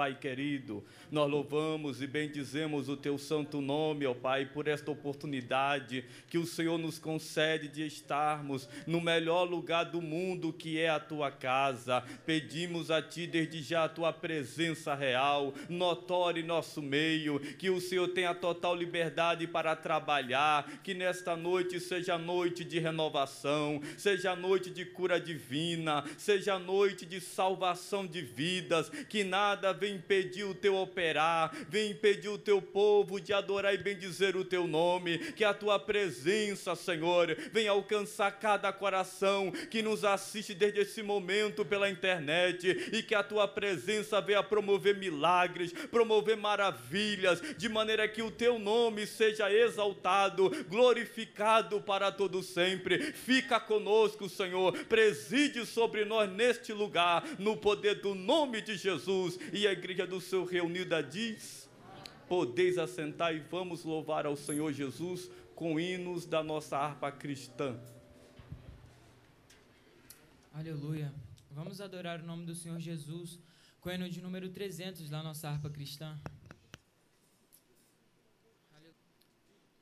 Pai 0.00 0.14
querido. 0.14 0.82
Nós 1.10 1.30
louvamos 1.30 2.00
e 2.00 2.06
bendizemos 2.06 2.88
o 2.88 2.96
teu 2.96 3.18
santo 3.18 3.60
nome, 3.60 4.06
ó 4.06 4.14
Pai, 4.14 4.46
por 4.46 4.66
esta 4.66 4.90
oportunidade 4.90 6.06
que 6.26 6.38
o 6.38 6.46
Senhor 6.46 6.78
nos 6.78 6.98
concede 6.98 7.68
de 7.68 7.86
estarmos 7.86 8.66
no 8.86 8.98
melhor 8.98 9.44
lugar 9.44 9.84
do 9.84 10.00
mundo, 10.00 10.54
que 10.54 10.78
é 10.78 10.88
a 10.88 10.98
tua 10.98 11.30
casa. 11.30 12.02
Pedimos 12.24 12.90
a 12.90 13.02
ti 13.02 13.26
desde 13.26 13.60
já 13.60 13.84
a 13.84 13.88
tua 13.90 14.10
presença 14.10 14.94
real, 14.94 15.52
notória 15.68 16.40
em 16.40 16.46
nosso 16.46 16.80
meio, 16.80 17.38
que 17.58 17.68
o 17.68 17.78
Senhor 17.78 18.08
tenha 18.08 18.34
total 18.34 18.74
liberdade 18.74 19.46
para 19.46 19.76
trabalhar, 19.76 20.80
que 20.82 20.94
nesta 20.94 21.36
noite 21.36 21.78
seja 21.78 22.16
noite 22.16 22.64
de 22.64 22.78
renovação, 22.78 23.82
seja 23.98 24.34
noite 24.34 24.70
de 24.70 24.86
cura 24.86 25.20
divina, 25.20 26.02
seja 26.16 26.58
noite 26.58 27.04
de 27.04 27.20
salvação 27.20 28.06
de 28.06 28.22
vidas, 28.22 28.88
que 29.10 29.22
nada 29.24 29.74
venha 29.74 29.89
impedir 29.94 30.44
o 30.44 30.54
teu 30.54 30.76
operar, 30.76 31.54
venha 31.68 31.90
impedir 31.90 32.28
o 32.28 32.38
teu 32.38 32.60
povo 32.60 33.20
de 33.20 33.32
adorar 33.32 33.74
e 33.74 33.78
bendizer 33.78 34.36
o 34.36 34.44
teu 34.44 34.66
nome, 34.66 35.18
que 35.32 35.44
a 35.44 35.54
tua 35.54 35.78
presença, 35.78 36.74
Senhor, 36.74 37.36
venha 37.52 37.70
alcançar 37.70 38.30
cada 38.32 38.72
coração 38.72 39.50
que 39.70 39.82
nos 39.82 40.04
assiste 40.04 40.54
desde 40.54 40.80
esse 40.80 41.02
momento 41.02 41.64
pela 41.64 41.90
internet 41.90 42.90
e 42.92 43.02
que 43.02 43.14
a 43.14 43.22
tua 43.22 43.46
presença 43.46 44.20
venha 44.20 44.42
promover 44.42 44.96
milagres, 44.96 45.72
promover 45.90 46.36
maravilhas, 46.36 47.40
de 47.56 47.68
maneira 47.68 48.08
que 48.08 48.22
o 48.22 48.30
teu 48.30 48.58
nome 48.58 49.06
seja 49.06 49.52
exaltado, 49.52 50.50
glorificado 50.68 51.80
para 51.80 52.10
todo 52.10 52.42
sempre. 52.42 53.12
Fica 53.12 53.58
conosco, 53.60 54.28
Senhor, 54.28 54.72
preside 54.84 55.64
sobre 55.66 56.04
nós 56.04 56.30
neste 56.30 56.72
lugar, 56.72 57.24
no 57.38 57.56
poder 57.56 57.96
do 57.96 58.14
nome 58.14 58.60
de 58.60 58.76
Jesus. 58.76 59.38
E 59.52 59.66
a 59.66 59.74
igreja 59.80 60.06
do 60.06 60.20
Senhor 60.20 60.44
reunida 60.44 61.02
diz: 61.02 61.68
Podeis 62.28 62.78
assentar 62.78 63.34
e 63.34 63.40
vamos 63.40 63.82
louvar 63.82 64.26
ao 64.26 64.36
Senhor 64.36 64.72
Jesus 64.72 65.30
com 65.54 65.80
hinos 65.80 66.26
da 66.26 66.42
nossa 66.44 66.76
harpa 66.76 67.10
cristã. 67.10 67.78
Aleluia. 70.52 71.12
Vamos 71.50 71.80
adorar 71.80 72.20
o 72.20 72.26
nome 72.26 72.44
do 72.44 72.54
Senhor 72.54 72.78
Jesus 72.78 73.38
com 73.80 73.88
o 73.88 73.92
hino 73.92 74.08
de 74.08 74.20
número 74.20 74.50
300 74.50 75.08
da 75.08 75.22
nossa 75.22 75.48
harpa 75.48 75.70
cristã. 75.70 76.16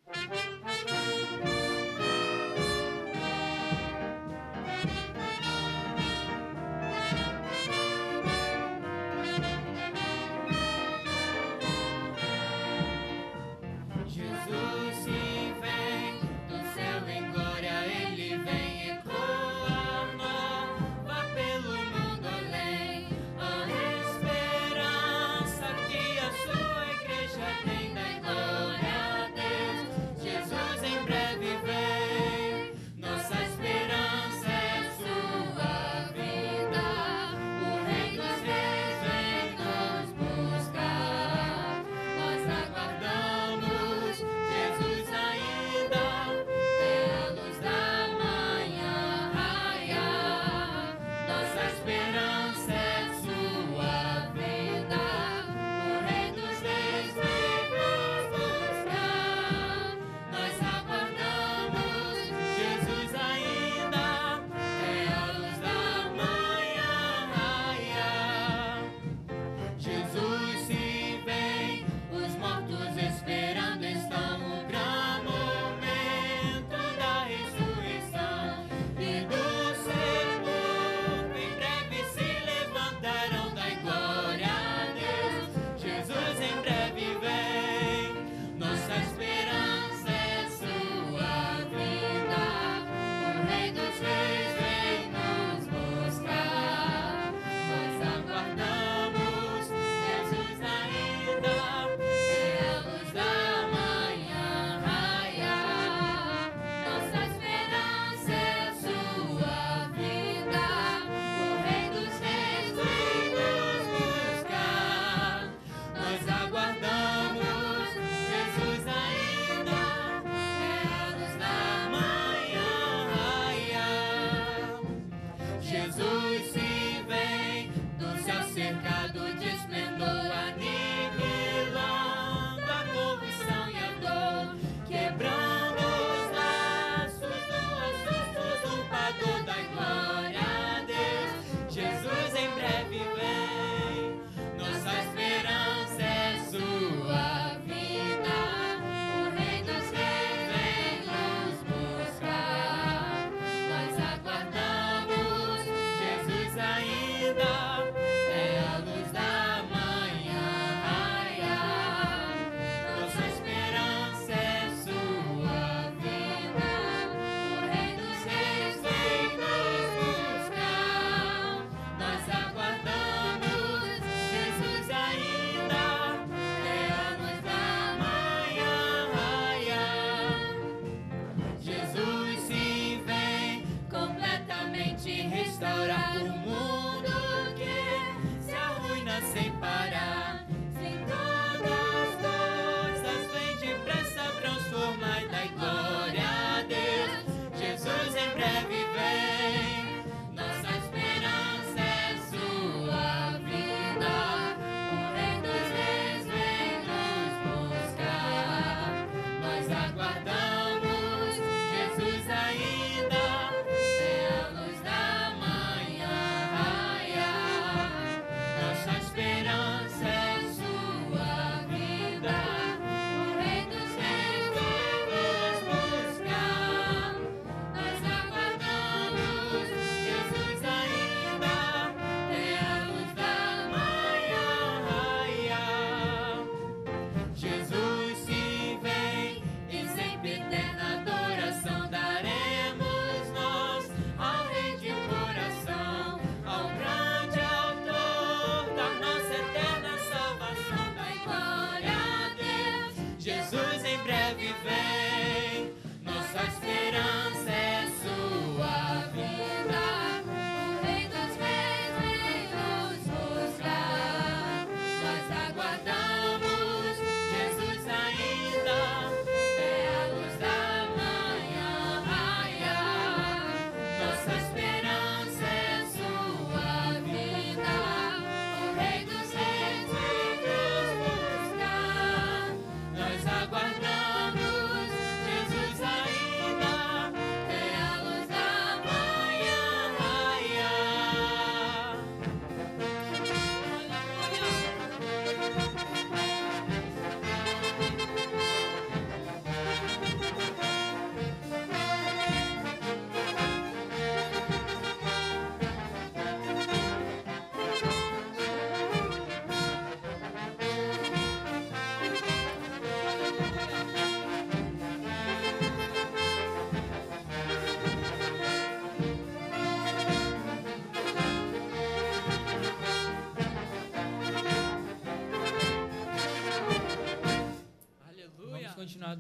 Aleluia. 0.07 1.68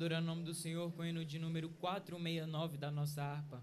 Adorando 0.08 0.32
o 0.32 0.34
nome 0.34 0.42
do 0.42 0.54
Senhor 0.54 0.90
com 0.92 1.02
o 1.02 1.04
hino 1.04 1.22
de 1.22 1.38
número 1.38 1.68
469 1.68 2.78
da 2.78 2.90
nossa 2.90 3.22
harpa. 3.22 3.62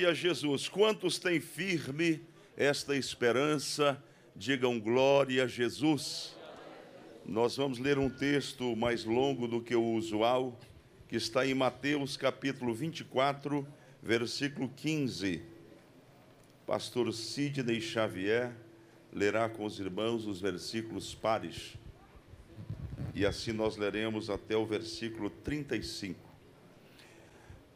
Glória 0.00 0.12
a 0.12 0.14
Jesus. 0.14 0.66
Quantos 0.66 1.18
têm 1.18 1.40
firme 1.40 2.22
esta 2.56 2.96
esperança? 2.96 4.02
Digam 4.34 4.80
glória 4.80 5.44
a 5.44 5.46
Jesus. 5.46 6.34
Nós 7.26 7.58
vamos 7.58 7.78
ler 7.78 7.98
um 7.98 8.08
texto 8.08 8.74
mais 8.74 9.04
longo 9.04 9.46
do 9.46 9.60
que 9.60 9.76
o 9.76 9.92
usual, 9.92 10.58
que 11.06 11.16
está 11.16 11.46
em 11.46 11.52
Mateus 11.52 12.16
capítulo 12.16 12.72
24, 12.72 13.66
versículo 14.02 14.70
15. 14.74 15.42
A 16.62 16.66
pastor 16.66 17.12
Sidney 17.12 17.82
Xavier 17.82 18.56
lerá 19.12 19.50
com 19.50 19.66
os 19.66 19.78
irmãos 19.78 20.26
os 20.26 20.40
versículos 20.40 21.14
pares. 21.14 21.74
E 23.14 23.26
assim 23.26 23.52
nós 23.52 23.76
leremos 23.76 24.30
até 24.30 24.56
o 24.56 24.64
versículo 24.64 25.28
35. 25.28 26.29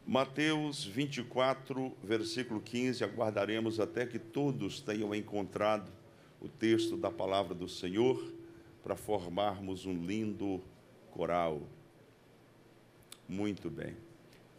Mateus 0.07 0.85
24, 0.85 1.91
versículo 2.03 2.61
15, 2.61 3.03
aguardaremos 3.03 3.79
até 3.79 4.05
que 4.05 4.19
todos 4.19 4.79
tenham 4.79 5.15
encontrado 5.15 5.91
o 6.39 6.47
texto 6.47 6.95
da 6.95 7.09
palavra 7.09 7.55
do 7.55 7.67
Senhor 7.67 8.31
para 8.83 8.95
formarmos 8.95 9.87
um 9.87 10.05
lindo 10.05 10.61
coral. 11.09 11.63
Muito 13.27 13.67
bem. 13.67 13.97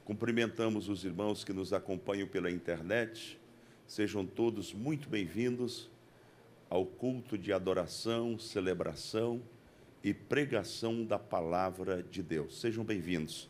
Cumprimentamos 0.04 0.88
os 0.88 1.04
irmãos 1.04 1.44
que 1.44 1.52
nos 1.52 1.72
acompanham 1.72 2.26
pela 2.26 2.50
internet. 2.50 3.38
Sejam 3.86 4.26
todos 4.26 4.74
muito 4.74 5.08
bem-vindos 5.08 5.88
ao 6.68 6.84
culto 6.84 7.38
de 7.38 7.52
adoração, 7.52 8.36
celebração 8.36 9.40
e 10.02 10.12
pregação 10.12 11.04
da 11.04 11.20
palavra 11.20 12.02
de 12.02 12.20
Deus. 12.20 12.60
Sejam 12.60 12.82
bem-vindos. 12.82 13.48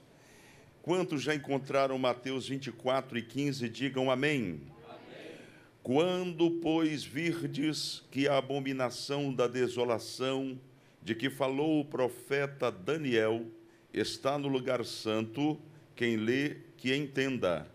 Quantos 0.87 1.21
já 1.21 1.35
encontraram 1.35 1.99
Mateus 1.99 2.47
24 2.47 3.19
e 3.19 3.23
15, 3.23 3.69
digam 3.69 4.09
amém. 4.09 4.61
amém. 4.89 5.33
Quando, 5.83 6.49
pois, 6.63 7.03
virdes 7.03 8.05
que 8.09 8.29
a 8.29 8.39
abominação 8.39 9.35
da 9.35 9.49
desolação 9.49 10.57
de 11.03 11.13
que 11.17 11.29
falou 11.29 11.81
o 11.81 11.85
profeta 11.85 12.71
Daniel 12.71 13.47
está 13.93 14.39
no 14.39 14.47
lugar 14.47 14.85
santo, 14.85 15.61
quem 15.97 16.15
lê, 16.15 16.59
que 16.77 16.95
entenda. 16.95 17.67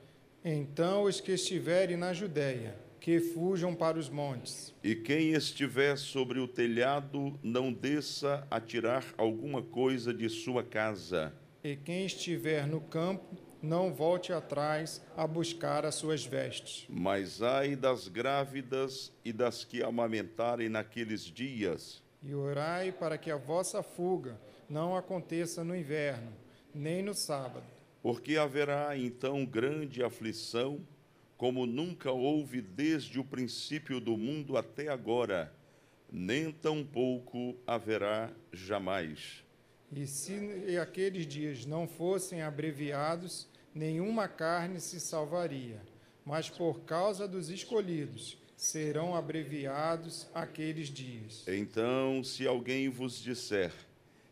Então 0.41 1.03
os 1.03 1.19
que 1.19 1.33
estiverem 1.33 1.97
na 1.97 2.13
Judéia, 2.13 2.77
que 2.97 3.19
fujam 3.19 3.75
para 3.75 3.99
os 3.99 4.09
montes. 4.09 4.73
E 4.81 4.95
quem 4.95 5.33
estiver 5.33 5.97
sobre 5.97 6.39
o 6.39 6.47
telhado, 6.47 7.37
não 7.43 7.73
desça 7.73 8.47
a 8.49 8.61
tirar 8.61 9.03
alguma 9.17 9.61
coisa 9.61 10.13
de 10.13 10.29
sua 10.29 10.63
casa. 10.63 11.33
E 11.63 11.75
quem 11.75 12.05
estiver 12.05 12.67
no 12.67 12.81
campo, 12.81 13.37
não 13.61 13.93
volte 13.93 14.33
atrás 14.33 15.01
a 15.15 15.27
buscar 15.27 15.85
as 15.85 15.95
suas 15.95 16.25
vestes. 16.25 16.85
Mas 16.89 17.41
ai 17.41 17.75
das 17.75 18.07
grávidas 18.07 19.13
e 19.23 19.31
das 19.31 19.63
que 19.63 19.83
amamentarem 19.83 20.67
naqueles 20.67 21.23
dias. 21.23 22.01
E 22.23 22.33
orai 22.33 22.91
para 22.91 23.17
que 23.17 23.29
a 23.29 23.37
vossa 23.37 23.83
fuga 23.83 24.39
não 24.67 24.95
aconteça 24.95 25.63
no 25.63 25.75
inverno, 25.75 26.33
nem 26.73 27.03
no 27.03 27.13
sábado 27.13 27.63
porque 28.01 28.35
haverá 28.37 28.97
então 28.97 29.45
grande 29.45 30.03
aflição, 30.03 30.79
como 31.37 31.65
nunca 31.65 32.11
houve 32.11 32.61
desde 32.61 33.19
o 33.19 33.23
princípio 33.23 33.99
do 33.99 34.17
mundo 34.17 34.57
até 34.57 34.87
agora, 34.87 35.53
nem 36.11 36.51
tampouco 36.51 37.55
haverá 37.65 38.31
jamais. 38.51 39.43
E 39.93 40.07
se 40.07 40.77
aqueles 40.81 41.27
dias 41.27 41.65
não 41.65 41.87
fossem 41.87 42.41
abreviados, 42.41 43.47
nenhuma 43.75 44.27
carne 44.27 44.79
se 44.79 44.99
salvaria, 44.99 45.81
mas 46.25 46.49
por 46.49 46.81
causa 46.81 47.27
dos 47.27 47.49
escolhidos 47.49 48.37
serão 48.55 49.15
abreviados 49.15 50.27
aqueles 50.33 50.87
dias. 50.87 51.45
Então, 51.47 52.23
se 52.23 52.47
alguém 52.47 52.87
vos 52.87 53.19
disser: 53.19 53.73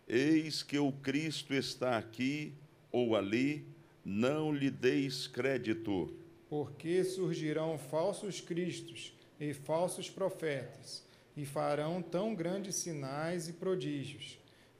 Eis 0.08 0.64
que 0.64 0.78
o 0.78 0.92
Cristo 0.92 1.54
está 1.54 1.98
aqui, 1.98 2.54
ou 2.92 3.16
ali, 3.16 3.66
não 4.06 4.54
lhe 4.54 4.72
deis 4.72 5.28
crédito. 5.28 6.16
Porque 6.48 7.04
surgirão 7.04 7.78
falsos 7.78 8.40
cristos 8.40 9.14
e 9.40 9.54
falsos 9.54 10.10
profetas, 10.10 11.04
e 11.36 11.46
farão 11.46 12.02
tão 12.02 12.34
grandes 12.34 12.76
sinais 12.76 13.48
e 13.50 13.54
prodígios, 13.54 14.40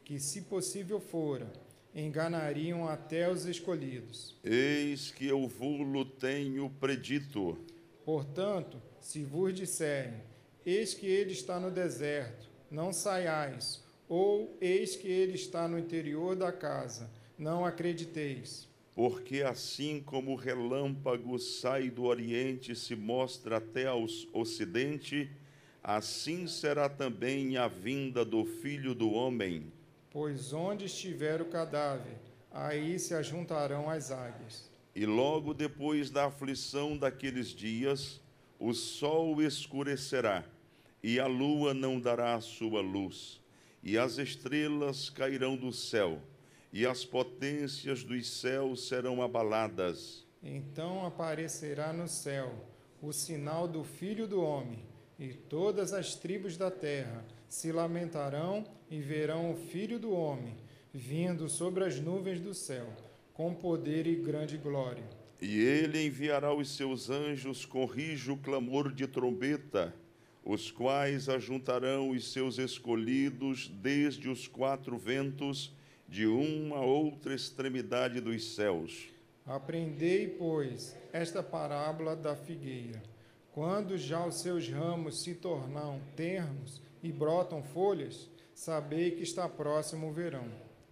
que, 0.10 0.20
se 0.20 0.42
possível 0.42 1.00
fora, 1.00 1.54
enganariam 1.94 2.88
até 2.88 3.32
os 3.32 3.46
escolhidos. 3.46 4.36
Eis 4.44 5.12
que 5.12 5.28
eu 5.28 5.48
vou-lo 5.48 6.04
tenho 6.04 6.68
predito. 6.80 7.56
Portanto, 8.04 8.82
se 9.00 9.24
vos 9.24 9.54
disserem, 9.54 10.20
eis 10.66 10.96
que 10.96 11.06
ele 11.06 11.32
está 11.32 11.60
no 11.60 11.70
deserto, 11.70 12.50
não 12.72 12.92
saiais, 12.92 13.84
ou 14.08 14.58
eis 14.60 14.96
que 14.96 15.08
ele 15.08 15.34
está 15.34 15.68
no 15.68 15.78
interior 15.78 16.36
da 16.36 16.52
casa, 16.52 17.08
não 17.38 17.64
acrediteis. 17.64 18.68
Porque 18.96 19.44
assim 19.44 20.02
como 20.04 20.32
o 20.32 20.36
relâmpago 20.36 21.38
sai 21.38 21.92
do 21.92 22.06
oriente 22.06 22.72
e 22.72 22.76
se 22.76 22.96
mostra 22.96 23.58
até 23.58 23.86
ao 23.86 24.08
ocidente, 24.34 25.30
assim 25.84 26.48
será 26.48 26.90
também 26.90 27.58
a 27.58 27.68
vinda 27.68 28.26
do 28.26 28.44
Filho 28.44 28.96
do 28.96 29.12
Homem. 29.12 29.72
Pois 30.12 30.54
onde 30.54 30.86
estiver 30.86 31.42
o 31.42 31.46
cadáver, 31.46 32.18
aí 32.52 32.98
se 32.98 33.14
ajuntarão 33.14 33.90
as 33.90 34.12
águias. 34.12 34.70
E 34.96 35.06
logo 35.06 35.54
depois 35.54 36.10
da 36.10 36.26
aflição 36.26 36.98
daqueles 36.98 37.50
dias, 37.50 38.20
o 38.60 38.74
sol 38.74 39.42
escurecerá, 39.42 40.44
e 41.02 41.20
a 41.20 41.28
lua 41.28 41.74
não 41.74 42.00
dará 42.00 42.40
sua 42.42 42.82
luz, 42.82 43.40
e 43.84 43.98
as 43.98 44.18
estrelas 44.18 45.10
cairão 45.10 45.56
do 45.56 45.72
céu 45.72 46.20
e 46.72 46.86
as 46.86 47.04
potências 47.04 48.04
dos 48.04 48.30
céus 48.30 48.88
serão 48.88 49.22
abaladas. 49.22 50.26
Então 50.42 51.06
aparecerá 51.06 51.92
no 51.92 52.08
céu 52.08 52.54
o 53.02 53.12
sinal 53.12 53.68
do 53.68 53.84
Filho 53.84 54.28
do 54.28 54.42
Homem, 54.42 54.84
e 55.18 55.34
todas 55.34 55.94
as 55.94 56.16
tribos 56.16 56.58
da 56.58 56.70
terra 56.70 57.24
se 57.50 57.72
lamentarão 57.72 58.64
e 58.90 59.00
verão 59.02 59.52
o 59.52 59.56
Filho 59.56 60.00
do 60.00 60.12
Homem 60.12 60.56
vindo 60.94 61.48
sobre 61.48 61.84
as 61.84 62.00
nuvens 62.00 62.40
do 62.40 62.54
céu, 62.54 62.88
com 63.34 63.54
poder 63.54 64.08
e 64.08 64.16
grande 64.16 64.58
glória. 64.58 65.04
E 65.42 65.60
ele 65.60 66.06
enviará 66.06 66.54
os 66.54 66.76
seus 66.76 67.10
anjos 67.10 67.66
com 67.66 67.86
rijo 67.86 68.36
clamor 68.38 68.92
de 68.92 69.08
trombeta, 69.08 69.94
os 70.44 70.72
quais 70.72 71.30
ajuntarão 71.30 72.10
os 72.10 72.32
seus 72.32 72.58
escolhidos 72.58 73.70
desde 73.82 74.30
os 74.30 74.48
quatro 74.48 74.98
ventos 74.98 75.74
de 76.08 76.26
uma 76.26 76.78
a 76.78 76.82
outra 76.82 77.36
extremidade 77.36 78.20
dos 78.20 78.56
céus. 78.56 79.10
Aprendei, 79.46 80.28
pois, 80.28 80.96
esta 81.14 81.42
parábola 81.44 82.16
da 82.16 82.36
figueira. 82.36 83.02
Quando 83.52 83.98
já 83.98 84.26
os 84.26 84.42
seus 84.42 84.68
ramos 84.70 85.24
se 85.24 85.36
tornam 85.36 86.02
termos 86.16 86.82
e 87.02 87.12
brotam 87.12 87.64
folhas, 87.64 88.30
sabei 88.54 89.12
que 89.12 89.24
está 89.24 89.48
próximo 89.48 90.10
o 90.10 90.14
verão. 90.14 90.46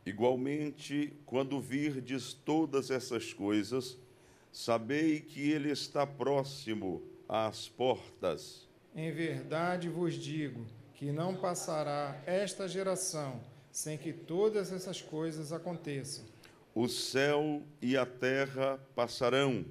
Igualmente, 0.05 1.13
quando 1.25 1.59
virdes 1.59 2.33
todas 2.33 2.89
essas 2.89 3.33
coisas, 3.33 3.97
sabei 4.51 5.19
que 5.19 5.51
ele 5.51 5.69
está 5.69 6.07
próximo 6.07 7.03
às 7.27 7.67
portas. 7.67 8.67
Em 8.95 9.11
verdade 9.11 9.89
vos 9.89 10.15
digo 10.15 10.65
que 10.95 11.11
não 11.11 11.35
passará 11.35 12.19
esta 12.25 12.67
geração 12.67 13.39
sem 13.77 13.95
que 13.95 14.11
todas 14.11 14.71
essas 14.71 15.03
coisas 15.03 15.53
aconteçam. 15.53 16.25
O 16.73 16.87
céu 16.87 17.61
e 17.79 17.95
a 17.95 18.07
terra 18.07 18.79
passarão, 18.95 19.63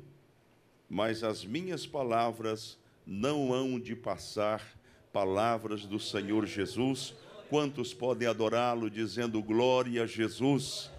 mas 0.88 1.24
as 1.24 1.44
minhas 1.44 1.86
palavras 1.86 2.78
não 3.04 3.52
hão 3.52 3.80
de 3.80 3.96
passar. 3.96 4.75
Palavras 5.16 5.86
do 5.86 5.98
Senhor 5.98 6.44
Jesus. 6.44 7.14
Quantos 7.48 7.94
podem 7.94 8.28
adorá-lo 8.28 8.90
dizendo 8.90 9.42
glória 9.42 10.02
a 10.02 10.06
Jesus? 10.06 10.90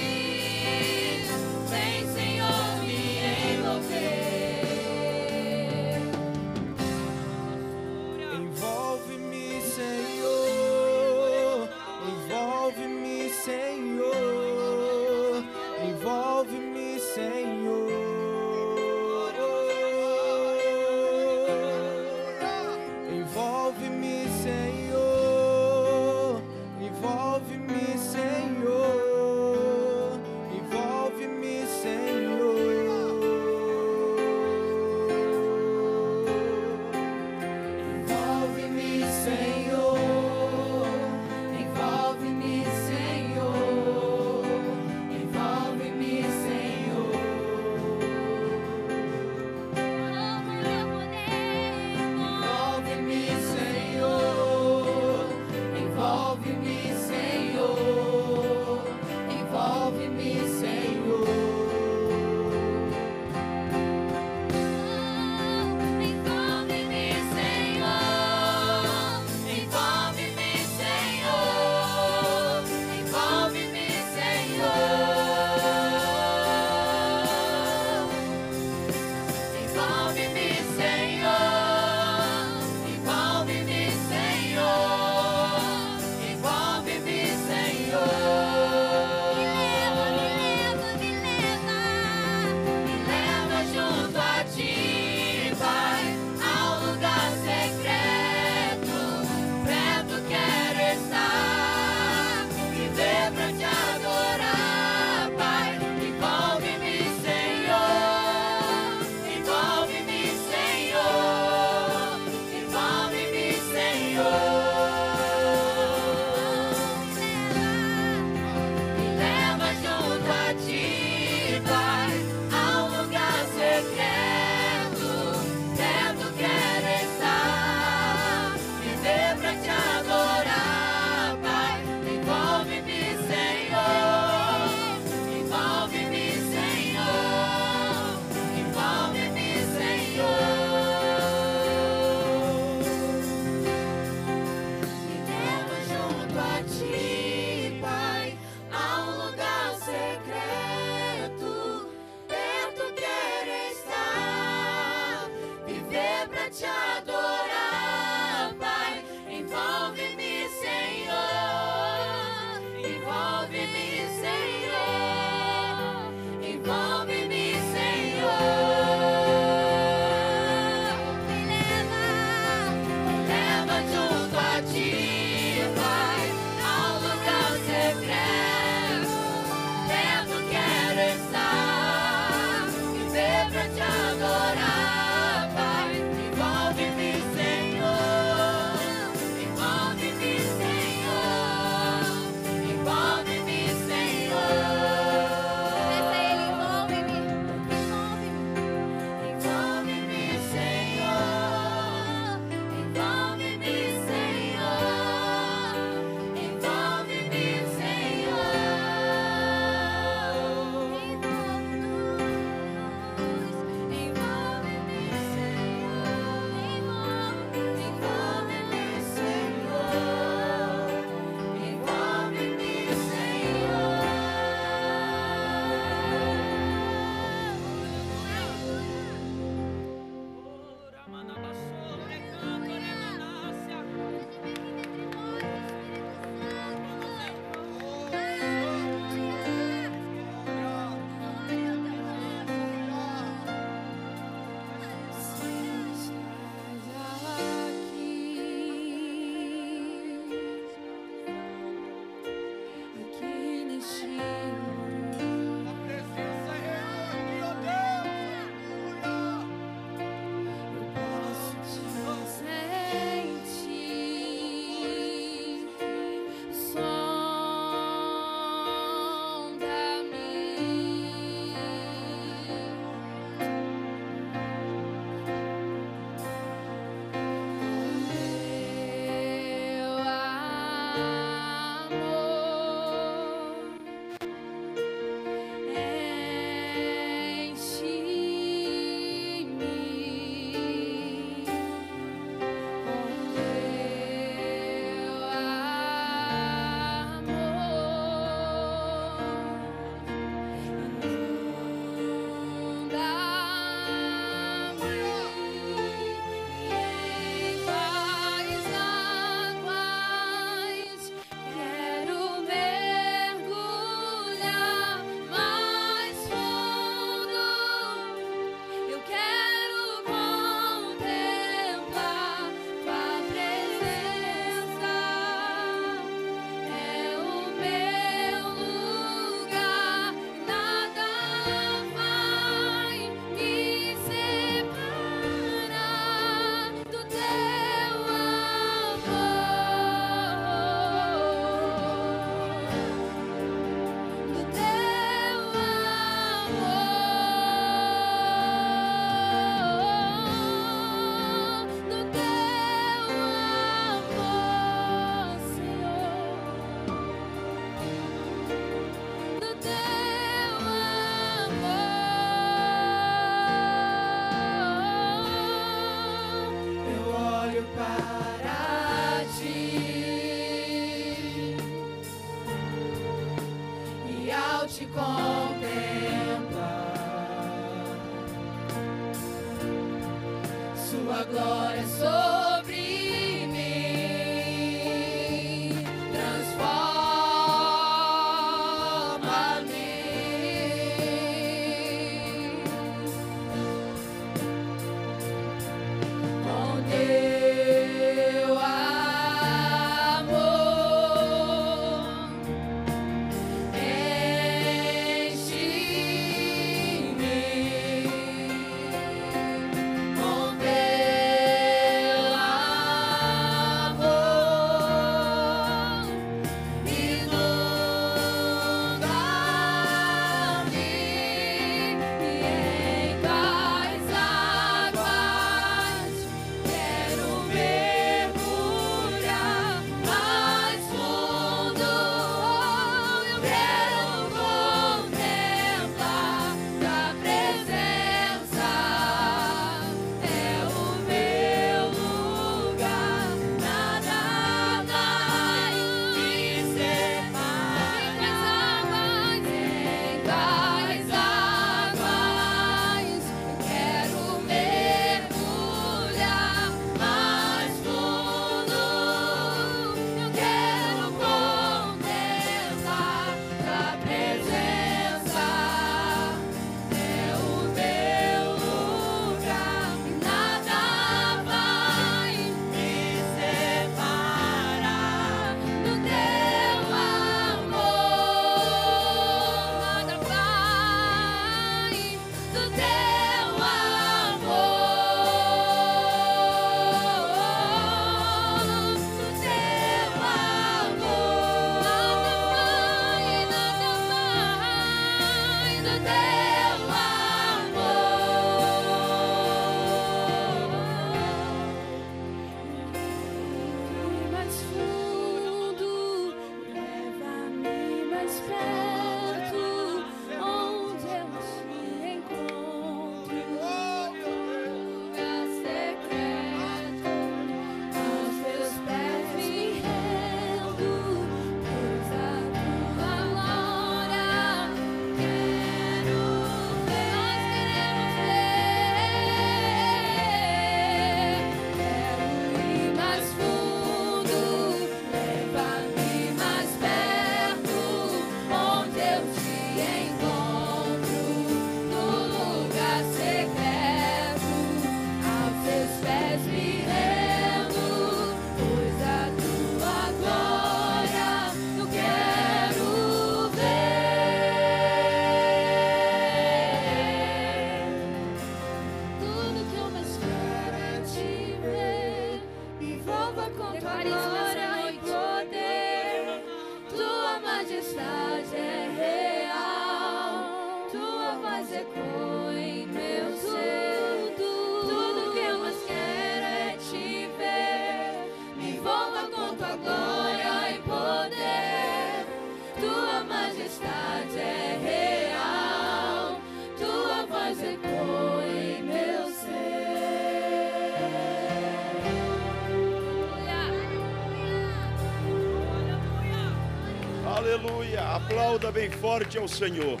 Aplauda 598.30 598.70
bem 598.70 598.88
forte 598.88 599.36
ao 599.36 599.48
Senhor. 599.48 600.00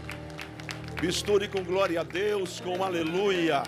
Misture 1.02 1.48
com 1.48 1.64
glória 1.64 2.00
a 2.00 2.04
Deus, 2.04 2.60
com 2.60 2.84
aleluia. 2.84 3.64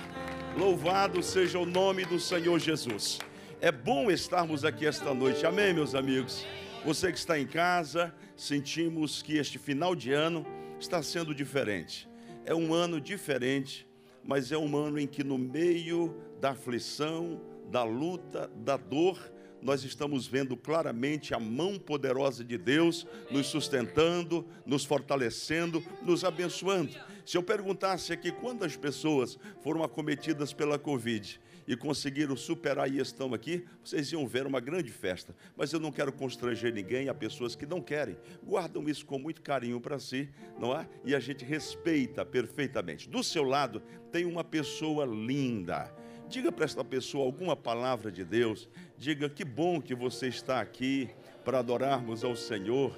Louvado 0.57 1.21
seja 1.21 1.59
o 1.59 1.67
nome 1.67 2.05
do 2.05 2.21
Senhor 2.21 2.61
Jesus. 2.61 3.19
É 3.61 3.73
bom 3.73 4.09
estarmos 4.09 4.65
aqui 4.65 4.87
esta 4.87 5.13
noite. 5.13 5.45
Amém, 5.45 5.75
meus 5.75 5.97
amigos. 5.97 6.47
Você 6.85 7.11
que 7.11 7.19
está 7.19 7.37
em 7.37 7.45
casa, 7.45 8.15
sentimos 8.37 9.21
que 9.21 9.37
este 9.37 9.59
final 9.59 9.97
de 9.97 10.13
ano 10.13 10.47
está 10.79 11.03
sendo 11.03 11.35
diferente. 11.35 12.09
É 12.45 12.55
um 12.55 12.73
ano 12.73 13.01
diferente, 13.01 13.85
mas 14.23 14.53
é 14.53 14.57
um 14.57 14.77
ano 14.77 14.97
em 14.97 15.09
que 15.09 15.25
no 15.25 15.39
meio 15.39 16.15
da 16.41 16.51
aflição, 16.51 17.41
da 17.69 17.83
luta, 17.83 18.49
da 18.55 18.77
dor, 18.77 19.19
nós 19.63 19.85
estamos 19.85 20.27
vendo 20.27 20.57
claramente 20.57 21.33
a 21.33 21.39
mão 21.39 21.79
poderosa 21.79 22.45
de 22.45 22.59
Deus 22.59 23.07
nos 23.31 23.47
sustentando, 23.47 24.47
nos 24.67 24.85
fortalecendo, 24.85 25.83
nos 26.03 26.25
abençoando. 26.25 26.93
Se 27.25 27.37
eu 27.37 27.43
perguntasse 27.43 28.13
aqui 28.13 28.33
quantas 28.33 28.77
pessoas 28.77 29.39
foram 29.63 29.85
acometidas 29.85 30.53
pela 30.53 30.79
Covid 30.79 31.41
e 31.67 31.77
conseguiram 31.77 32.37
superar 32.37 32.93
e 32.93 32.99
estão 32.99 33.33
aqui, 33.33 33.65
vocês 33.85 34.11
iam 34.11 34.27
ver 34.27 34.47
uma 34.47 34.59
grande 34.59 34.91
festa. 34.91 35.35
Mas 35.57 35.73
eu 35.73 35.79
não 35.79 35.93
quero 35.93 36.13
constranger 36.13 36.73
ninguém, 36.73 37.09
há 37.09 37.15
pessoas 37.15 37.55
que 37.55 37.65
não 37.65 37.81
querem, 37.81 38.17
guardam 38.43 38.89
isso 38.89 39.07
com 39.07 39.19
muito 39.19 39.41
carinho 39.41 39.81
para 39.81 40.01
si, 40.01 40.29
não 40.59 40.77
é? 40.77 40.89
E 41.05 41.15
a 41.15 41.21
gente 41.21 41.45
respeita 41.45 42.25
perfeitamente. 42.25 43.09
Do 43.09 43.23
seu 43.23 43.45
lado 43.45 43.81
tem 44.11 44.25
uma 44.25 44.43
pessoa 44.43 45.05
linda. 45.05 46.02
Diga 46.33 46.51
para 46.51 46.65
esta 46.65 46.83
pessoa 46.83 47.27
alguma 47.27 47.55
palavra 47.55 48.11
de 48.11 48.25
Deus. 48.25 48.67
Diga 48.97 49.29
que 49.29 49.45
bom 49.45 49.83
que 49.83 49.95
você 49.95 50.29
está 50.29 50.63
aqui 50.63 51.11
para 51.45 51.59
adorarmos 51.59 52.25
ao 52.25 52.35
Senhor. 52.35 52.97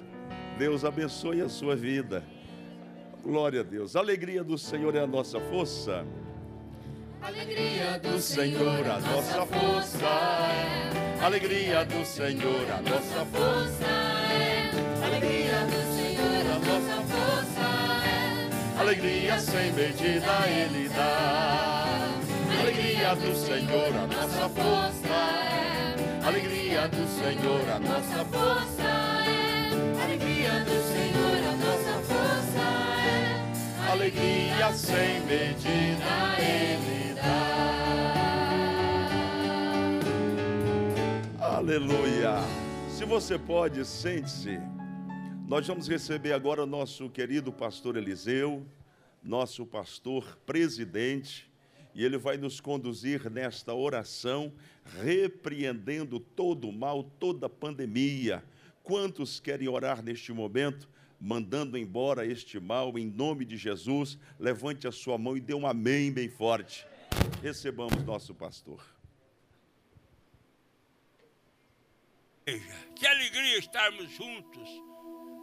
Deus 0.57 0.85
abençoe 0.85 1.41
a 1.41 1.49
sua 1.49 1.75
vida. 1.75 2.23
Glória 3.21 3.59
a 3.59 3.63
Deus. 3.63 3.93
A 3.97 3.99
alegria 3.99 4.41
do 4.41 4.57
Senhor 4.57 4.95
é 4.95 5.01
a 5.01 5.05
nossa 5.05 5.37
força. 5.37 6.07
Alegria 7.21 7.99
Do 7.99 8.21
Senhor 8.21 8.87
a 8.87 8.99
nossa 9.01 9.45
força 9.45 10.05
é. 10.05 11.21
Alegria 11.21 11.83
do 11.83 12.05
Senhor 12.05 12.71
a 12.71 12.81
nossa 12.81 13.25
força. 13.25 13.35
força 13.35 13.85
é. 14.31 15.05
Alegria 15.05 15.59
do 15.65 15.81
Senhor, 15.93 16.45
a 16.55 16.59
nossa 16.59 17.01
força 17.11 17.65
é. 18.07 18.79
Alegria 18.79 19.39
sem 19.39 19.73
medida 19.73 20.47
Ele 20.47 20.87
dá. 20.87 21.64
Alegria 23.05 23.31
do 23.31 23.35
Senhor, 23.35 23.95
a 23.95 24.07
nossa 24.07 24.49
força 24.49 25.13
é. 25.13 26.25
Alegria 26.25 26.87
do 26.87 27.07
Senhor, 27.07 27.69
a 27.69 27.79
nossa 27.79 28.25
força 28.25 28.81
é. 28.81 29.69
Alegria 30.03 30.65
do 30.65 30.81
Senhor, 30.81 31.37
a 31.37 31.55
nossa 31.55 31.99
força 32.01 32.65
é. 33.05 33.91
Alegria 33.91 34.73
sem 34.73 35.21
medida 35.21 36.39
Ele 36.39 37.13
dá. 37.13 37.45
Aleluia. 41.57 42.41
Se 42.89 43.05
você 43.05 43.37
pode, 43.37 43.85
sente-se. 43.85 44.59
Nós 45.47 45.67
vamos 45.67 45.87
receber 45.87 46.33
agora 46.33 46.63
o 46.63 46.65
nosso 46.65 47.07
querido 47.11 47.53
pastor 47.53 47.97
Eliseu, 47.97 48.65
nosso 49.21 49.63
pastor 49.63 50.39
presidente, 50.43 51.53
e 51.95 52.03
ele 52.03 52.17
vai 52.17 52.35
nos 52.35 52.59
conduzir 52.59 53.31
nesta 53.31 53.73
oração, 53.73 54.53
repreendendo 55.01 56.19
todo 56.19 56.67
o 56.67 56.73
mal, 56.73 57.03
toda 57.03 57.47
a 57.47 57.49
pandemia. 57.49 58.43
Quantos 58.83 59.39
querem 59.39 59.69
orar 59.69 60.03
neste 60.03 60.33
momento, 60.33 60.89
mandando 61.19 61.77
embora 61.77 62.27
este 62.27 62.59
mal 62.59 62.99
em 62.99 63.05
nome 63.05 63.45
de 63.45 63.55
Jesus? 63.55 64.19
Levante 64.37 64.85
a 64.85 64.91
sua 64.91 65.17
mão 65.17 65.37
e 65.37 65.39
dê 65.39 65.53
um 65.53 65.65
amém 65.65 66.11
bem 66.11 66.27
forte. 66.27 66.85
Recebamos 67.41 68.03
nosso 68.03 68.35
pastor. 68.35 68.85
Que 72.93 73.07
alegria 73.07 73.57
estarmos 73.57 74.11
juntos 74.11 74.69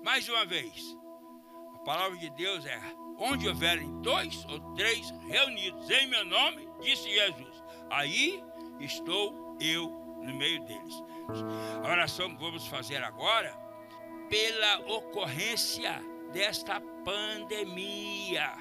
mais 0.05 0.29
uma 0.29 0.45
vez. 0.45 1.02
Palavra 1.85 2.17
de 2.17 2.31
Deus 2.31 2.65
é: 2.65 2.81
onde 3.19 3.49
houverem 3.49 4.01
dois 4.01 4.45
ou 4.47 4.61
três 4.75 5.11
reunidos 5.29 5.91
em 5.91 6.07
meu 6.07 6.25
nome, 6.25 6.69
disse 6.81 7.11
Jesus, 7.11 7.63
aí 7.91 8.43
estou 8.81 9.57
eu 9.61 9.89
no 10.23 10.35
meio 10.35 10.63
deles. 10.65 11.03
A 11.85 11.91
oração 11.91 12.35
que 12.35 12.41
vamos 12.41 12.67
fazer 12.67 13.03
agora, 13.03 13.53
pela 14.29 14.79
ocorrência 14.87 16.03
desta 16.33 16.81
pandemia. 17.05 18.53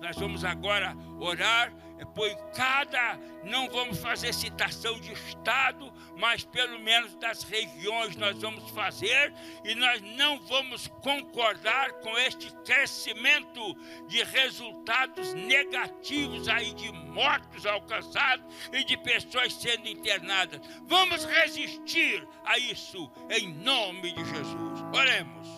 Nós 0.00 0.16
vamos 0.16 0.44
agora 0.44 0.96
orar 1.18 1.72
por 2.14 2.34
cada, 2.54 3.18
não 3.44 3.68
vamos 3.68 3.98
fazer 3.98 4.32
citação 4.32 4.98
de 4.98 5.12
estado, 5.12 5.92
mas 6.16 6.44
pelo 6.44 6.78
menos 6.80 7.14
das 7.16 7.42
regiões 7.42 8.16
nós 8.16 8.38
vamos 8.40 8.70
fazer 8.70 9.32
e 9.64 9.74
nós 9.74 10.00
não 10.16 10.38
vamos 10.40 10.88
concordar 11.02 11.92
com 12.00 12.16
este 12.18 12.52
crescimento 12.64 13.74
de 14.06 14.22
resultados 14.22 15.34
negativos 15.34 16.48
aí 16.48 16.72
de 16.74 16.92
mortos 16.92 17.66
alcançados 17.66 18.44
e 18.72 18.84
de 18.84 18.96
pessoas 18.98 19.52
sendo 19.54 19.88
internadas. 19.88 20.60
Vamos 20.86 21.24
resistir 21.24 22.26
a 22.44 22.58
isso 22.58 23.10
em 23.30 23.52
nome 23.54 24.12
de 24.12 24.24
Jesus. 24.24 24.80
Oremos. 24.94 25.48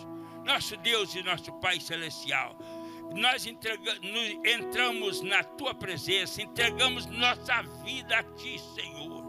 Nosso 0.43 0.75
Deus 0.77 1.15
e 1.15 1.23
nosso 1.23 1.53
Pai 1.53 1.79
celestial, 1.79 2.57
nós 3.13 3.45
entramos 3.45 5.21
na 5.21 5.43
tua 5.43 5.73
presença, 5.73 6.41
entregamos 6.41 7.05
nossa 7.05 7.61
vida 7.83 8.17
a 8.17 8.23
ti, 8.23 8.59
Senhor. 8.75 9.22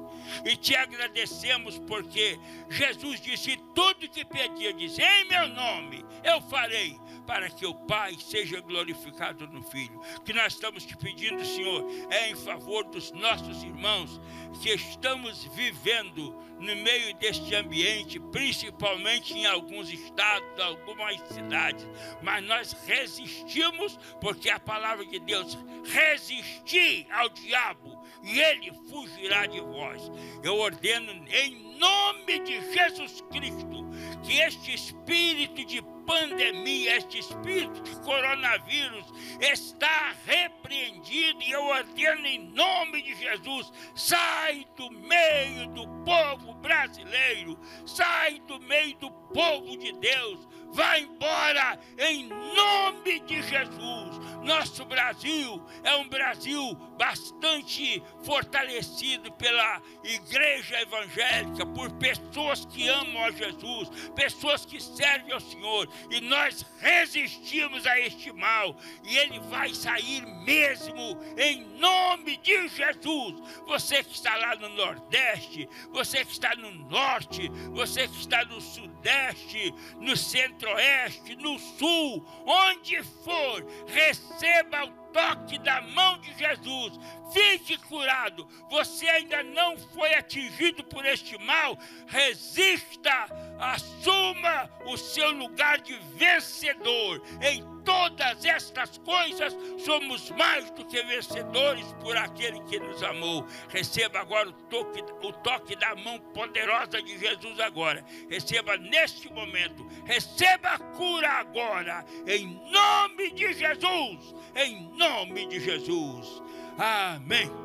E 0.44 0.56
te 0.56 0.74
agradecemos 0.76 1.78
porque 1.80 2.38
Jesus 2.68 3.20
disse: 3.20 3.56
tudo 3.74 4.08
que 4.08 4.24
pedirdes 4.24 4.98
em 4.98 5.24
meu 5.28 5.48
nome, 5.48 6.04
eu 6.22 6.40
farei, 6.42 6.98
para 7.26 7.50
que 7.50 7.66
o 7.66 7.74
Pai 7.74 8.16
seja 8.18 8.60
glorificado 8.60 9.46
no 9.46 9.62
Filho. 9.62 10.00
Que 10.24 10.32
nós 10.32 10.54
estamos 10.54 10.84
te 10.84 10.96
pedindo, 10.96 11.44
Senhor, 11.44 11.84
é 12.10 12.30
em 12.30 12.36
favor 12.36 12.84
dos 12.84 13.12
nossos 13.12 13.62
irmãos 13.62 14.20
que 14.60 14.70
estamos 14.70 15.44
vivendo 15.54 16.34
no 16.58 16.76
meio 16.76 17.14
deste 17.16 17.54
ambiente, 17.54 18.20
principalmente 18.20 19.34
em 19.34 19.46
alguns 19.46 19.90
estados, 19.90 20.60
algumas 20.60 21.20
cidades, 21.28 21.86
mas 22.22 22.44
nós 22.44 22.72
resistimos 22.86 23.98
porque 24.20 24.48
a 24.48 24.60
palavra 24.60 25.04
de 25.04 25.18
Deus 25.18 25.58
resistir 25.84 27.06
ao 27.10 27.28
diabo 27.28 28.03
e 28.24 28.40
ele 28.40 28.72
fugirá 28.88 29.46
de 29.46 29.60
vós. 29.60 30.10
Eu 30.42 30.56
ordeno 30.56 31.12
em 31.28 31.76
nome 31.78 32.40
de 32.40 32.72
Jesus 32.72 33.22
Cristo 33.30 33.84
que 34.22 34.38
este 34.40 34.74
espírito 34.74 35.64
de 35.64 35.82
pandemia, 36.06 36.96
este 36.96 37.18
espírito 37.18 37.80
de 37.82 37.96
coronavírus 38.00 39.06
está 39.40 40.14
repreendido 40.24 41.42
e 41.42 41.50
eu 41.50 41.64
ordeno 41.64 42.26
em 42.26 42.38
nome 42.50 43.02
de 43.02 43.14
Jesus, 43.14 43.72
sai 43.94 44.66
do 44.76 44.90
meio 44.90 45.66
do 45.68 45.86
povo 46.04 46.54
brasileiro, 46.54 47.58
sai 47.86 48.40
do 48.40 48.60
meio 48.60 48.96
do 48.96 49.10
povo 49.10 49.76
de 49.76 49.92
Deus, 49.92 50.48
vai 50.72 51.00
embora 51.00 51.78
em 51.98 52.24
nome 52.28 53.20
de 53.20 53.42
Jesus. 53.42 54.18
Nosso 54.42 54.84
Brasil 54.84 55.64
é 55.82 55.96
um 55.96 56.08
Brasil 56.08 56.76
bastante 56.96 58.02
fortalecido 58.24 59.32
pela 59.32 59.82
igreja 60.02 60.80
evangélica, 60.80 61.66
por 61.66 61.90
pessoas 61.92 62.64
que 62.66 62.88
amam 62.88 63.24
a 63.24 63.30
Jesus, 63.30 63.88
pessoas 64.14 64.64
que 64.64 64.80
servem 64.80 65.32
ao 65.32 65.40
Senhor, 65.40 65.88
e 66.10 66.20
nós 66.20 66.64
resistimos 66.78 67.86
a 67.86 67.98
este 68.00 68.32
mal, 68.32 68.76
e 69.02 69.16
ele 69.16 69.38
vai 69.40 69.74
sair 69.74 70.24
mesmo 70.44 71.18
em 71.36 71.64
nome 71.78 72.36
de 72.38 72.68
Jesus. 72.68 73.34
Você 73.66 74.02
que 74.02 74.14
está 74.14 74.36
lá 74.36 74.56
no 74.56 74.68
Nordeste, 74.70 75.68
você 75.90 76.24
que 76.24 76.32
está 76.32 76.54
no 76.56 76.70
Norte, 76.70 77.48
você 77.72 78.08
que 78.08 78.18
está 78.18 78.44
no 78.44 78.60
Sudeste, 78.60 79.74
no 80.00 80.16
Centro-Oeste, 80.16 81.36
no 81.36 81.58
Sul, 81.58 82.24
onde 82.46 83.02
for, 83.02 83.64
receba 83.86 84.84
o 84.84 85.03
toque 85.14 85.58
da 85.58 85.80
mão 85.80 86.18
de 86.18 86.36
Jesus, 86.36 86.98
fique 87.32 87.78
curado. 87.78 88.46
Você 88.68 89.08
ainda 89.08 89.44
não 89.44 89.78
foi 89.78 90.12
atingido 90.14 90.82
por 90.82 91.06
este 91.06 91.38
mal, 91.38 91.78
resista, 92.08 93.28
assuma 93.60 94.68
o 94.86 94.96
seu 94.96 95.30
lugar 95.30 95.78
de 95.78 95.94
vencedor. 96.16 97.22
Em 97.40 97.62
todas 97.84 98.44
estas 98.44 98.98
coisas, 98.98 99.56
somos 99.78 100.30
mais 100.30 100.70
do 100.72 100.84
que 100.84 101.02
vencedores 101.02 101.86
por 102.00 102.16
aquele 102.16 102.60
que 102.62 102.78
nos 102.78 103.02
amou. 103.02 103.46
Receba 103.68 104.20
agora 104.20 104.48
o 104.48 104.52
toque, 104.52 105.02
o 105.22 105.32
toque 105.32 105.76
da 105.76 105.94
mão 105.94 106.18
poderosa 106.32 107.02
de 107.02 107.18
Jesus 107.18 107.60
agora. 107.60 108.04
Receba 108.28 108.76
neste 108.76 109.32
momento, 109.32 109.86
receba 110.04 110.70
a 110.70 110.78
cura 110.78 111.30
agora, 111.30 112.04
em 112.26 112.46
nome 112.70 113.30
de 113.32 113.52
Jesus 113.52 114.34
em 114.54 114.88
nome 114.96 115.46
de 115.46 115.60
Jesus. 115.60 116.42
Amém. 116.78 117.63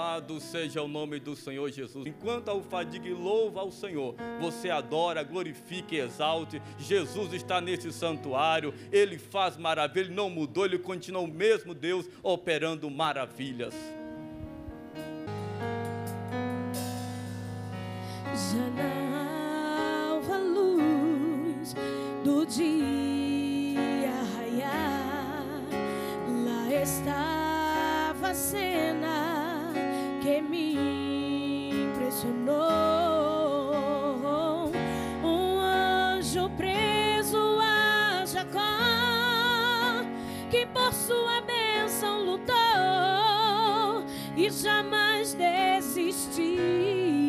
Louvado 0.00 0.40
seja 0.40 0.80
o 0.80 0.88
nome 0.88 1.20
do 1.20 1.36
Senhor 1.36 1.70
Jesus. 1.70 2.06
Enquanto 2.06 2.48
a 2.48 2.52
Alfadigue 2.52 3.12
louva 3.12 3.60
ao 3.60 3.70
Senhor, 3.70 4.14
você 4.40 4.70
adora, 4.70 5.22
glorifica 5.22 5.94
e 5.94 5.98
exalte. 5.98 6.62
Jesus 6.78 7.34
está 7.34 7.60
nesse 7.60 7.92
santuário, 7.92 8.72
ele 8.90 9.18
faz 9.18 9.58
maravilha, 9.58 10.06
ele 10.06 10.14
não 10.14 10.30
mudou, 10.30 10.64
ele 10.64 10.78
continua 10.78 11.20
o 11.20 11.28
mesmo 11.28 11.74
Deus 11.74 12.08
operando 12.22 12.90
maravilhas. 12.90 13.74
Já 18.32 18.70
na 18.70 20.12
alva 20.14 20.38
luz 20.38 21.74
do 22.24 22.46
dia 22.46 24.14
raiar, 24.34 25.60
lá 26.42 26.82
estava 26.82 28.30
a 28.30 28.34
cena 28.34 29.29
que 30.20 30.40
me 30.42 30.74
impressionou. 31.84 32.60
Um 35.24 35.58
anjo 35.58 36.50
preso 36.56 37.58
a 37.60 38.24
Jacó, 38.26 38.60
que 40.50 40.66
por 40.66 40.92
sua 40.92 41.40
bênção 41.40 42.24
lutou 42.24 44.04
e 44.36 44.50
jamais 44.50 45.32
desistiu. 45.34 47.19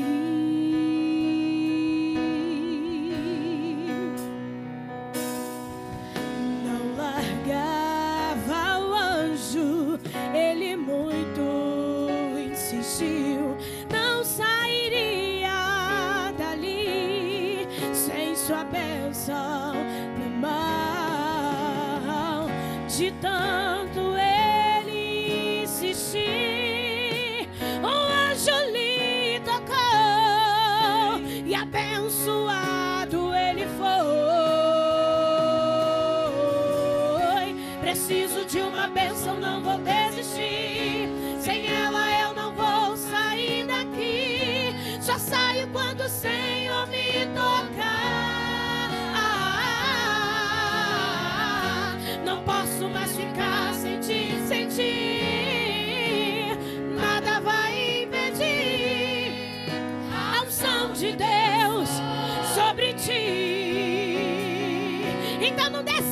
Preciso 37.92 38.46
de 38.46 38.62
uma 38.62 38.88
bênção, 38.88 39.38
não 39.38 39.62
vou 39.62 39.78
desistir. 39.80 40.01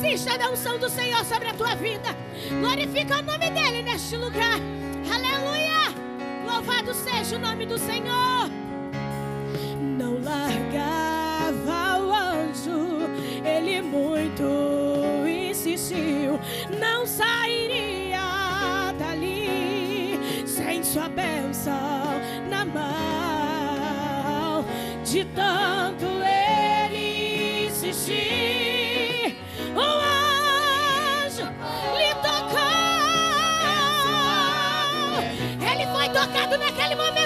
Desista 0.00 0.38
da 0.38 0.50
unção 0.50 0.78
do 0.78 0.88
Senhor 0.88 1.22
sobre 1.26 1.48
a 1.48 1.54
tua 1.54 1.74
vida. 1.74 2.16
Glorifica 2.60 3.18
o 3.18 3.22
nome 3.22 3.50
dele 3.50 3.82
neste 3.82 4.16
lugar. 4.16 4.58
Aleluia! 5.12 5.94
Louvado 6.46 6.94
seja 6.94 7.36
o 7.36 7.38
nome 7.38 7.66
do 7.66 7.78
Senhor. 7.78 8.48
Não 9.78 10.18
largava 10.22 11.98
o 12.02 12.14
anjo, 12.14 13.10
ele 13.44 13.82
muito 13.82 14.42
insistiu. 15.28 16.40
Não 16.78 17.06
sairia 17.06 18.94
dali 18.98 20.18
sem 20.46 20.82
sua 20.82 21.10
bênção 21.10 21.74
na 22.48 22.64
mão. 22.64 22.90
De 25.04 25.24
tanto 25.26 26.19
tocado 36.50 36.58
naquele 36.58 36.96
momento 36.96 37.19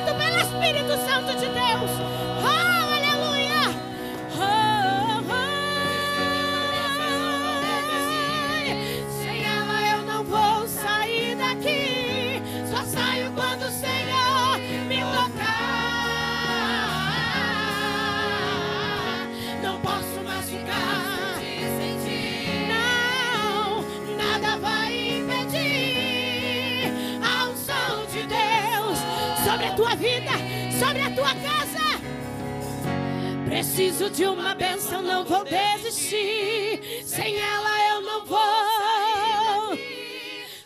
Preciso 33.64 34.10
de 34.10 34.26
uma 34.26 34.54
bênção, 34.54 35.00
não 35.02 35.24
vou 35.24 35.42
desistir. 35.42 37.02
Sem 37.02 37.40
ela 37.40 37.94
eu 37.94 38.02
não 38.02 38.26
vou. 38.26 39.78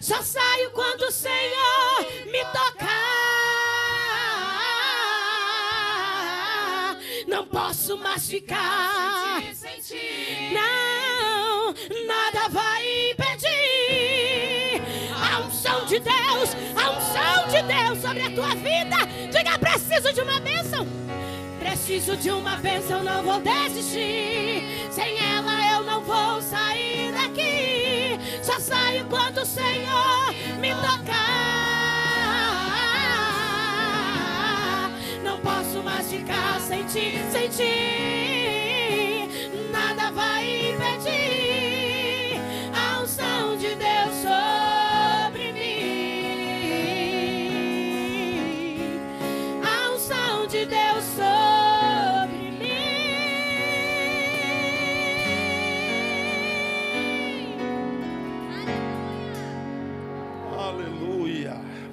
Só 0.01 0.20
saio 0.20 0.72
quando 0.72 1.03
o 1.03 1.12
Senhor 1.12 2.07
me 2.26 2.44
tocar. 2.46 2.88
Não 7.28 7.46
posso 7.46 7.96
mais 7.96 8.28
ficar. 8.28 9.42
Não, 10.53 11.72
nada 12.05 12.49
vai 12.51 13.11
impedir 13.12 14.82
a 15.14 15.38
unção 15.46 15.86
de 15.86 16.01
Deus, 16.01 16.51
a 16.76 16.90
unção 16.90 17.46
de 17.49 17.62
Deus 17.62 18.01
sobre 18.03 18.22
a 18.22 18.30
tua 18.32 18.57
vida. 18.57 18.96
Diga, 19.30 19.57
preciso 19.57 20.12
de 20.12 20.20
uma 20.20 20.40
bênção. 20.40 20.84
Preciso 21.89 22.18
de 22.18 22.30
uma 22.30 22.55
bênção, 22.57 23.03
não 23.03 23.22
vou 23.22 23.41
desistir. 23.41 24.62
Sem 24.91 25.18
ela 25.20 25.72
eu 25.72 25.84
não 25.84 26.03
vou 26.03 26.43
sair 26.43 27.11
daqui. 27.12 28.20
Só 28.43 28.61
saio 28.61 29.07
quando 29.07 29.39
o 29.39 29.47
Senhor 29.47 30.34
me 30.61 30.74
tocar. 30.74 31.09
Não 35.24 35.41
posso 35.41 35.82
mais 35.82 36.11
ficar 36.11 36.61
sem 36.61 36.84
ti, 36.84 37.14
sem 37.32 37.49
ti. 37.49 38.67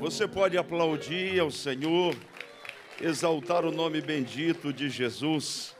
Você 0.05 0.27
pode 0.27 0.55
aplaudir 0.55 1.39
ao 1.39 1.49
Senhor, 1.49 2.15
exaltar 3.01 3.65
o 3.65 3.71
nome 3.71 4.01
bendito 4.01 4.71
de 4.71 4.87
Jesus. 4.87 5.75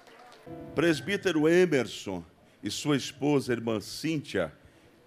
Presbítero 0.74 1.48
Emerson 1.48 2.24
e 2.64 2.72
sua 2.72 2.98
esposa, 2.98 3.54
irmã 3.54 3.80
Cíntia, 3.80 4.52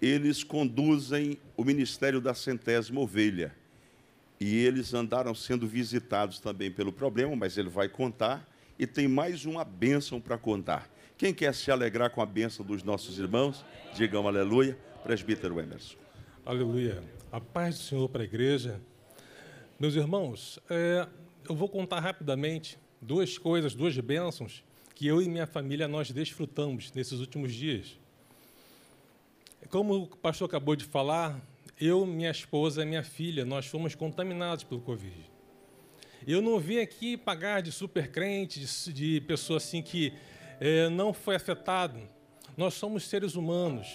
eles 0.01 0.41
conduzem 0.41 1.37
o 1.57 1.65
ministério 1.65 2.21
da 2.21 2.33
centésima 2.33 3.01
ovelha. 3.01 3.53
E 4.39 4.55
eles 4.55 4.93
andaram 4.93 5.35
sendo 5.35 5.67
visitados 5.67 6.39
também 6.39 6.71
pelo 6.71 6.93
problema, 6.93 7.35
mas 7.35 7.57
ele 7.57 7.67
vai 7.67 7.89
contar. 7.89 8.49
E 8.79 8.87
tem 8.87 9.05
mais 9.05 9.43
uma 9.43 9.65
bênção 9.65 10.21
para 10.21 10.37
contar. 10.37 10.89
Quem 11.17 11.33
quer 11.33 11.53
se 11.53 11.69
alegrar 11.69 12.11
com 12.11 12.21
a 12.21 12.25
bênção 12.25 12.65
dos 12.65 12.83
nossos 12.83 13.19
irmãos, 13.19 13.65
digam 13.93 14.25
aleluia. 14.25 14.79
Presbítero 15.03 15.59
Emerson. 15.59 15.97
Aleluia. 16.45 17.03
A 17.29 17.41
paz 17.41 17.79
do 17.79 17.83
Senhor 17.83 18.07
para 18.07 18.21
a 18.21 18.25
igreja. 18.25 18.79
Meus 19.79 19.95
irmãos, 19.95 20.59
é, 20.69 21.07
eu 21.47 21.55
vou 21.55 21.69
contar 21.69 22.01
rapidamente 22.01 22.77
duas 23.01 23.37
coisas, 23.37 23.73
duas 23.73 23.97
bênçãos 23.97 24.61
que 24.93 25.07
eu 25.07 25.21
e 25.21 25.29
minha 25.29 25.47
família 25.47 25.87
nós 25.87 26.11
desfrutamos 26.11 26.91
nesses 26.91 27.21
últimos 27.21 27.53
dias. 27.53 27.97
Como 29.69 29.95
o 29.95 30.07
pastor 30.17 30.49
acabou 30.49 30.75
de 30.75 30.83
falar, 30.83 31.39
eu, 31.79 32.05
minha 32.05 32.29
esposa 32.29 32.83
e 32.83 32.85
minha 32.85 33.03
filha, 33.03 33.45
nós 33.45 33.67
fomos 33.67 33.95
contaminados 33.95 34.65
pelo 34.65 34.81
Covid. 34.81 35.15
Eu 36.27 36.41
não 36.41 36.59
vim 36.59 36.79
aqui 36.79 37.15
pagar 37.15 37.61
de 37.61 37.71
super 37.71 38.11
crente, 38.11 38.59
de, 38.59 38.93
de 38.93 39.21
pessoa 39.21 39.55
assim 39.55 39.81
que 39.81 40.11
é, 40.59 40.89
não 40.89 41.13
foi 41.13 41.35
afetado. 41.37 42.01
Nós 42.57 42.73
somos 42.73 43.07
seres 43.07 43.35
humanos. 43.35 43.87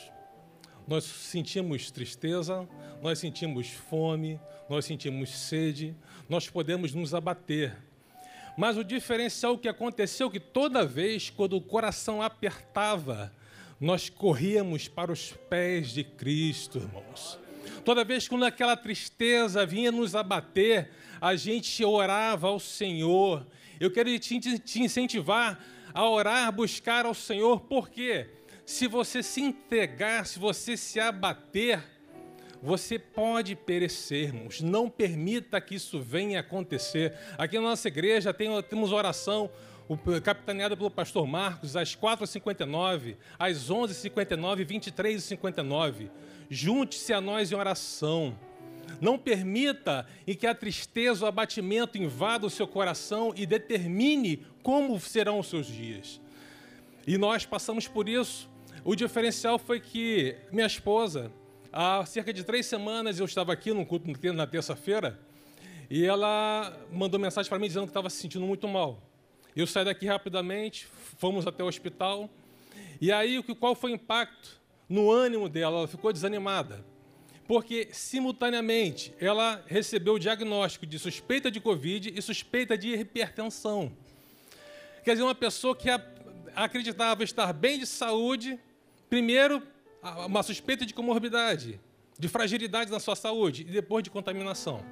Nós 0.86 1.04
sentimos 1.04 1.90
tristeza, 1.90 2.68
nós 3.02 3.18
sentimos 3.18 3.68
fome, 3.68 4.38
nós 4.68 4.84
sentimos 4.84 5.30
sede, 5.30 5.94
nós 6.28 6.48
podemos 6.48 6.92
nos 6.94 7.14
abater. 7.14 7.76
Mas 8.56 8.76
o 8.76 8.84
diferencial 8.84 9.58
que 9.58 9.68
aconteceu 9.68 10.28
é 10.28 10.30
que 10.30 10.40
toda 10.40 10.86
vez 10.86 11.30
quando 11.30 11.56
o 11.56 11.60
coração 11.60 12.22
apertava, 12.22 13.32
nós 13.80 14.08
corríamos 14.08 14.86
para 14.86 15.10
os 15.10 15.32
pés 15.48 15.90
de 15.90 16.04
Cristo, 16.04 16.78
irmãos. 16.78 17.38
Toda 17.84 18.04
vez 18.04 18.28
que 18.28 18.34
aquela 18.44 18.76
tristeza 18.76 19.66
vinha 19.66 19.90
nos 19.90 20.14
abater, 20.14 20.90
a 21.20 21.34
gente 21.34 21.84
orava 21.84 22.48
ao 22.48 22.60
Senhor. 22.60 23.46
Eu 23.80 23.90
quero 23.90 24.16
te, 24.18 24.40
incentivar 24.80 25.62
a 25.92 26.08
orar, 26.08 26.52
buscar 26.52 27.04
ao 27.06 27.14
Senhor, 27.14 27.60
porque 27.60 28.26
se 28.66 28.86
você 28.86 29.22
se 29.22 29.40
entregar, 29.40 30.26
se 30.26 30.38
você 30.38 30.76
se 30.76 30.98
abater, 30.98 31.82
você 32.62 32.98
pode 32.98 33.54
perecer. 33.54 34.32
Não 34.62 34.88
permita 34.88 35.60
que 35.60 35.74
isso 35.74 36.00
venha 36.00 36.40
acontecer. 36.40 37.14
Aqui 37.36 37.56
na 37.56 37.62
nossa 37.62 37.88
igreja 37.88 38.32
tem, 38.32 38.48
temos 38.62 38.90
oração 38.90 39.50
capitaneada 40.22 40.74
pelo 40.74 40.90
pastor 40.90 41.26
Marcos, 41.26 41.76
às 41.76 41.94
4h59, 41.94 43.16
às 43.38 43.68
11h59, 43.70 44.64
23h59. 44.64 46.08
Junte-se 46.48 47.12
a 47.12 47.20
nós 47.20 47.52
em 47.52 47.54
oração. 47.54 48.38
Não 48.98 49.18
permita 49.18 50.06
que 50.38 50.46
a 50.46 50.54
tristeza, 50.54 51.26
o 51.26 51.28
abatimento 51.28 51.98
invada 51.98 52.46
o 52.46 52.50
seu 52.50 52.66
coração 52.66 53.34
e 53.36 53.44
determine 53.44 54.46
como 54.62 54.98
serão 54.98 55.38
os 55.38 55.48
seus 55.48 55.66
dias. 55.66 56.18
E 57.06 57.18
nós 57.18 57.44
passamos 57.44 57.86
por 57.86 58.08
isso. 58.08 58.53
O 58.84 58.94
diferencial 58.94 59.58
foi 59.58 59.80
que 59.80 60.36
minha 60.52 60.66
esposa, 60.66 61.32
há 61.72 62.04
cerca 62.04 62.34
de 62.34 62.44
três 62.44 62.66
semanas, 62.66 63.18
eu 63.18 63.24
estava 63.24 63.50
aqui 63.50 63.72
no 63.72 63.86
culto 63.86 64.06
na 64.34 64.46
terça-feira, 64.46 65.18
e 65.88 66.04
ela 66.04 66.70
mandou 66.92 67.18
mensagem 67.18 67.48
para 67.48 67.58
mim 67.58 67.66
dizendo 67.66 67.84
que 67.84 67.90
estava 67.90 68.10
se 68.10 68.18
sentindo 68.18 68.44
muito 68.44 68.68
mal. 68.68 69.02
Eu 69.56 69.66
saí 69.66 69.86
daqui 69.86 70.04
rapidamente, 70.04 70.86
fomos 71.16 71.46
até 71.46 71.64
o 71.64 71.66
hospital, 71.66 72.28
e 73.00 73.10
aí 73.10 73.42
qual 73.54 73.74
foi 73.74 73.92
o 73.92 73.94
impacto 73.94 74.60
no 74.86 75.10
ânimo 75.10 75.48
dela? 75.48 75.78
Ela 75.78 75.88
ficou 75.88 76.12
desanimada 76.12 76.84
porque 77.46 77.88
simultaneamente 77.92 79.14
ela 79.20 79.62
recebeu 79.66 80.14
o 80.14 80.18
diagnóstico 80.18 80.86
de 80.86 80.98
suspeita 80.98 81.50
de 81.50 81.60
Covid 81.60 82.12
e 82.14 82.22
suspeita 82.22 82.76
de 82.76 82.94
hipertensão. 82.94 83.92
Quer 85.04 85.12
dizer, 85.12 85.24
uma 85.24 85.34
pessoa 85.34 85.76
que 85.76 85.88
acreditava 86.54 87.22
estar 87.22 87.52
bem 87.52 87.78
de 87.78 87.86
saúde, 87.86 88.58
primeiro, 89.08 89.62
uma 90.26 90.42
suspeita 90.42 90.84
de 90.84 90.94
comorbidade, 90.94 91.80
de 92.18 92.28
fragilidade 92.28 92.90
na 92.90 93.00
sua 93.00 93.16
saúde, 93.16 93.62
e 93.62 93.72
depois 93.72 94.02
de 94.02 94.10
contaminação. 94.10 94.84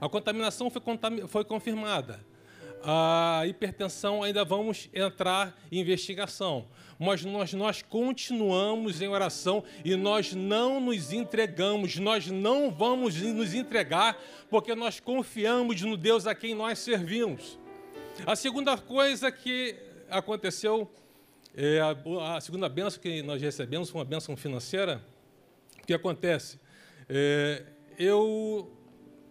A 0.00 0.08
contaminação 0.08 0.70
foi, 0.70 0.82
foi 1.28 1.44
confirmada 1.44 2.20
a 2.82 3.42
hipertensão, 3.46 4.22
ainda 4.22 4.44
vamos 4.44 4.88
entrar 4.94 5.58
em 5.72 5.80
investigação. 5.80 6.68
Mas 6.98 7.24
nós, 7.24 7.52
nós 7.52 7.82
continuamos 7.82 9.02
em 9.02 9.08
oração 9.08 9.64
e 9.84 9.96
nós 9.96 10.32
não 10.32 10.80
nos 10.80 11.12
entregamos, 11.12 11.96
nós 11.96 12.28
não 12.28 12.70
vamos 12.70 13.20
nos 13.20 13.54
entregar, 13.54 14.16
porque 14.48 14.74
nós 14.74 15.00
confiamos 15.00 15.82
no 15.82 15.96
Deus 15.96 16.26
a 16.26 16.34
quem 16.34 16.54
nós 16.54 16.78
servimos. 16.78 17.58
A 18.24 18.36
segunda 18.36 18.78
coisa 18.78 19.30
que 19.30 19.76
aconteceu, 20.08 20.90
é 21.56 21.80
a, 21.80 22.36
a 22.36 22.40
segunda 22.42 22.68
benção 22.68 23.00
que 23.00 23.22
nós 23.22 23.40
recebemos 23.40 23.88
foi 23.88 23.98
uma 23.98 24.04
benção 24.04 24.36
financeira. 24.36 25.02
O 25.82 25.86
que 25.86 25.94
acontece? 25.94 26.60
É, 27.08 27.64
eu, 27.98 28.70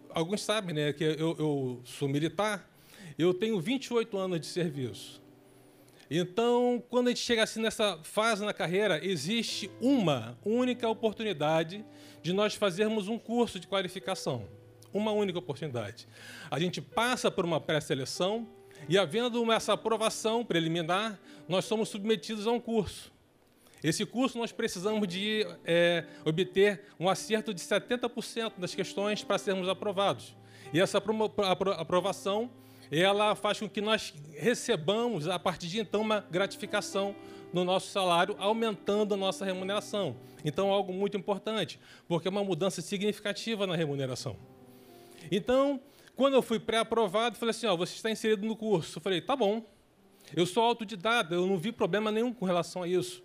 alguns 0.09 0.41
sabem 0.41 0.73
né, 0.73 0.91
que 0.91 1.03
eu, 1.03 1.36
eu 1.38 1.82
sou 1.84 2.09
militar, 2.09 2.67
eu 3.15 3.32
tenho 3.32 3.59
28 3.61 4.17
anos 4.17 4.39
de 4.39 4.47
serviço. 4.47 5.23
Então, 6.09 6.84
quando 6.89 7.07
a 7.07 7.09
gente 7.11 7.21
chega 7.21 7.43
assim 7.43 7.61
nessa 7.61 7.99
fase 8.03 8.43
na 8.43 8.53
carreira, 8.53 9.03
existe 9.05 9.69
uma 9.80 10.38
única 10.43 10.89
oportunidade 10.89 11.86
de 12.23 12.34
nós 12.34 12.55
fazermos 12.55 13.07
um 13.07 13.19
curso 13.19 13.59
de 13.59 13.67
qualificação. 13.67 14.47
Uma 14.91 15.11
única 15.11 15.38
oportunidade. 15.38 16.07
A 16.49 16.59
gente 16.59 16.82
passa 16.82 17.30
por 17.30 17.45
uma 17.45 17.59
pré-seleção 17.59 18.47
e, 18.88 18.97
havendo 18.97 19.51
essa 19.51 19.73
aprovação 19.73 20.45
preliminar, 20.45 21.19
nós 21.47 21.65
somos 21.65 21.89
submetidos 21.89 22.47
a 22.47 22.51
um 22.51 22.59
curso. 22.59 23.11
Esse 23.84 24.05
curso 24.05 24.38
nós 24.38 24.51
precisamos 24.51 25.07
de 25.07 25.45
é, 25.63 26.05
obter 26.23 26.86
um 26.99 27.07
acerto 27.07 27.53
de 27.53 27.61
70% 27.61 28.53
das 28.57 28.73
questões 28.73 29.23
para 29.23 29.38
sermos 29.38 29.69
aprovados. 29.69 30.36
E 30.73 30.80
essa 30.80 30.97
aprovação 30.97 32.49
ela 32.91 33.36
faz 33.36 33.59
com 33.59 33.69
que 33.69 33.82
nós 33.82 34.13
recebamos, 34.38 35.28
a 35.28 35.39
partir 35.39 35.67
de 35.67 35.80
então, 35.80 36.01
uma 36.01 36.26
gratificação 36.32 37.15
no 37.53 37.63
nosso 37.63 37.88
salário, 37.88 38.36
aumentando 38.38 39.13
a 39.13 39.17
nossa 39.17 39.45
remuneração. 39.45 40.15
Então, 40.43 40.71
algo 40.71 40.93
muito 40.93 41.17
importante, 41.17 41.80
porque 42.07 42.28
é 42.28 42.32
uma 42.32 42.43
mudança 42.43 42.82
significativa 42.82 43.65
na 43.65 43.76
remuneração. 43.76 44.36
Então, 45.32 45.80
quando 46.16 46.34
eu 46.34 46.41
fui 46.41 46.59
pré-aprovado, 46.59 47.38
falei 47.38 47.51
assim: 47.51 47.68
ó, 47.68 47.76
você 47.76 47.95
está 47.95 48.09
inserido 48.09 48.45
no 48.45 48.55
curso. 48.55 48.97
Eu 48.97 49.01
falei: 49.01 49.22
tá 49.22 49.36
bom. 49.36 49.66
Eu 50.36 50.45
sou 50.45 50.63
autodidata, 50.63 51.36
eu 51.36 51.45
não 51.45 51.57
vi 51.57 51.72
problema 51.72 52.11
nenhum 52.11 52.34
com 52.34 52.45
relação 52.45 52.84
a 52.84 52.88
isso. 52.88 53.24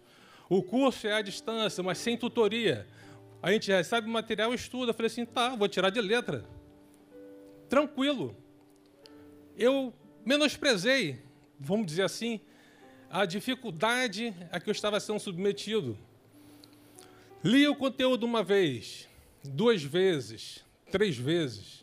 O 0.48 0.62
curso 0.62 1.06
é 1.06 1.14
à 1.14 1.22
distância, 1.22 1.82
mas 1.82 1.98
sem 1.98 2.16
tutoria. 2.16 2.86
A 3.42 3.50
gente 3.52 3.70
recebe 3.70 4.06
o 4.06 4.10
material 4.10 4.52
e 4.52 4.56
estuda. 4.56 4.90
Eu 4.90 4.94
falei 4.94 5.06
assim: 5.06 5.24
tá, 5.24 5.54
vou 5.54 5.68
tirar 5.68 5.90
de 5.90 6.00
letra. 6.00 6.44
Tranquilo 7.68 8.36
eu 9.60 9.92
menosprezei, 10.24 11.20
vamos 11.58 11.86
dizer 11.86 12.02
assim, 12.02 12.40
a 13.10 13.26
dificuldade 13.26 14.34
a 14.50 14.58
que 14.58 14.70
eu 14.70 14.72
estava 14.72 14.98
sendo 14.98 15.20
submetido. 15.20 15.98
Li 17.44 17.68
o 17.68 17.76
conteúdo 17.76 18.24
uma 18.24 18.42
vez, 18.42 19.06
duas 19.44 19.82
vezes, 19.82 20.64
três 20.90 21.16
vezes, 21.16 21.79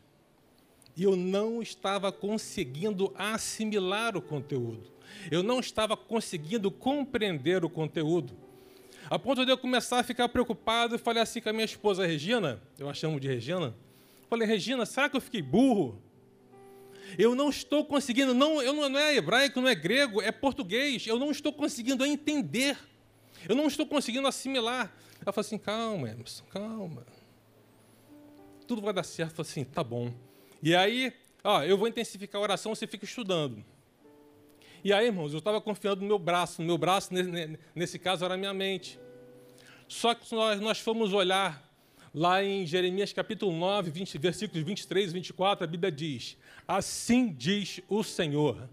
e 0.98 1.04
eu 1.04 1.16
não 1.16 1.62
estava 1.62 2.12
conseguindo 2.12 3.14
assimilar 3.16 4.18
o 4.18 4.22
conteúdo. 4.22 4.92
Eu 5.30 5.44
não 5.44 5.60
estava 5.60 5.96
conseguindo 5.96 6.72
compreender 6.72 7.64
o 7.64 7.70
conteúdo. 7.70 8.36
A 9.08 9.20
ponto 9.20 9.46
de 9.46 9.52
eu 9.52 9.58
começar 9.60 10.00
a 10.00 10.04
ficar 10.04 10.28
preocupado 10.28 10.96
e 10.96 10.98
falei 10.98 11.22
assim 11.22 11.40
com 11.40 11.50
a 11.50 11.54
minha 11.54 11.66
esposa 11.66 12.06
Regina, 12.06 12.60
eu 12.80 12.90
a 12.90 12.96
chamo 12.96 13.20
de 13.20 13.28
Regina. 13.28 13.76
Falei, 14.28 14.48
Regina, 14.48 14.88
será 14.88 15.08
que 15.08 15.16
eu 15.16 15.22
fiquei 15.22 15.42
burro? 15.42 16.02
Eu 17.16 17.36
não 17.36 17.50
estou 17.50 17.86
conseguindo, 17.86 18.34
não, 18.34 18.60
eu 18.60 18.74
não, 18.74 18.90
não 18.90 19.00
é 19.00 19.16
hebraico, 19.16 19.62
não 19.62 19.70
é 19.70 19.76
grego, 19.76 20.20
é 20.20 20.32
português. 20.32 21.06
Eu 21.06 21.20
não 21.20 21.30
estou 21.30 21.54
conseguindo 21.54 22.04
entender. 22.06 22.76
Eu 23.48 23.56
não 23.56 23.68
estou 23.68 23.86
conseguindo 23.86 24.28
assimilar. 24.28 24.92
Ela 25.22 25.32
falou 25.32 25.46
assim: 25.46 25.60
calma, 25.60 26.10
Emerson, 26.10 26.44
calma. 26.50 27.06
Tudo 28.68 28.82
vai 28.82 28.94
dar 28.94 29.04
certo. 29.04 29.32
Eu 29.40 29.46
falei 29.46 29.52
assim: 29.52 29.64
tá 29.64 29.84
bom. 29.84 30.12
E 30.62 30.76
aí, 30.76 31.14
ó, 31.44 31.64
eu 31.64 31.78
vou 31.78 31.88
intensificar 31.88 32.40
a 32.40 32.44
oração, 32.44 32.74
você 32.74 32.88
fica 32.88 33.06
estudando. 33.06 33.64
E 34.84 34.94
aí, 34.94 35.08
irmãos, 35.08 35.34
eu 35.34 35.40
estava 35.40 35.60
confiando 35.60 36.02
no 36.02 36.08
meu 36.08 36.20
braço. 36.20 36.62
No 36.62 36.68
meu 36.68 36.78
braço, 36.78 37.10
nesse 37.76 38.00
caso, 38.00 38.24
era 38.24 38.36
a 38.36 38.38
minha 38.38 38.54
mente. 38.54 39.00
Só 39.88 40.14
que 40.14 40.34
nós, 40.34 40.60
nós 40.60 40.80
fomos 40.80 41.14
olhar 41.14 41.68
lá 42.14 42.44
em 42.44 42.66
Jeremias 42.66 43.14
capítulo 43.14 43.56
9, 43.56 43.92
20, 43.92 44.18
versículos 44.18 44.64
23 44.64 45.12
e 45.12 45.14
24, 45.14 45.64
a 45.64 45.68
Bíblia 45.68 45.92
diz: 45.92 46.38
Assim 46.68 47.32
diz 47.32 47.82
o 47.88 48.04
Senhor. 48.04 48.70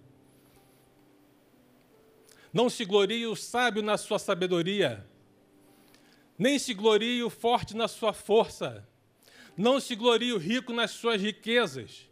Não 2.52 2.70
se 2.70 2.84
glorie 2.84 3.26
o 3.26 3.34
sábio 3.34 3.82
na 3.82 3.96
sua 3.96 4.18
sabedoria, 4.18 5.04
nem 6.38 6.58
se 6.58 6.72
glorie 6.72 7.22
o 7.22 7.30
forte 7.30 7.76
na 7.76 7.88
sua 7.88 8.12
força, 8.12 8.86
não 9.56 9.80
se 9.80 9.94
glorie 9.94 10.32
o 10.32 10.38
rico 10.38 10.72
nas 10.72 10.90
suas 10.90 11.20
riquezas, 11.20 12.08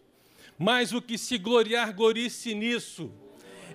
mas 0.58 0.92
o 0.92 1.02
que 1.02 1.18
se 1.18 1.38
gloriar, 1.38 1.94
glorie-se 1.94 2.54
nisso, 2.54 3.10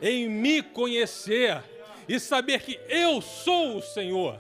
em 0.02 0.30
me 0.30 0.62
conhecer 0.62 1.64
e 2.08 2.20
saber 2.20 2.62
que 2.62 2.80
eu 2.88 3.22
sou 3.22 3.78
o 3.78 3.82
Senhor, 3.82 4.40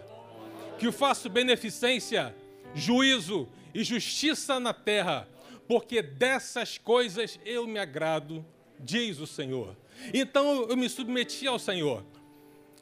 que 0.79 0.91
faço 0.91 1.29
beneficência, 1.29 2.35
juízo 2.73 3.47
e 3.73 3.83
justiça 3.83 4.59
na 4.59 4.73
terra 4.73 5.27
porque 5.67 6.01
dessas 6.01 6.77
coisas 6.77 7.39
eu 7.45 7.67
me 7.67 7.77
agrado, 7.77 8.45
diz 8.79 9.19
o 9.19 9.27
Senhor. 9.27 9.75
Então 10.13 10.67
eu 10.69 10.77
me 10.77 10.87
submeti 10.87 11.45
ao 11.45 11.59
Senhor. 11.59 12.03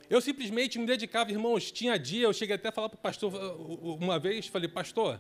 Eu 0.08 0.22
simplesmente 0.22 0.78
me 0.78 0.86
dedicava, 0.86 1.32
irmãos, 1.32 1.72
tinha 1.72 1.98
dia, 1.98 2.26
eu 2.26 2.34
cheguei 2.34 2.56
até 2.56 2.70
a 2.70 2.72
falar 2.72 2.90
para 2.90 2.98
o 2.98 3.02
pastor 3.02 3.34
uma 4.00 4.20
vez, 4.20 4.46
falei, 4.46 4.70
pastor, 4.70 5.20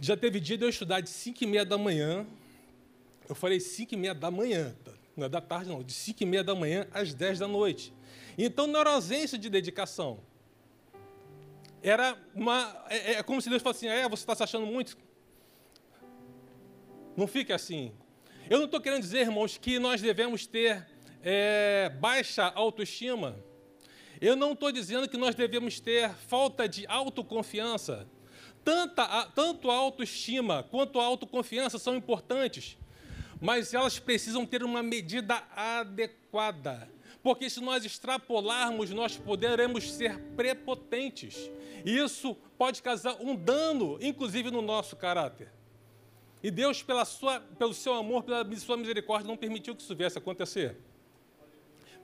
já 0.00 0.16
teve 0.16 0.38
dia 0.40 0.56
de 0.56 0.64
eu 0.64 0.68
estudar 0.68 1.00
de 1.00 1.10
5 1.10 1.42
e 1.42 1.46
meia 1.46 1.64
da 1.64 1.76
manhã, 1.76 2.26
eu 3.28 3.34
falei 3.34 3.58
5 3.58 3.94
e 3.94 3.96
meia 3.96 4.14
da 4.14 4.30
manhã, 4.30 4.74
não 5.16 5.26
é 5.26 5.28
da 5.28 5.40
tarde 5.40 5.68
não, 5.68 5.82
de 5.82 5.92
5 5.92 6.22
e 6.22 6.26
meia 6.26 6.44
da 6.44 6.54
manhã 6.54 6.86
às 6.92 7.12
10 7.12 7.40
da 7.40 7.48
noite. 7.48 7.92
Então 8.36 8.66
não 8.66 8.80
era 8.80 8.90
ausência 8.90 9.36
de 9.36 9.50
dedicação. 9.50 10.20
Era 11.82 12.16
uma. 12.34 12.84
É, 12.88 13.14
é 13.14 13.22
como 13.22 13.42
se 13.42 13.50
Deus 13.50 13.62
fosse 13.62 13.86
assim: 13.86 13.98
é, 14.00 14.08
você 14.08 14.22
está 14.22 14.34
se 14.34 14.42
achando 14.42 14.66
muito? 14.66 14.96
Não 17.16 17.26
fique 17.26 17.52
assim. 17.52 17.92
Eu 18.48 18.58
não 18.58 18.66
estou 18.66 18.80
querendo 18.80 19.02
dizer, 19.02 19.20
irmãos, 19.20 19.58
que 19.58 19.78
nós 19.78 20.00
devemos 20.00 20.46
ter 20.46 20.86
é, 21.22 21.90
baixa 22.00 22.44
autoestima. 22.44 23.36
Eu 24.20 24.34
não 24.34 24.52
estou 24.52 24.72
dizendo 24.72 25.08
que 25.08 25.16
nós 25.16 25.34
devemos 25.34 25.80
ter 25.80 26.10
falta 26.14 26.68
de 26.68 26.86
autoconfiança. 26.86 28.08
Tanta, 28.64 29.02
a- 29.02 29.26
tanto 29.26 29.70
a 29.70 29.74
autoestima 29.74 30.62
quanto 30.70 31.00
a 31.00 31.04
autoconfiança 31.04 31.78
são 31.78 31.96
importantes, 31.96 32.76
mas 33.40 33.72
elas 33.72 33.98
precisam 33.98 34.44
ter 34.44 34.62
uma 34.62 34.82
medida 34.82 35.42
adequada. 35.54 36.90
Porque 37.22 37.48
se 37.50 37.60
nós 37.60 37.84
extrapolarmos, 37.84 38.90
nós 38.90 39.16
poderemos 39.16 39.90
ser 39.92 40.18
prepotentes. 40.36 41.50
E 41.84 41.96
isso 41.98 42.34
pode 42.56 42.82
causar 42.82 43.16
um 43.20 43.34
dano, 43.34 43.98
inclusive 44.00 44.50
no 44.50 44.62
nosso 44.62 44.96
caráter. 44.96 45.52
E 46.42 46.50
Deus, 46.50 46.82
pela 46.82 47.04
sua, 47.04 47.40
pelo 47.40 47.74
seu 47.74 47.94
amor, 47.94 48.22
pela 48.22 48.44
sua 48.56 48.76
misericórdia, 48.76 49.26
não 49.26 49.36
permitiu 49.36 49.74
que 49.74 49.82
isso 49.82 49.94
viesse 49.94 50.18
a 50.18 50.20
acontecer. 50.20 50.76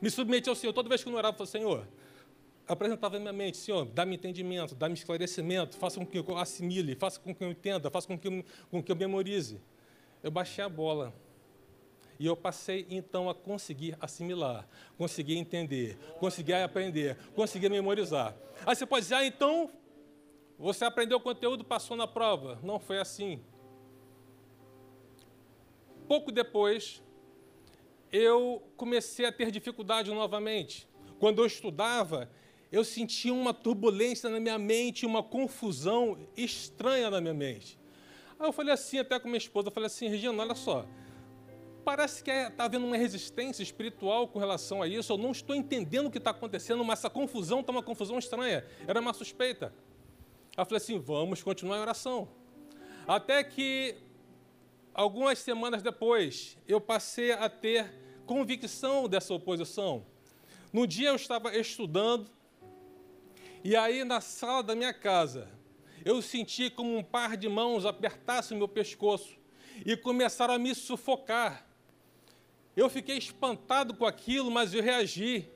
Me 0.01 0.11
submeti 0.11 0.49
ao 0.49 0.55
Senhor. 0.57 0.73
Toda 0.73 0.89
vez 0.89 1.03
que 1.03 1.09
eu 1.09 1.15
orava, 1.15 1.35
eu 1.35 1.47
falei, 1.47 1.51
Senhor, 1.51 1.89
apresentava 2.67 3.15
na 3.15 3.21
minha 3.21 3.33
mente, 3.33 3.57
Senhor, 3.57 3.85
dá-me 3.85 4.17
entendimento, 4.17 4.75
dá-me 4.75 4.95
esclarecimento, 4.95 5.77
faça 5.77 5.99
com 5.99 6.07
que 6.07 6.19
eu 6.19 6.39
assimile, 6.39 6.95
faça 6.95 7.21
com 7.21 7.35
que 7.35 7.45
eu 7.45 7.51
entenda, 7.51 7.91
faça 7.91 8.07
com 8.07 8.19
que 8.19 8.29
eu, 8.29 8.45
com 8.71 8.83
que 8.83 8.91
eu 8.91 8.97
memorize. 8.97 9.61
Eu 10.23 10.31
baixei 10.31 10.65
a 10.65 10.69
bola. 10.69 11.13
E 12.19 12.27
eu 12.27 12.37
passei, 12.37 12.87
então, 12.89 13.29
a 13.29 13.35
conseguir 13.35 13.97
assimilar, 14.01 14.67
conseguir 14.97 15.37
entender, 15.37 15.99
conseguir 16.19 16.55
aprender, 16.55 17.19
conseguir 17.35 17.69
memorizar. 17.69 18.35
Aí 18.65 18.75
você 18.75 18.87
pode 18.87 19.05
dizer, 19.05 19.17
ah, 19.17 19.27
então, 19.27 19.69
você 20.59 20.85
aprendeu 20.85 21.19
o 21.19 21.21
conteúdo, 21.21 21.65
passou 21.65 21.97
na 21.97 22.07
prova. 22.07 22.59
Não 22.63 22.79
foi 22.79 22.99
assim. 22.99 23.43
Pouco 26.07 26.31
depois, 26.31 27.03
eu 28.13 28.63
comecei 28.77 29.27
a 29.27 29.33
ter 29.33 29.51
dificuldade 29.51 30.11
novamente. 30.13 30.89
Quando 31.19 31.41
eu 31.41 31.47
estudava, 31.47 32.31
eu 32.75 32.83
sentia 32.83 33.33
uma 33.33 33.55
turbulência 33.55 34.29
na 34.29 34.41
minha 34.41 34.59
mente, 34.59 35.07
uma 35.07 35.23
confusão 35.23 36.19
estranha 36.37 37.09
na 37.09 37.21
minha 37.21 37.33
mente. 37.33 37.79
Aí 38.37 38.49
eu 38.49 38.53
falei 38.53 38.75
assim, 38.75 38.99
até 38.99 39.17
com 39.21 39.29
minha 39.29 39.39
esposa, 39.39 39.69
eu 39.69 39.73
falei 39.73 39.87
assim, 39.87 40.09
Regina, 40.09 40.43
olha 40.43 40.57
só, 40.57 40.85
parece 41.85 42.25
que 42.25 42.33
está 42.33 42.65
havendo 42.65 42.85
uma 42.85 42.97
resistência 42.97 43.63
espiritual 43.63 44.27
com 44.27 44.41
relação 44.41 44.83
a 44.83 44.89
isso, 44.89 45.13
eu 45.13 45.17
não 45.17 45.31
estou 45.31 45.55
entendendo 45.55 46.09
o 46.09 46.11
que 46.11 46.19
está 46.19 46.31
acontecendo, 46.31 46.85
mas 46.85 46.99
essa 46.99 47.09
confusão 47.09 47.61
está 47.61 47.71
uma 47.71 47.83
confusão 47.83 48.19
estranha, 48.19 48.67
era 48.89 49.01
uma 49.01 49.15
suspeita. 49.15 49.73
Aí 50.57 50.63
eu 50.63 50.65
falei 50.65 50.79
assim, 50.79 50.99
vamos 50.99 51.45
continuar 51.45 51.77
a 51.77 51.83
oração. 51.83 52.29
Até 53.07 53.45
que 53.45 53.95
algumas 54.93 55.39
semanas 55.39 55.81
depois, 55.81 56.59
eu 56.67 56.81
passei 56.81 57.31
a 57.31 57.49
ter 57.49 57.95
convicção 58.27 59.09
dessa 59.09 59.33
oposição. 59.33 60.05
No 60.73 60.89
dia 60.89 61.11
eu 61.11 61.15
estava 61.15 61.57
estudando, 61.57 62.29
e 63.65 63.75
aí 63.75 64.05
na 64.05 64.21
sala 64.21 64.63
da 64.63 64.75
minha 64.75 64.93
casa, 64.93 65.49
eu 66.05 66.21
senti 66.21 66.69
como 66.69 66.97
um 66.97 67.03
par 67.03 67.37
de 67.37 67.49
mãos 67.49 67.87
apertasse 67.87 68.53
o 68.53 68.57
meu 68.57 68.69
pescoço 68.69 69.39
e 69.87 69.97
começaram 69.97 70.55
a 70.55 70.59
me 70.59 70.75
sufocar. 70.75 71.67
Eu 72.77 72.91
fiquei 72.91 73.17
espantado 73.17 73.95
com 73.95 74.05
aquilo, 74.05 74.51
mas 74.51 74.75
eu 74.75 74.83
reagi. 74.83 75.49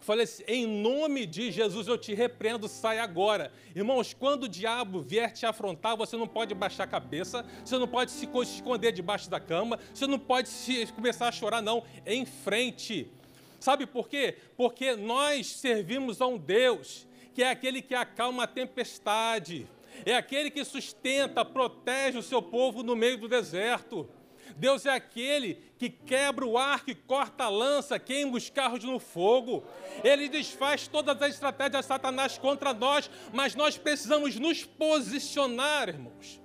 Falei 0.00 0.22
assim, 0.22 0.44
em 0.46 0.66
nome 0.66 1.26
de 1.26 1.50
Jesus 1.50 1.88
eu 1.88 1.98
te 1.98 2.14
repreendo, 2.14 2.68
sai 2.68 3.00
agora. 3.00 3.52
Irmãos, 3.74 4.14
quando 4.14 4.44
o 4.44 4.48
diabo 4.48 5.02
vier 5.02 5.32
te 5.32 5.44
afrontar, 5.44 5.96
você 5.96 6.16
não 6.16 6.28
pode 6.28 6.54
baixar 6.54 6.84
a 6.84 6.86
cabeça, 6.86 7.44
você 7.64 7.76
não 7.76 7.88
pode 7.88 8.12
se 8.12 8.28
co- 8.28 8.44
esconder 8.44 8.92
debaixo 8.92 9.28
da 9.28 9.40
cama, 9.40 9.80
você 9.92 10.06
não 10.06 10.18
pode 10.18 10.48
se, 10.48 10.86
começar 10.92 11.26
a 11.26 11.32
chorar, 11.32 11.60
não. 11.60 11.82
Em 12.06 12.24
frente. 12.24 13.10
Sabe 13.58 13.86
por 13.86 14.08
quê? 14.08 14.36
Porque 14.56 14.94
nós 14.94 15.48
servimos 15.48 16.20
a 16.20 16.28
um 16.28 16.38
Deus 16.38 17.07
que 17.38 17.42
é 17.44 17.50
aquele 17.50 17.80
que 17.80 17.94
acalma 17.94 18.42
a 18.42 18.46
tempestade, 18.48 19.64
é 20.04 20.16
aquele 20.16 20.50
que 20.50 20.64
sustenta, 20.64 21.44
protege 21.44 22.18
o 22.18 22.22
seu 22.22 22.42
povo 22.42 22.82
no 22.82 22.96
meio 22.96 23.16
do 23.16 23.28
deserto. 23.28 24.10
Deus 24.56 24.84
é 24.84 24.90
aquele 24.90 25.54
que 25.78 25.88
quebra 25.88 26.44
o 26.44 26.58
arco 26.58 26.90
e 26.90 26.96
corta 26.96 27.44
a 27.44 27.48
lança, 27.48 27.96
queima 27.96 28.36
os 28.36 28.50
carros 28.50 28.82
no 28.82 28.98
fogo. 28.98 29.62
Ele 30.02 30.28
desfaz 30.28 30.88
todas 30.88 31.22
as 31.22 31.34
estratégias 31.34 31.82
de 31.82 31.86
Satanás 31.86 32.36
contra 32.36 32.74
nós, 32.74 33.08
mas 33.32 33.54
nós 33.54 33.78
precisamos 33.78 34.34
nos 34.34 34.64
posicionar, 34.64 35.90
irmãos. 35.90 36.40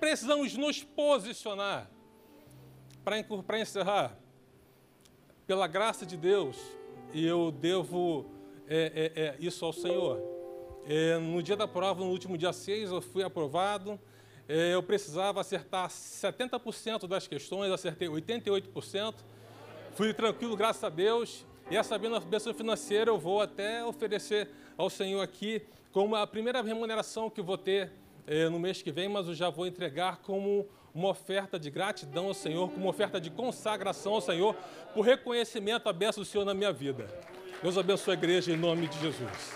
Precisamos 0.00 0.56
nos 0.56 0.82
posicionar. 0.82 1.88
Para 3.04 3.60
encerrar, 3.60 4.18
pela 5.46 5.68
graça 5.68 6.04
de 6.04 6.16
Deus, 6.16 6.56
e 7.14 7.24
eu 7.24 7.52
devo 7.52 8.31
é, 8.74 9.12
é, 9.14 9.22
é, 9.22 9.36
isso 9.38 9.66
ao 9.66 9.72
Senhor. 9.72 10.18
É, 10.86 11.18
no 11.18 11.42
dia 11.42 11.54
da 11.54 11.68
prova, 11.68 12.02
no 12.02 12.10
último 12.10 12.38
dia 12.38 12.54
6, 12.54 12.90
eu 12.90 13.02
fui 13.02 13.22
aprovado. 13.22 14.00
É, 14.48 14.72
eu 14.72 14.82
precisava 14.82 15.42
acertar 15.42 15.90
70% 15.90 17.06
das 17.06 17.28
questões, 17.28 17.70
acertei 17.70 18.08
88%. 18.08 19.14
Fui 19.94 20.14
tranquilo, 20.14 20.56
graças 20.56 20.82
a 20.82 20.88
Deus. 20.88 21.44
E 21.70 21.76
essa 21.76 21.98
bênção 21.98 22.54
financeira 22.54 23.10
eu 23.10 23.18
vou 23.18 23.42
até 23.42 23.84
oferecer 23.84 24.48
ao 24.78 24.88
Senhor 24.88 25.20
aqui 25.20 25.60
como 25.92 26.16
a 26.16 26.26
primeira 26.26 26.62
remuneração 26.62 27.28
que 27.28 27.42
vou 27.42 27.58
ter 27.58 27.92
no 28.50 28.58
mês 28.58 28.80
que 28.80 28.90
vem, 28.90 29.08
mas 29.08 29.28
eu 29.28 29.34
já 29.34 29.50
vou 29.50 29.66
entregar 29.66 30.18
como 30.18 30.66
uma 30.94 31.08
oferta 31.08 31.58
de 31.58 31.70
gratidão 31.70 32.28
ao 32.28 32.34
Senhor, 32.34 32.68
como 32.70 32.86
uma 32.86 32.90
oferta 32.90 33.20
de 33.20 33.30
consagração 33.30 34.14
ao 34.14 34.20
Senhor, 34.20 34.56
por 34.94 35.02
reconhecimento 35.02 35.88
à 35.88 35.92
bênção 35.92 36.22
do 36.22 36.26
Senhor 36.26 36.44
na 36.44 36.54
minha 36.54 36.72
vida. 36.72 37.06
Deus 37.62 37.78
abençoe 37.78 38.14
a 38.14 38.18
igreja 38.18 38.50
em 38.50 38.56
nome 38.56 38.88
de 38.88 38.98
Jesus. 38.98 39.54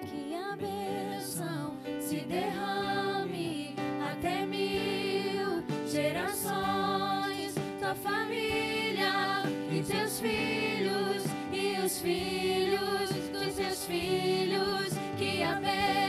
Que 0.00 0.34
a 0.34 0.56
bênção 0.56 1.76
se 2.00 2.20
derrame 2.20 3.76
até 4.10 4.46
mil 4.46 5.62
gerações, 5.86 7.54
tua 7.78 7.94
família 7.94 9.42
e 9.70 9.82
teus 9.82 10.18
filhos 10.18 11.24
e 11.52 11.78
os 11.84 12.00
filhos 12.00 13.10
dos 13.34 13.54
teus 13.54 13.84
filhos. 13.84 14.88
Que 15.18 15.42
a 15.42 15.56
bênção 15.56 16.07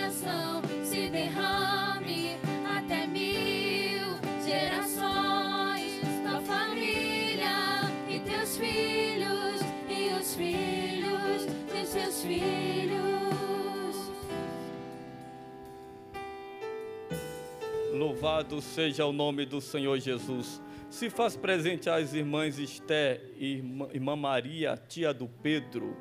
Louvado 18.00 18.62
seja 18.62 19.06
o 19.06 19.12
nome 19.12 19.46
do 19.46 19.60
Senhor 19.60 20.00
Jesus. 20.00 20.62
Se 20.90 21.10
faz 21.10 21.36
presente 21.36 21.90
às 21.90 22.14
irmãs 22.14 22.58
Esté 22.58 23.20
e 23.36 23.56
irmã, 23.56 23.90
irmã 23.94 24.16
Maria, 24.16 24.82
tia 24.88 25.14
do 25.14 25.28
Pedro. 25.28 25.98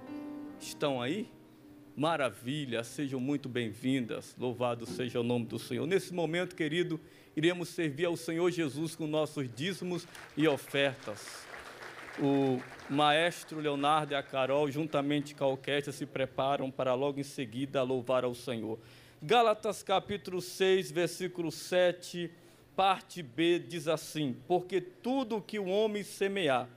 Estão 0.61 1.03
aí? 1.03 1.29
Maravilha, 1.97 2.85
sejam 2.85 3.19
muito 3.19 3.49
bem-vindas. 3.49 4.37
Louvado 4.39 4.87
seja 4.87 5.19
o 5.19 5.25
nome 5.25 5.47
do 5.47 5.59
Senhor. 5.59 5.89
Nesse 5.89 6.15
momento, 6.15 6.55
querido, 6.55 7.01
iremos 7.37 7.69
servir 7.71 8.05
ao 8.05 8.17
Senhor 8.17 8.49
Jesus 8.53 8.95
com 8.95 9.09
nossos 9.09 9.53
dízimos 9.53 10.07
e 10.37 10.47
ofertas. 10.47 11.49
O 12.21 12.61
maestro 12.89 13.59
Leonardo 13.59 14.13
e 14.13 14.15
a 14.15 14.23
Carol, 14.23 14.71
juntamente 14.71 15.35
com 15.35 15.43
a 15.43 15.49
orquestra, 15.49 15.93
se 15.93 16.07
preparam 16.07 16.71
para 16.71 16.95
logo 16.95 17.19
em 17.19 17.25
seguida 17.25 17.83
louvar 17.83 18.23
ao 18.23 18.37
Senhor. 18.37 18.79
Gálatas 19.21 19.83
capítulo 19.83 20.41
6, 20.41 20.93
versículo 20.93 21.51
7, 21.51 22.31
parte 22.77 23.21
B, 23.21 23.59
diz 23.59 23.89
assim: 23.89 24.37
Porque 24.47 24.81
tudo 24.81 25.43
que 25.43 25.59
o 25.59 25.67
homem 25.67 26.05
semear, 26.05 26.69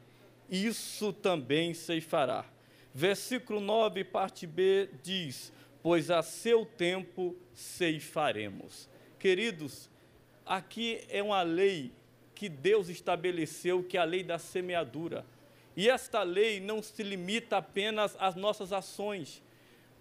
isso 0.49 1.13
também 1.13 1.75
ceifará. 1.75 2.43
Versículo 2.91 3.59
9, 3.59 4.03
parte 4.05 4.47
B, 4.47 4.89
diz: 5.03 5.53
Pois 5.83 6.09
a 6.09 6.23
seu 6.23 6.65
tempo 6.65 7.35
ceifaremos. 7.53 8.89
Queridos, 9.19 9.87
aqui 10.43 10.99
é 11.09 11.21
uma 11.21 11.43
lei 11.43 11.91
que 12.33 12.49
Deus 12.49 12.89
estabeleceu, 12.89 13.83
que 13.83 13.97
é 13.97 13.99
a 13.99 14.03
lei 14.03 14.23
da 14.23 14.39
semeadura. 14.39 15.23
E 15.77 15.87
esta 15.87 16.23
lei 16.23 16.59
não 16.59 16.81
se 16.81 17.03
limita 17.03 17.57
apenas 17.57 18.17
às 18.19 18.33
nossas 18.33 18.73
ações, 18.73 19.43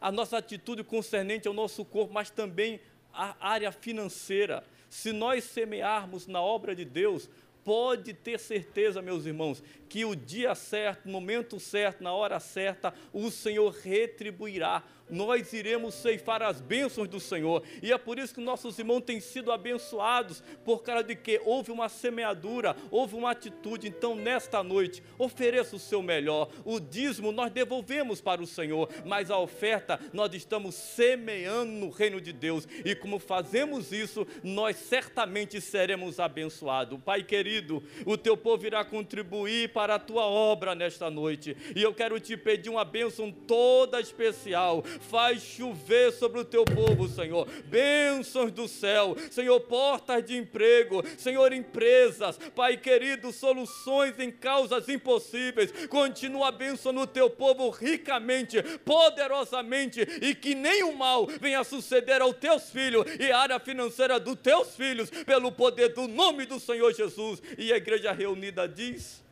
à 0.00 0.10
nossa 0.10 0.38
atitude 0.38 0.82
concernente 0.82 1.46
ao 1.46 1.54
nosso 1.54 1.84
corpo, 1.84 2.12
mas 2.12 2.30
também 2.30 2.80
à 3.12 3.36
área 3.40 3.70
financeira. 3.70 4.64
Se 4.88 5.12
nós 5.12 5.44
semearmos 5.44 6.26
na 6.26 6.40
obra 6.40 6.74
de 6.74 6.84
Deus, 6.84 7.28
Pode 7.62 8.14
ter 8.14 8.38
certeza, 8.38 9.02
meus 9.02 9.26
irmãos, 9.26 9.62
que 9.88 10.04
o 10.04 10.16
dia 10.16 10.54
certo, 10.54 11.04
no 11.04 11.12
momento 11.12 11.60
certo, 11.60 12.02
na 12.02 12.12
hora 12.12 12.40
certa, 12.40 12.94
o 13.12 13.30
Senhor 13.30 13.70
retribuirá 13.70 14.82
nós 15.10 15.52
iremos 15.52 15.94
ceifar 15.94 16.42
as 16.42 16.60
bênçãos 16.60 17.08
do 17.08 17.20
Senhor. 17.20 17.62
E 17.82 17.92
é 17.92 17.98
por 17.98 18.18
isso 18.18 18.34
que 18.34 18.40
nossos 18.40 18.78
irmãos 18.78 19.02
têm 19.02 19.20
sido 19.20 19.52
abençoados, 19.52 20.42
por 20.64 20.82
causa 20.82 21.04
de 21.04 21.16
que 21.16 21.40
houve 21.44 21.70
uma 21.70 21.88
semeadura, 21.88 22.76
houve 22.90 23.14
uma 23.14 23.30
atitude. 23.30 23.88
Então, 23.88 24.14
nesta 24.14 24.62
noite, 24.62 25.02
ofereça 25.18 25.76
o 25.76 25.78
seu 25.78 26.02
melhor. 26.02 26.48
O 26.64 26.78
dízimo 26.80 27.32
nós 27.32 27.50
devolvemos 27.50 28.20
para 28.20 28.42
o 28.42 28.46
Senhor, 28.46 28.88
mas 29.04 29.30
a 29.30 29.38
oferta 29.38 30.00
nós 30.12 30.32
estamos 30.34 30.74
semeando 30.74 31.72
no 31.72 31.90
reino 31.90 32.20
de 32.20 32.32
Deus. 32.32 32.66
E 32.84 32.94
como 32.94 33.18
fazemos 33.18 33.92
isso, 33.92 34.26
nós 34.42 34.76
certamente 34.76 35.60
seremos 35.60 36.20
abençoados. 36.20 37.00
Pai 37.04 37.22
querido, 37.22 37.82
o 38.06 38.16
teu 38.16 38.36
povo 38.36 38.66
irá 38.66 38.84
contribuir 38.84 39.72
para 39.72 39.94
a 39.94 39.98
tua 39.98 40.24
obra 40.24 40.74
nesta 40.74 41.10
noite. 41.10 41.56
E 41.74 41.82
eu 41.82 41.94
quero 41.94 42.18
te 42.20 42.36
pedir 42.36 42.70
uma 42.70 42.84
bênção 42.84 43.30
toda 43.30 44.00
especial 44.00 44.82
faz 45.00 45.42
chover 45.42 46.12
sobre 46.12 46.40
o 46.40 46.44
teu 46.44 46.64
povo, 46.64 47.08
Senhor. 47.08 47.48
Bênçãos 47.66 48.52
do 48.52 48.68
céu, 48.68 49.16
Senhor, 49.30 49.58
portas 49.60 50.24
de 50.24 50.36
emprego, 50.36 51.02
Senhor, 51.18 51.52
empresas, 51.52 52.38
Pai 52.54 52.76
querido, 52.76 53.32
soluções 53.32 54.18
em 54.18 54.30
causas 54.30 54.88
impossíveis. 54.88 55.72
Continua 55.88 56.48
abençoando 56.48 57.00
o 57.00 57.06
teu 57.06 57.30
povo 57.30 57.70
ricamente, 57.70 58.62
poderosamente 58.84 60.00
e 60.00 60.34
que 60.34 60.54
nenhum 60.54 60.94
mal 60.94 61.26
venha 61.26 61.64
suceder 61.64 62.20
aos 62.20 62.36
teus 62.36 62.70
filhos 62.70 63.04
e 63.18 63.30
à 63.30 63.38
área 63.38 63.60
financeira 63.60 64.20
dos 64.20 64.36
teus 64.36 64.76
filhos, 64.76 65.10
pelo 65.10 65.50
poder 65.52 65.90
do 65.90 66.06
nome 66.06 66.46
do 66.46 66.60
Senhor 66.60 66.92
Jesus. 66.92 67.42
E 67.56 67.72
a 67.72 67.76
igreja 67.76 68.12
reunida 68.12 68.68
diz. 68.68 69.22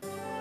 Grande 0.00 0.39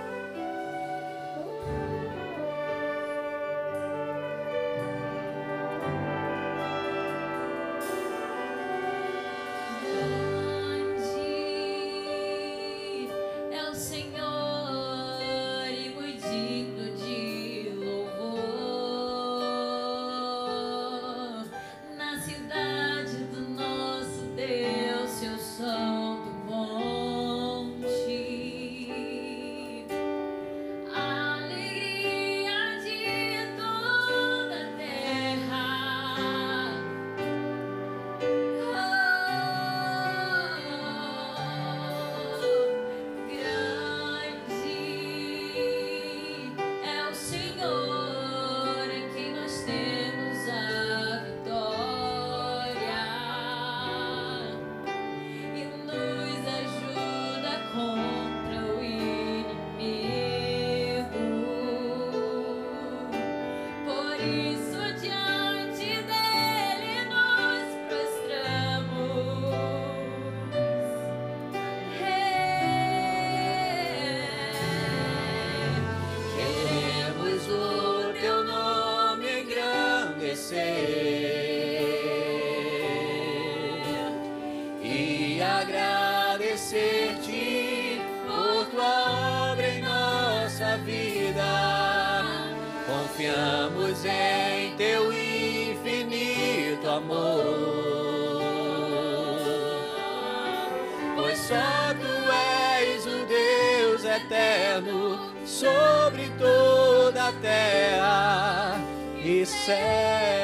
sobre 105.46 106.30
toda 106.38 107.28
a 107.28 107.32
terra 107.34 108.80
e 109.24 109.46
céu. 109.46 110.40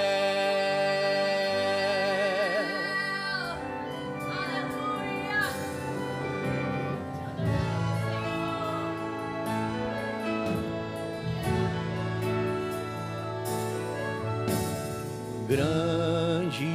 Grande 15.47 16.65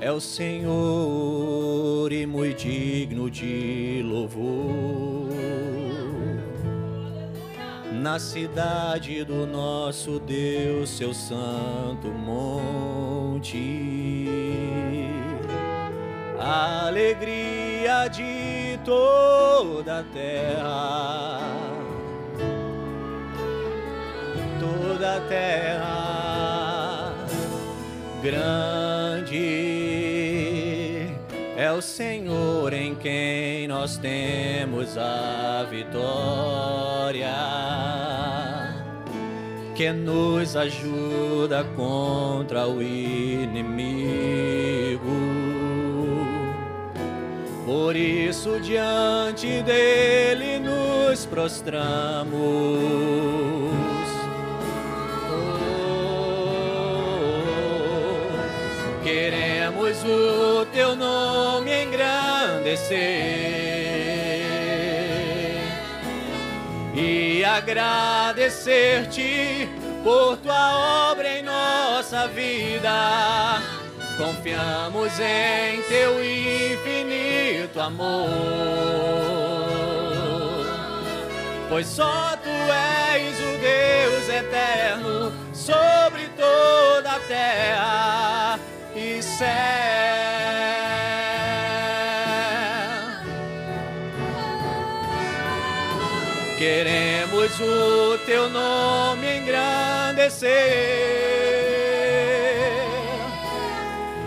é 0.00 0.10
o 0.10 0.20
Senhor 0.20 2.12
e 2.12 2.26
muito 2.26 2.58
digno 2.58 3.30
de 3.30 4.02
louvor. 4.04 5.11
Na 8.02 8.18
cidade 8.18 9.24
do 9.24 9.46
nosso 9.46 10.18
Deus, 10.18 10.90
seu 10.90 11.14
santo 11.14 12.08
monte. 12.08 13.56
Alegria 16.36 18.08
de 18.08 18.76
toda 18.84 20.00
a 20.00 20.02
terra 20.02 21.62
toda 25.02 25.16
a 25.16 25.20
terra. 25.20 27.12
Grande 28.22 29.61
o 31.82 31.84
Senhor 31.84 32.72
em 32.72 32.94
quem 32.94 33.66
nós 33.66 33.96
temos 33.96 34.96
a 34.96 35.66
vitória, 35.68 37.34
que 39.74 39.90
nos 39.90 40.54
ajuda 40.54 41.64
contra 41.74 42.68
o 42.68 42.80
inimigo. 42.80 43.80
Por 47.66 47.96
isso, 47.96 48.60
diante 48.60 49.60
dele 49.64 50.60
nos 50.60 51.26
prostramos. 51.26 52.36
Oh, 55.28 55.82
queremos 59.02 60.04
o 60.04 60.06
teu 60.06 60.41
nome 60.41 60.41
engrandecer 62.72 63.12
e 66.94 67.44
agradecer-te 67.44 69.68
por 70.02 70.38
tua 70.38 71.10
obra 71.10 71.38
em 71.38 71.42
nossa 71.42 72.26
vida. 72.28 73.60
Confiamos 74.16 75.12
em 75.20 75.82
teu 75.82 76.18
infinito 76.22 77.78
amor, 77.80 78.30
pois 81.68 81.86
só 81.86 82.36
tu 82.36 82.48
és 82.50 83.38
o 83.38 83.58
Deus 83.58 84.28
eterno 84.28 85.32
sobre 85.54 86.28
toda 86.36 87.12
a 87.12 87.20
terra 87.20 88.58
e 88.94 89.22
céu. 89.22 90.11
Queremos 96.62 97.58
o 97.58 98.16
teu 98.18 98.48
nome 98.48 99.38
engrandecer 99.38 100.46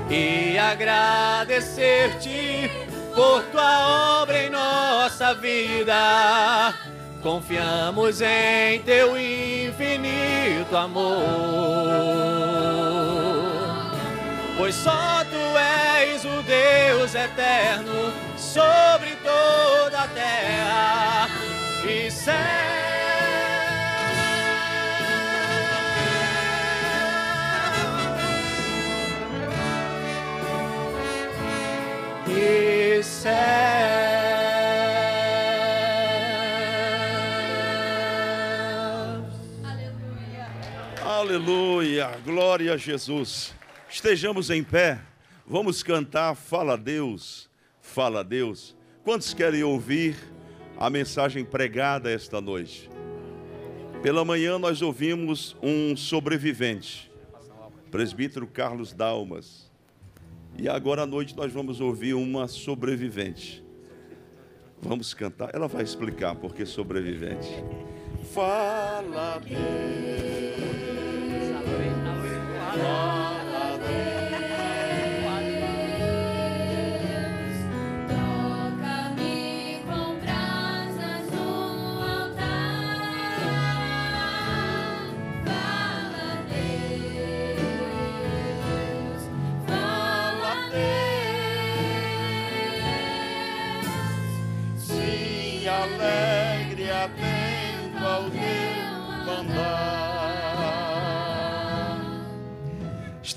e 0.09 0.57
agradecer-te 0.57 2.69
por 3.15 3.41
tua 3.53 4.21
obra 4.21 4.37
em 4.37 4.49
nossa 4.49 5.33
vida. 5.35 6.73
Confiamos 7.23 8.19
em 8.19 8.81
teu 8.81 9.17
infinito 9.17 10.75
amor. 10.75 11.15
Pois 14.57 14.75
só 14.75 15.23
tu 15.23 15.57
és 15.57 16.25
o 16.25 16.43
Deus 16.43 17.15
eterno 17.15 18.11
sobre 18.37 19.15
toda 19.23 20.01
a 20.01 20.07
terra 20.09 21.54
e 21.95 22.11
céus. 22.11 22.35
Aleluia, 41.03 42.11
glória 42.23 42.73
a 42.73 42.77
Jesus. 42.77 43.53
Estejamos 43.89 44.49
em 44.49 44.63
pé, 44.63 44.99
vamos 45.47 45.81
cantar 45.81 46.35
Fala 46.35 46.77
Deus, 46.77 47.49
Fala 47.81 48.23
Deus. 48.23 48.75
Quantos 49.03 49.33
querem 49.33 49.63
ouvir 49.63 50.15
a 50.77 50.89
mensagem 50.89 51.43
pregada 51.43 52.11
esta 52.11 52.41
noite? 52.41 52.89
Pela 54.01 54.23
manhã 54.23 54.59
nós 54.59 54.81
ouvimos 54.81 55.55
um 55.61 55.95
sobrevivente, 55.95 57.11
presbítero 57.89 58.45
Carlos 58.45 58.93
Dalmas. 58.93 59.71
E 60.57 60.69
agora 60.69 61.03
à 61.03 61.05
noite 61.05 61.35
nós 61.35 61.51
vamos 61.51 61.81
ouvir 61.81 62.13
uma 62.13 62.47
sobrevivente. 62.47 63.63
Vamos 64.81 65.13
cantar, 65.13 65.49
ela 65.53 65.67
vai 65.67 65.83
explicar 65.83 66.35
por 66.35 66.53
que 66.53 66.65
sobrevivente. 66.65 67.49
Fala 68.33 69.39
Deus. 69.39 70.24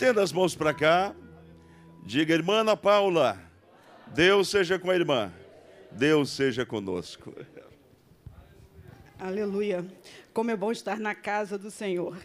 Estenda 0.08 0.22
as 0.22 0.32
mãos 0.32 0.54
para 0.54 0.72
cá. 0.72 1.14
Diga, 2.02 2.32
irmã 2.32 2.60
Ana 2.60 2.74
Paula, 2.74 3.38
Deus 4.06 4.48
seja 4.48 4.78
com 4.78 4.90
a 4.90 4.94
irmã. 4.94 5.30
Deus 5.92 6.30
seja 6.30 6.64
conosco. 6.64 7.34
Aleluia. 9.20 9.86
Como 10.32 10.50
é 10.50 10.56
bom 10.56 10.72
estar 10.72 10.98
na 10.98 11.14
casa 11.14 11.58
do 11.58 11.70
Senhor. 11.70 12.16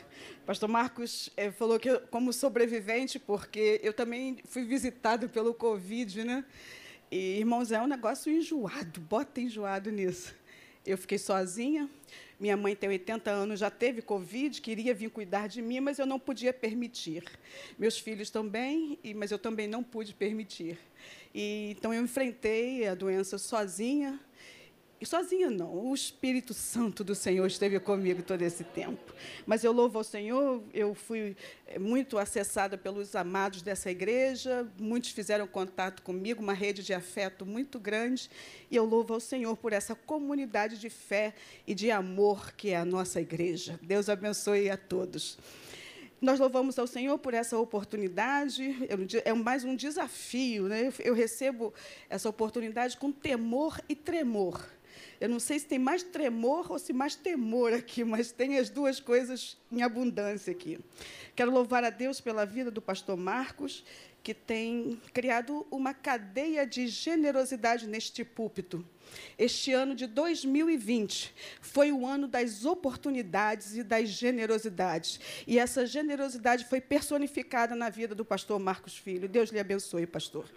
Pastor 0.45 0.69
Marcos 0.69 1.29
eh, 1.35 1.51
falou 1.51 1.77
que 1.77 1.89
eu, 1.89 1.99
como 2.09 2.31
sobrevivente, 2.31 3.19
porque 3.19 3.81
eu 3.83 3.91
também 3.91 4.37
fui 4.45 4.63
visitado 4.63 5.27
pelo 5.27 5.53
Covid, 5.53 6.23
né? 6.23 6.45
E, 7.11 7.39
irmãos, 7.39 7.69
é 7.69 7.81
um 7.81 7.87
negócio 7.87 8.31
enjoado, 8.31 9.01
bota 9.01 9.41
enjoado 9.41 9.91
nisso. 9.91 10.33
Eu 10.85 10.97
fiquei 10.97 11.17
sozinha, 11.17 11.89
minha 12.43 12.57
mãe 12.57 12.75
tem 12.75 12.89
80 12.89 13.31
anos, 13.31 13.61
já 13.61 13.69
teve 13.69 14.01
Covid, 14.01 14.59
queria 14.59 14.93
vir 14.93 15.09
cuidar 15.09 15.47
de 15.47 15.61
mim, 15.61 15.79
mas 15.79 15.97
eu 15.97 16.05
não 16.05 16.19
podia 16.19 16.51
permitir. 16.51 17.23
Meus 17.79 17.97
filhos 17.97 18.29
também, 18.29 18.99
mas 19.15 19.31
eu 19.31 19.39
também 19.39 19.65
não 19.65 19.81
pude 19.81 20.13
permitir. 20.13 20.77
E, 21.33 21.73
então, 21.77 21.93
eu 21.93 22.03
enfrentei 22.03 22.85
a 22.85 22.95
doença 22.95 23.37
sozinha, 23.37 24.19
e 25.03 25.05
sozinha 25.05 25.49
não, 25.49 25.89
o 25.89 25.93
Espírito 25.93 26.53
Santo 26.53 27.03
do 27.03 27.13
Senhor 27.13 27.45
esteve 27.45 27.77
comigo 27.77 28.23
todo 28.23 28.41
esse 28.41 28.63
tempo. 28.63 29.13
Mas 29.45 29.61
eu 29.61 29.73
louvo 29.73 29.97
ao 29.97 30.03
Senhor, 30.03 30.63
eu 30.73 30.95
fui 30.95 31.35
eh, 31.67 31.77
muito 31.77 32.17
acessada 32.17 32.77
pelos 32.77 33.13
amados 33.13 33.61
dessa 33.61 33.91
igreja, 33.91 34.65
muitos 34.79 35.11
fizeram 35.11 35.45
contato 35.45 36.01
comigo, 36.03 36.41
uma 36.41 36.53
rede 36.53 36.81
de 36.81 36.93
afeto 36.93 37.45
muito 37.45 37.77
grande, 37.79 38.29
e 38.71 38.77
eu 38.77 38.85
louvo 38.85 39.13
ao 39.13 39.19
Senhor 39.19 39.57
por 39.57 39.73
essa 39.73 39.93
comunidade 39.93 40.79
de 40.79 40.89
fé 40.89 41.33
e 41.67 41.75
de 41.75 41.91
amor 41.91 42.53
que 42.53 42.69
é 42.69 42.77
a 42.77 42.85
nossa 42.85 43.19
igreja. 43.19 43.77
Deus 43.81 44.07
abençoe 44.07 44.69
a 44.69 44.77
todos. 44.77 45.37
Nós 46.21 46.39
louvamos 46.39 46.79
ao 46.79 46.87
Senhor 46.87 47.19
por 47.19 47.33
essa 47.33 47.57
oportunidade. 47.57 48.73
É 49.25 49.33
mais 49.33 49.65
um 49.65 49.75
desafio. 49.75 50.69
Né? 50.69 50.93
Eu 50.99 51.13
recebo 51.13 51.73
essa 52.09 52.29
oportunidade 52.29 52.95
com 52.95 53.11
temor 53.11 53.81
e 53.89 53.95
tremor. 53.97 54.65
Eu 55.19 55.29
não 55.29 55.39
sei 55.39 55.59
se 55.59 55.65
tem 55.65 55.79
mais 55.79 56.03
tremor 56.03 56.71
ou 56.71 56.79
se 56.79 56.93
mais 56.93 57.15
temor 57.15 57.73
aqui, 57.73 58.03
mas 58.05 58.31
tem 58.31 58.57
as 58.57 58.69
duas 58.69 58.99
coisas 58.99 59.57
em 59.71 59.81
abundância 59.81 60.51
aqui. 60.51 60.79
Quero 61.35 61.51
louvar 61.51 61.83
a 61.83 61.89
Deus 61.89 62.19
pela 62.21 62.45
vida 62.45 62.69
do 62.69 62.81
pastor 62.81 63.17
Marcos, 63.17 63.83
que 64.23 64.33
tem 64.33 65.01
criado 65.13 65.67
uma 65.69 65.93
cadeia 65.93 66.65
de 66.65 66.87
generosidade 66.87 67.85
neste 67.85 68.23
púlpito. 68.23 68.83
Este 69.37 69.73
ano 69.73 69.93
de 69.93 70.07
2020 70.07 71.33
foi 71.61 71.91
o 71.91 72.05
ano 72.05 72.25
das 72.25 72.63
oportunidades 72.65 73.75
e 73.75 73.83
das 73.83 74.07
generosidades. 74.09 75.19
E 75.45 75.59
essa 75.59 75.85
generosidade 75.85 76.65
foi 76.65 76.79
personificada 76.79 77.75
na 77.75 77.89
vida 77.89 78.15
do 78.15 78.23
pastor 78.23 78.59
Marcos 78.59 78.97
Filho. 78.97 79.27
Deus 79.27 79.49
lhe 79.49 79.59
abençoe, 79.59 80.07
pastor. 80.07 80.49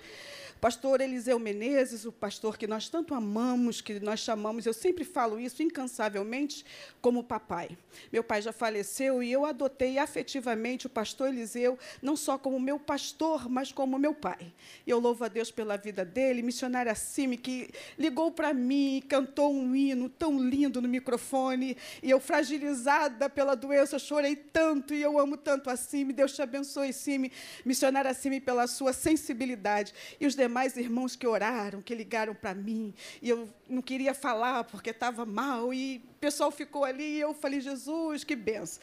Pastor 0.61 1.01
Eliseu 1.01 1.39
Menezes, 1.39 2.05
o 2.05 2.13
pastor 2.13 2.57
que 2.57 2.67
nós 2.67 2.89
tanto 2.89 3.15
amamos, 3.15 3.81
que 3.81 4.01
nós 4.01 4.21
chamamos, 4.21 4.65
eu 4.65 4.73
sempre 4.73 5.05
falo 5.05 5.39
isso 5.39 5.63
incansavelmente, 5.63 6.65
como 7.01 7.23
papai. 7.23 7.77
Meu 8.11 8.25
pai 8.25 8.41
já 8.41 8.53
faleceu 8.53 9.23
e 9.23 9.31
eu 9.31 9.45
adotei 9.45 9.99
afetivamente 9.99 10.87
o 10.87 10.91
pastor 10.91 11.29
Eliseu, 11.29 11.79
não 12.01 12.17
só 12.17 12.39
como 12.39 12.59
meu 12.59 12.79
pastor, 12.79 13.49
mas 13.49 13.71
como 13.71 13.99
meu 13.99 14.15
pai. 14.15 14.53
E 14.87 14.91
eu 14.91 14.99
louvo 14.99 15.25
a 15.25 15.29
Deus 15.29 15.51
pela 15.51 15.77
vida 15.77 16.05
dele, 16.05 16.43
missionária 16.43 16.95
Cime, 16.95 17.37
que 17.37 17.71
ligou 17.99 18.31
para 18.31 18.55
mim, 18.55 19.03
cantou 19.09 19.53
um 19.53 19.75
hino 19.75 20.09
tão 20.09 20.39
lindo 20.39 20.81
no 20.81 20.89
microfone, 20.89 21.77
e 22.03 22.11
eu, 22.11 22.19
fragilizada 22.19 23.29
pela 23.29 23.55
doença, 23.55 23.99
chorei 23.99 24.37
tanto 24.37 24.95
e 24.95 25.03
eu 25.03 25.19
amo 25.19 25.37
tanto 25.37 25.69
a 25.69 25.77
Cime. 25.77 26.13
Deus 26.13 26.35
te 26.35 26.43
abençoe, 26.43 26.93
Cime, 26.93 27.31
missionária 27.65 28.13
Cime, 28.15 28.41
pela 28.41 28.67
sua 28.67 28.93
sensibilidade. 28.93 29.93
E 30.19 30.27
os 30.27 30.35
demais 30.47 30.77
irmãos 30.77 31.17
que 31.17 31.27
oraram, 31.27 31.83
que 31.83 31.95
ligaram 31.95 32.35
para 32.35 32.55
mim, 32.55 32.95
e 33.21 33.29
eu 33.29 33.49
não 33.69 33.83
queria 33.83 34.15
falar 34.15 34.65
porque 34.65 34.91
estava 34.91 35.27
mal, 35.27 35.75
e 35.75 36.03
o 36.13 36.15
pessoal 36.21 36.51
ficou 36.51 36.85
ali, 36.85 37.17
e 37.17 37.21
eu 37.21 37.35
falei, 37.35 37.61
Jesus, 37.61 38.23
que 38.23 38.37
benção. 38.37 38.83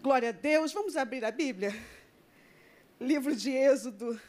Glória 0.00 0.28
a 0.28 0.32
Deus. 0.32 0.72
Vamos 0.72 0.96
abrir 0.96 1.24
a 1.24 1.30
Bíblia? 1.30 1.74
Livro 3.00 3.34
de 3.34 3.50
Êxodo. 3.50 4.20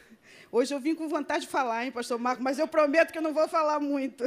Hoje 0.50 0.74
eu 0.74 0.80
vim 0.80 0.96
com 0.96 1.08
vontade 1.08 1.44
de 1.44 1.50
falar, 1.50 1.84
hein, 1.84 1.92
pastor 1.92 2.18
Marco, 2.18 2.42
mas 2.42 2.58
eu 2.58 2.66
prometo 2.66 3.12
que 3.12 3.18
eu 3.18 3.22
não 3.22 3.32
vou 3.32 3.46
falar 3.46 3.78
muito. 3.78 4.24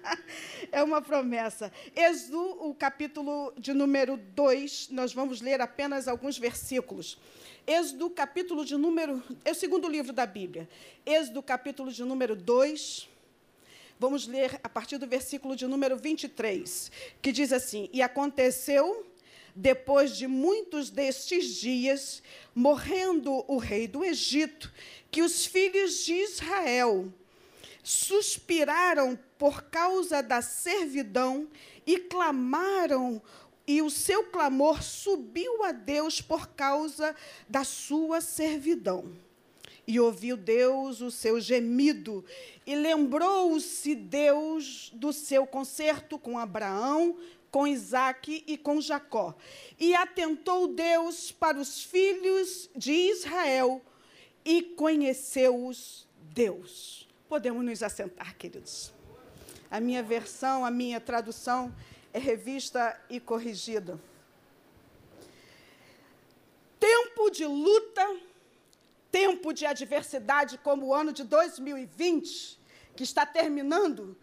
é 0.72 0.82
uma 0.82 1.02
promessa. 1.02 1.70
Êxodo, 1.94 2.40
o 2.66 2.74
capítulo 2.74 3.52
de 3.58 3.74
número 3.74 4.16
2, 4.16 4.88
nós 4.90 5.12
vamos 5.12 5.42
ler 5.42 5.60
apenas 5.60 6.08
alguns 6.08 6.38
versículos. 6.38 7.18
Êxodo, 7.66 8.10
capítulo 8.10 8.64
de 8.64 8.76
número. 8.76 9.22
É 9.44 9.52
o 9.52 9.54
segundo 9.54 9.88
livro 9.88 10.12
da 10.12 10.26
Bíblia. 10.26 10.68
Êxodo, 11.04 11.42
capítulo 11.42 11.92
de 11.92 12.02
número 12.02 12.34
2. 12.34 13.08
Vamos 13.98 14.26
ler 14.26 14.58
a 14.64 14.68
partir 14.68 14.96
do 14.96 15.06
versículo 15.06 15.54
de 15.54 15.66
número 15.66 15.96
23, 15.96 16.90
que 17.20 17.30
diz 17.30 17.52
assim: 17.52 17.90
E 17.92 18.00
aconteceu, 18.00 19.06
depois 19.54 20.16
de 20.16 20.26
muitos 20.26 20.90
destes 20.90 21.56
dias, 21.56 22.22
morrendo 22.54 23.44
o 23.46 23.58
rei 23.58 23.86
do 23.86 24.02
Egito, 24.02 24.72
que 25.10 25.22
os 25.22 25.44
filhos 25.44 26.04
de 26.04 26.14
Israel 26.14 27.12
suspiraram 27.82 29.18
por 29.38 29.64
causa 29.64 30.22
da 30.22 30.40
servidão 30.42 31.48
e 31.86 31.98
clamaram, 31.98 33.20
e 33.70 33.80
o 33.82 33.88
seu 33.88 34.24
clamor 34.24 34.82
subiu 34.82 35.62
a 35.62 35.70
Deus 35.70 36.20
por 36.20 36.48
causa 36.48 37.14
da 37.48 37.62
sua 37.62 38.20
servidão. 38.20 39.12
E 39.86 40.00
ouviu 40.00 40.36
Deus 40.36 41.00
o 41.00 41.08
seu 41.08 41.40
gemido, 41.40 42.24
e 42.66 42.74
lembrou-se 42.74 43.94
Deus 43.94 44.90
do 44.92 45.12
seu 45.12 45.46
concerto 45.46 46.18
com 46.18 46.36
Abraão, 46.36 47.16
com 47.48 47.64
Isaque 47.64 48.42
e 48.44 48.58
com 48.58 48.80
Jacó. 48.80 49.36
E 49.78 49.94
atentou 49.94 50.66
Deus 50.66 51.30
para 51.30 51.56
os 51.56 51.84
filhos 51.84 52.68
de 52.74 52.90
Israel, 52.90 53.80
e 54.44 54.62
conheceu-os 54.62 56.08
Deus. 56.34 57.08
Podemos 57.28 57.64
nos 57.64 57.84
assentar, 57.84 58.36
queridos. 58.36 58.92
A 59.70 59.78
minha 59.78 60.02
versão, 60.02 60.64
a 60.64 60.72
minha 60.72 61.00
tradução 61.00 61.72
é 62.12 62.18
revista 62.18 62.98
e 63.08 63.20
corrigida. 63.20 64.00
Tempo 66.78 67.30
de 67.30 67.44
luta, 67.46 68.16
tempo 69.10 69.52
de 69.52 69.66
adversidade, 69.66 70.58
como 70.58 70.86
o 70.86 70.94
ano 70.94 71.12
de 71.12 71.24
2020, 71.24 72.58
que 72.96 73.04
está 73.04 73.24
terminando, 73.26 74.16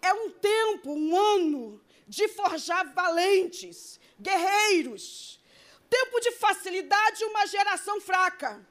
é 0.00 0.12
um 0.12 0.30
tempo, 0.30 0.92
um 0.92 1.16
ano 1.16 1.80
de 2.06 2.28
forjar 2.28 2.92
valentes, 2.92 3.98
guerreiros. 4.20 5.40
Tempo 5.88 6.20
de 6.20 6.32
facilidade, 6.32 7.24
uma 7.24 7.46
geração 7.46 8.00
fraca. 8.00 8.64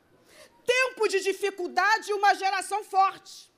Tempo 0.66 1.08
de 1.08 1.20
dificuldade, 1.22 2.14
uma 2.14 2.34
geração 2.36 2.84
forte. 2.84 3.53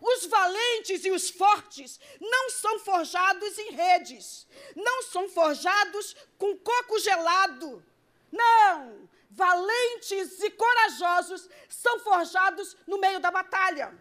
Os 0.00 0.26
valentes 0.26 1.04
e 1.04 1.10
os 1.10 1.30
fortes 1.30 1.98
não 2.20 2.50
são 2.50 2.78
forjados 2.80 3.58
em 3.58 3.70
redes, 3.72 4.46
não 4.74 5.02
são 5.02 5.28
forjados 5.28 6.14
com 6.38 6.56
coco 6.58 6.98
gelado. 6.98 7.84
Não! 8.30 9.08
Valentes 9.30 10.42
e 10.42 10.50
corajosos 10.50 11.48
são 11.68 11.98
forjados 12.00 12.76
no 12.86 12.98
meio 12.98 13.20
da 13.20 13.30
batalha. 13.30 13.92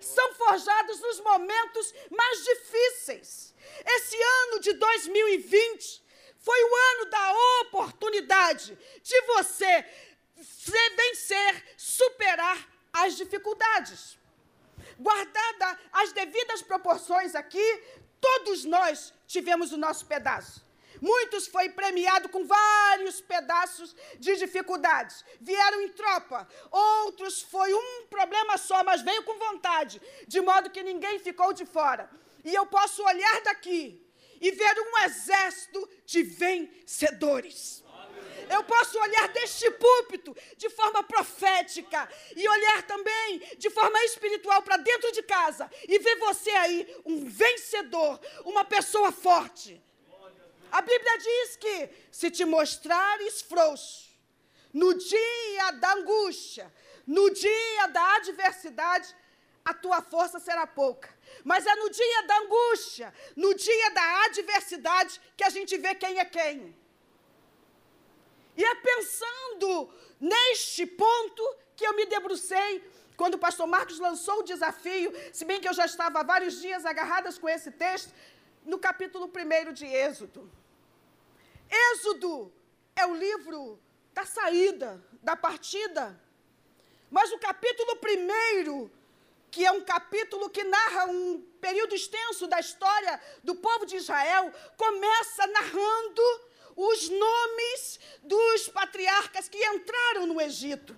São 0.00 0.34
forjados 0.34 1.00
nos 1.00 1.20
momentos 1.20 1.92
mais 2.10 2.44
difíceis. 2.44 3.54
Esse 3.84 4.16
ano 4.16 4.60
de 4.60 4.72
2020 4.74 6.02
foi 6.38 6.62
o 6.62 6.74
ano 6.92 7.10
da 7.10 7.34
oportunidade 7.62 8.78
de 9.02 9.20
você 9.22 9.84
vencer, 10.96 11.74
superar 11.76 12.68
as 12.92 13.16
dificuldades 13.16 14.17
guardada 14.98 15.78
as 15.92 16.12
devidas 16.12 16.62
proporções 16.62 17.34
aqui, 17.34 17.82
todos 18.20 18.64
nós 18.64 19.12
tivemos 19.26 19.72
o 19.72 19.76
nosso 19.76 20.06
pedaço. 20.06 20.66
Muitos 21.00 21.46
foi 21.46 21.68
premiado 21.68 22.28
com 22.28 22.44
vários 22.44 23.20
pedaços 23.20 23.94
de 24.18 24.36
dificuldades. 24.36 25.24
Vieram 25.40 25.82
em 25.82 25.90
tropa. 25.90 26.48
Outros 26.70 27.42
foi 27.42 27.72
um 27.72 28.06
problema 28.06 28.58
só, 28.58 28.82
mas 28.82 29.02
veio 29.02 29.22
com 29.22 29.38
vontade, 29.38 30.02
de 30.26 30.40
modo 30.40 30.70
que 30.70 30.82
ninguém 30.82 31.18
ficou 31.20 31.52
de 31.52 31.64
fora. 31.64 32.10
E 32.44 32.54
eu 32.54 32.66
posso 32.66 33.02
olhar 33.04 33.40
daqui 33.42 34.04
e 34.40 34.50
ver 34.50 34.74
um 34.80 35.04
exército 35.04 35.88
de 36.04 36.22
vencedores. 36.22 37.84
Eu 38.50 38.64
posso 38.64 38.98
olhar 38.98 39.28
deste 39.28 39.70
púlpito 39.72 40.36
de 40.56 40.70
forma 40.70 41.02
profética 41.02 42.08
e 42.34 42.48
olhar 42.48 42.82
também 42.82 43.38
de 43.56 43.70
forma 43.70 44.02
espiritual 44.04 44.62
para 44.62 44.76
dentro 44.76 45.12
de 45.12 45.22
casa 45.22 45.70
e 45.86 45.98
ver 45.98 46.16
você 46.16 46.50
aí 46.50 46.96
um 47.04 47.28
vencedor, 47.28 48.20
uma 48.44 48.64
pessoa 48.64 49.12
forte. 49.12 49.80
A 50.70 50.82
Bíblia 50.82 51.18
diz 51.18 51.56
que 51.56 51.88
se 52.10 52.30
te 52.30 52.44
mostrares 52.44 53.40
frouxo, 53.42 54.08
no 54.72 54.92
dia 54.94 55.70
da 55.72 55.94
angústia, 55.94 56.72
no 57.06 57.30
dia 57.30 57.86
da 57.86 58.16
adversidade, 58.16 59.14
a 59.64 59.74
tua 59.74 60.00
força 60.02 60.38
será 60.38 60.66
pouca. 60.66 61.08
Mas 61.44 61.66
é 61.66 61.74
no 61.74 61.90
dia 61.90 62.22
da 62.22 62.38
angústia, 62.38 63.14
no 63.36 63.54
dia 63.54 63.90
da 63.90 64.24
adversidade, 64.24 65.20
que 65.36 65.44
a 65.44 65.50
gente 65.50 65.76
vê 65.76 65.94
quem 65.94 66.18
é 66.18 66.24
quem. 66.24 66.76
E 68.58 68.64
é 68.64 68.74
pensando 68.74 69.88
neste 70.20 70.84
ponto 70.84 71.42
que 71.76 71.86
eu 71.86 71.94
me 71.94 72.04
debrucei 72.06 72.70
quando 73.16 73.34
o 73.34 73.38
pastor 73.46 73.68
Marcos 73.68 74.00
lançou 74.00 74.40
o 74.40 74.42
desafio, 74.52 75.12
se 75.32 75.44
bem 75.44 75.60
que 75.60 75.68
eu 75.68 75.72
já 75.80 75.86
estava 75.86 76.18
há 76.18 76.24
vários 76.24 76.60
dias 76.60 76.84
agarradas 76.84 77.38
com 77.38 77.48
esse 77.48 77.70
texto, 77.70 78.12
no 78.64 78.76
capítulo 78.76 79.26
1 79.26 79.72
de 79.72 79.86
Êxodo. 79.86 80.50
Êxodo 81.70 82.52
é 82.96 83.06
o 83.06 83.14
livro 83.14 83.78
da 84.12 84.24
saída, 84.26 84.90
da 85.22 85.36
partida. 85.36 86.20
Mas 87.08 87.30
o 87.30 87.38
capítulo 87.38 87.92
1, 87.92 88.90
que 89.52 89.64
é 89.64 89.70
um 89.70 89.82
capítulo 89.82 90.50
que 90.50 90.64
narra 90.64 91.04
um 91.06 91.40
período 91.60 91.94
extenso 91.94 92.48
da 92.48 92.58
história 92.58 93.20
do 93.44 93.54
povo 93.54 93.86
de 93.86 93.96
Israel, 93.96 94.52
começa 94.76 95.46
narrando 95.46 96.22
os 96.78 97.08
nomes 97.08 97.98
dos 98.22 98.68
patriarcas 98.68 99.48
que 99.48 99.58
entraram 99.66 100.26
no 100.26 100.40
Egito. 100.40 100.96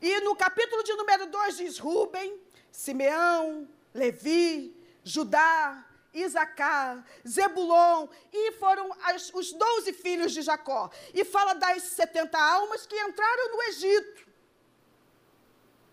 E 0.00 0.20
no 0.20 0.34
capítulo 0.34 0.82
de 0.82 0.94
número 0.94 1.26
2 1.26 1.58
diz 1.58 1.78
Ruben, 1.78 2.40
Simeão, 2.72 3.68
Levi, 3.92 4.74
Judá, 5.04 5.86
Isacar, 6.14 7.06
Zebulon, 7.28 8.08
e 8.32 8.52
foram 8.52 8.90
as, 9.02 9.30
os 9.34 9.52
doze 9.52 9.92
filhos 9.92 10.32
de 10.32 10.40
Jacó. 10.40 10.90
E 11.12 11.26
fala 11.26 11.52
das 11.52 11.82
70 11.82 12.38
almas 12.38 12.86
que 12.86 12.98
entraram 12.98 13.52
no 13.54 13.62
Egito. 13.64 14.26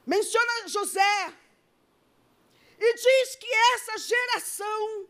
Menciona 0.05 0.67
José. 0.69 1.33
E 2.79 2.93
diz 2.93 3.35
que 3.35 3.53
essa 3.73 3.97
geração 3.97 5.07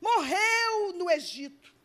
morreu 0.00 0.92
no 0.94 1.08
Egito. 1.08 1.75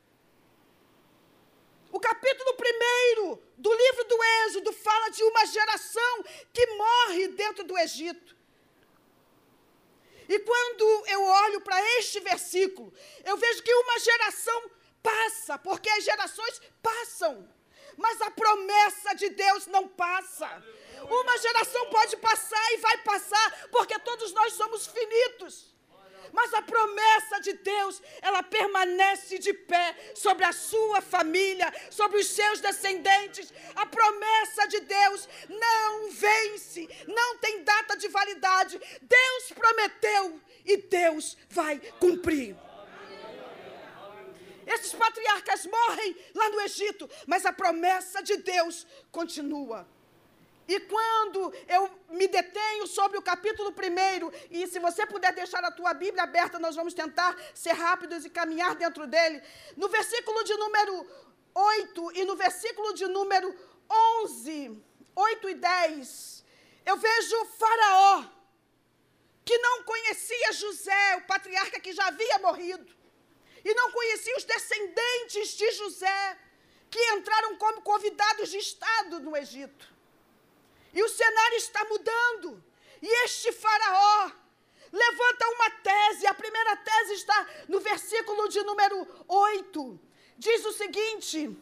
O 1.91 1.99
capítulo 1.99 2.55
1 2.55 3.39
do 3.57 3.73
livro 3.73 4.03
do 4.05 4.23
Êxodo 4.23 4.71
fala 4.71 5.09
de 5.09 5.23
uma 5.23 5.45
geração 5.45 6.23
que 6.53 6.65
morre 6.67 7.27
dentro 7.29 7.63
do 7.65 7.77
Egito. 7.77 8.35
E 10.29 10.39
quando 10.39 11.05
eu 11.07 11.21
olho 11.21 11.59
para 11.59 11.81
este 11.97 12.21
versículo, 12.21 12.93
eu 13.25 13.35
vejo 13.35 13.61
que 13.61 13.73
uma 13.73 13.99
geração 13.99 14.71
passa, 15.03 15.57
porque 15.57 15.89
as 15.89 16.05
gerações 16.05 16.61
passam, 16.81 17.49
mas 17.97 18.21
a 18.21 18.31
promessa 18.31 19.13
de 19.13 19.29
Deus 19.29 19.67
não 19.67 19.87
passa. 19.89 20.47
Uma 21.09 21.37
geração 21.39 21.89
pode 21.89 22.15
passar 22.17 22.73
e 22.73 22.77
vai 22.77 22.97
passar, 22.99 23.67
porque 23.69 23.99
todos 23.99 24.31
nós 24.31 24.53
somos 24.53 24.87
finitos. 24.87 25.70
Mas 26.31 26.53
a 26.53 26.61
promessa 26.61 27.39
de 27.39 27.53
Deus, 27.53 28.01
ela 28.21 28.41
permanece 28.41 29.37
de 29.37 29.53
pé 29.53 29.95
sobre 30.15 30.45
a 30.45 30.51
sua 30.51 31.01
família, 31.01 31.71
sobre 31.89 32.19
os 32.19 32.27
seus 32.27 32.59
descendentes. 32.59 33.53
A 33.75 33.85
promessa 33.85 34.67
de 34.67 34.79
Deus 34.81 35.27
não 35.49 36.11
vence, 36.11 36.87
não 37.07 37.37
tem 37.37 37.63
data 37.63 37.95
de 37.95 38.07
validade. 38.07 38.79
Deus 39.01 39.51
prometeu 39.53 40.41
e 40.65 40.77
Deus 40.77 41.37
vai 41.49 41.79
cumprir. 41.99 42.55
Esses 44.65 44.93
patriarcas 44.93 45.65
morrem 45.65 46.15
lá 46.33 46.49
no 46.49 46.61
Egito, 46.61 47.09
mas 47.25 47.45
a 47.45 47.51
promessa 47.51 48.21
de 48.21 48.37
Deus 48.37 48.87
continua. 49.11 49.87
E 50.67 50.79
quando 50.81 51.53
eu 51.67 51.89
me 52.09 52.27
detenho 52.27 52.87
sobre 52.87 53.17
o 53.17 53.21
capítulo 53.21 53.71
1, 53.71 54.31
e 54.49 54.67
se 54.67 54.79
você 54.79 55.05
puder 55.05 55.33
deixar 55.33 55.63
a 55.63 55.71
tua 55.71 55.93
Bíblia 55.93 56.23
aberta, 56.23 56.59
nós 56.59 56.75
vamos 56.75 56.93
tentar 56.93 57.35
ser 57.53 57.73
rápidos 57.73 58.25
e 58.25 58.29
caminhar 58.29 58.75
dentro 58.75 59.07
dele. 59.07 59.41
No 59.75 59.89
versículo 59.89 60.43
de 60.43 60.55
número 60.55 61.05
8 61.53 62.11
e 62.13 62.25
no 62.25 62.35
versículo 62.35 62.93
de 62.93 63.07
número 63.07 63.53
11, 64.23 64.81
8 65.15 65.49
e 65.49 65.53
10, 65.55 66.45
eu 66.85 66.97
vejo 66.97 67.45
Faraó, 67.45 68.25
que 69.43 69.57
não 69.57 69.83
conhecia 69.83 70.53
José, 70.53 71.15
o 71.17 71.21
patriarca 71.23 71.79
que 71.79 71.91
já 71.91 72.07
havia 72.07 72.39
morrido, 72.39 72.95
e 73.63 73.73
não 73.73 73.91
conhecia 73.91 74.37
os 74.37 74.43
descendentes 74.43 75.49
de 75.57 75.71
José, 75.71 76.37
que 76.89 76.99
entraram 77.13 77.57
como 77.57 77.81
convidados 77.81 78.49
de 78.49 78.57
Estado 78.57 79.19
no 79.19 79.35
Egito. 79.35 80.00
E 80.93 81.01
o 81.01 81.09
cenário 81.09 81.57
está 81.57 81.85
mudando. 81.85 82.63
E 83.01 83.25
este 83.25 83.51
faraó 83.51 84.31
levanta 84.91 85.49
uma 85.49 85.69
tese. 85.69 86.27
A 86.27 86.33
primeira 86.33 86.75
tese 86.77 87.13
está 87.13 87.47
no 87.67 87.79
versículo 87.79 88.47
de 88.49 88.63
número 88.63 89.07
8. 89.27 89.99
Diz 90.37 90.65
o 90.65 90.73
seguinte: 90.73 91.57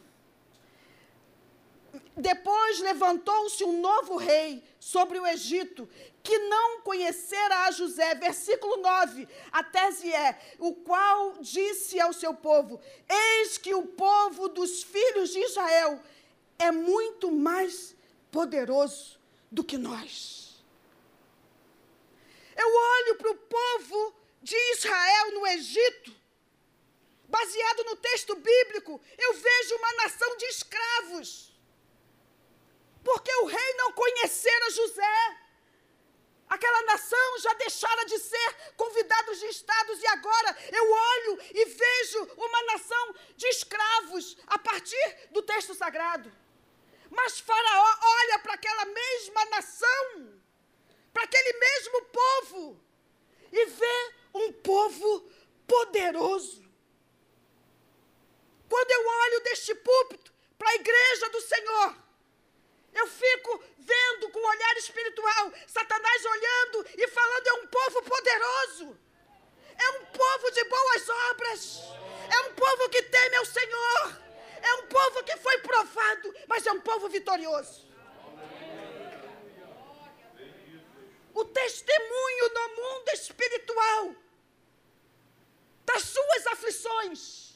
Depois 2.18 2.80
levantou-se 2.80 3.64
um 3.64 3.80
novo 3.80 4.18
rei 4.18 4.64
sobre 4.80 5.20
o 5.20 5.28
Egito, 5.28 5.88
que 6.24 6.38
não 6.40 6.82
conhecera 6.82 7.66
a 7.66 7.72
José. 7.72 8.16
Versículo 8.16 8.78
9. 8.78 9.28
A 9.52 9.64
tese 9.64 10.12
é: 10.12 10.40
O 10.58 10.74
qual 10.74 11.34
disse 11.40 12.00
ao 12.00 12.14
seu 12.14 12.34
povo: 12.34 12.82
Eis 13.08 13.60
que 13.60 13.76
o 13.76 13.86
povo 13.86 14.50
dos 14.50 14.82
filhos 14.82 15.30
de 15.30 15.40
Israel 15.40 16.02
é 16.58 16.72
muito 16.72 17.32
mais 17.32 17.96
poderoso 18.32 19.19
do 19.52 19.64
que 19.64 19.78
nós. 19.78 20.64
Eu 22.56 22.68
olho 22.68 23.16
para 23.16 23.32
o 23.32 23.36
povo 23.36 24.16
de 24.42 24.56
Israel 24.74 25.32
no 25.32 25.48
Egito, 25.48 26.16
baseado 27.28 27.84
no 27.86 27.96
texto 27.96 28.36
bíblico, 28.36 29.02
eu 29.18 29.34
vejo 29.34 29.76
uma 29.76 29.94
nação 29.94 30.38
de 30.38 30.46
escravos. 30.46 31.54
Porque 33.04 33.34
o 33.36 33.46
rei 33.46 33.74
não 33.78 33.92
conhecera 33.94 34.72
José. 34.72 35.38
Aquela 36.50 36.82
nação 36.84 37.40
já 37.40 37.54
deixara 37.54 38.06
de 38.06 38.18
ser 38.18 38.56
convidados 38.76 39.40
de 39.40 39.46
estados 39.46 40.02
e 40.02 40.08
agora 40.08 40.58
eu 40.72 40.92
olho 40.92 41.40
e 41.54 41.66
vejo 41.66 42.24
uma 42.36 42.64
nação 42.64 43.16
de 43.38 43.48
escravos 43.48 44.36
a 44.48 44.58
partir 44.58 45.30
do 45.32 45.44
texto 45.44 45.76
sagrado. 45.76 46.32
Mas 47.10 47.40
Faraó 47.40 47.98
olha 48.02 48.40
para 48.40 48.54
aquela 48.54 48.86
mesma 48.86 49.46
nação, 49.46 50.40
para 51.12 51.24
aquele 51.24 51.54
mesmo 51.54 52.06
povo, 52.06 52.84
e 53.52 53.66
vê 53.66 54.14
um 54.34 54.54
povo 54.54 55.32
poderoso. 55.68 56.64
Quando 58.70 58.92
eu 58.92 59.08
olho 59.08 59.40
deste 59.42 59.74
púlpito 59.74 60.32
para 60.58 60.70
a 60.70 60.76
igreja 60.76 61.30
do 61.30 61.42
Senhor, 61.42 61.96
eu 62.94 63.08
fico 63.08 63.64
vendo 63.78 64.30
com 64.30 64.40
o 64.40 64.48
olhar 64.48 64.78
espiritual, 64.78 65.52
Satanás 65.68 66.26
olhando 66.26 66.88
e 66.96 67.08
falando: 67.08 67.48
é 67.48 67.54
um 67.54 67.68
povo 67.68 68.02
poderoso, 68.04 69.00
é 69.78 69.90
um 69.92 70.06
povo 70.06 70.52
de 70.52 70.64
boas 70.66 71.10
obras, 71.10 71.80
é 72.32 72.40
um 72.42 72.54
povo 72.54 72.90
que 72.90 73.02
teme 73.04 73.36
ao 73.38 73.46
Senhor, 73.46 74.29
é 74.62 74.74
um 74.76 74.88
povo 74.88 75.24
que 75.24 75.38
foi 75.38 75.58
provado, 75.60 76.34
mas 76.48 76.66
é 76.66 76.72
um 76.72 76.82
povo 76.82 77.10
vitorioso. 77.10 77.88
O 81.34 81.46
testemunho 81.46 82.54
no 82.54 82.76
mundo 82.76 83.10
espiritual 83.14 84.16
das 85.86 86.04
suas 86.04 86.48
aflições, 86.48 87.54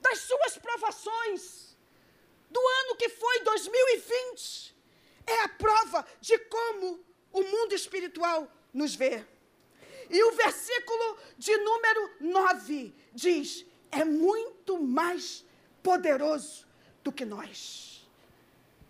das 0.00 0.18
suas 0.18 0.58
provações, 0.58 1.76
do 2.50 2.60
ano 2.60 2.96
que 2.96 3.08
foi 3.08 3.40
2020 3.40 4.76
é 5.26 5.40
a 5.42 5.48
prova 5.48 6.06
de 6.20 6.38
como 6.38 7.04
o 7.32 7.42
mundo 7.42 7.74
espiritual 7.74 8.50
nos 8.72 8.94
vê. 8.94 9.24
E 10.10 10.22
o 10.24 10.32
versículo 10.32 11.18
de 11.38 11.56
número 11.58 12.10
9 12.20 12.94
diz: 13.14 13.64
é 13.90 14.04
muito 14.04 14.78
mais 14.82 15.44
poderoso 15.82 16.66
do 17.02 17.12
que 17.12 17.24
nós. 17.24 18.06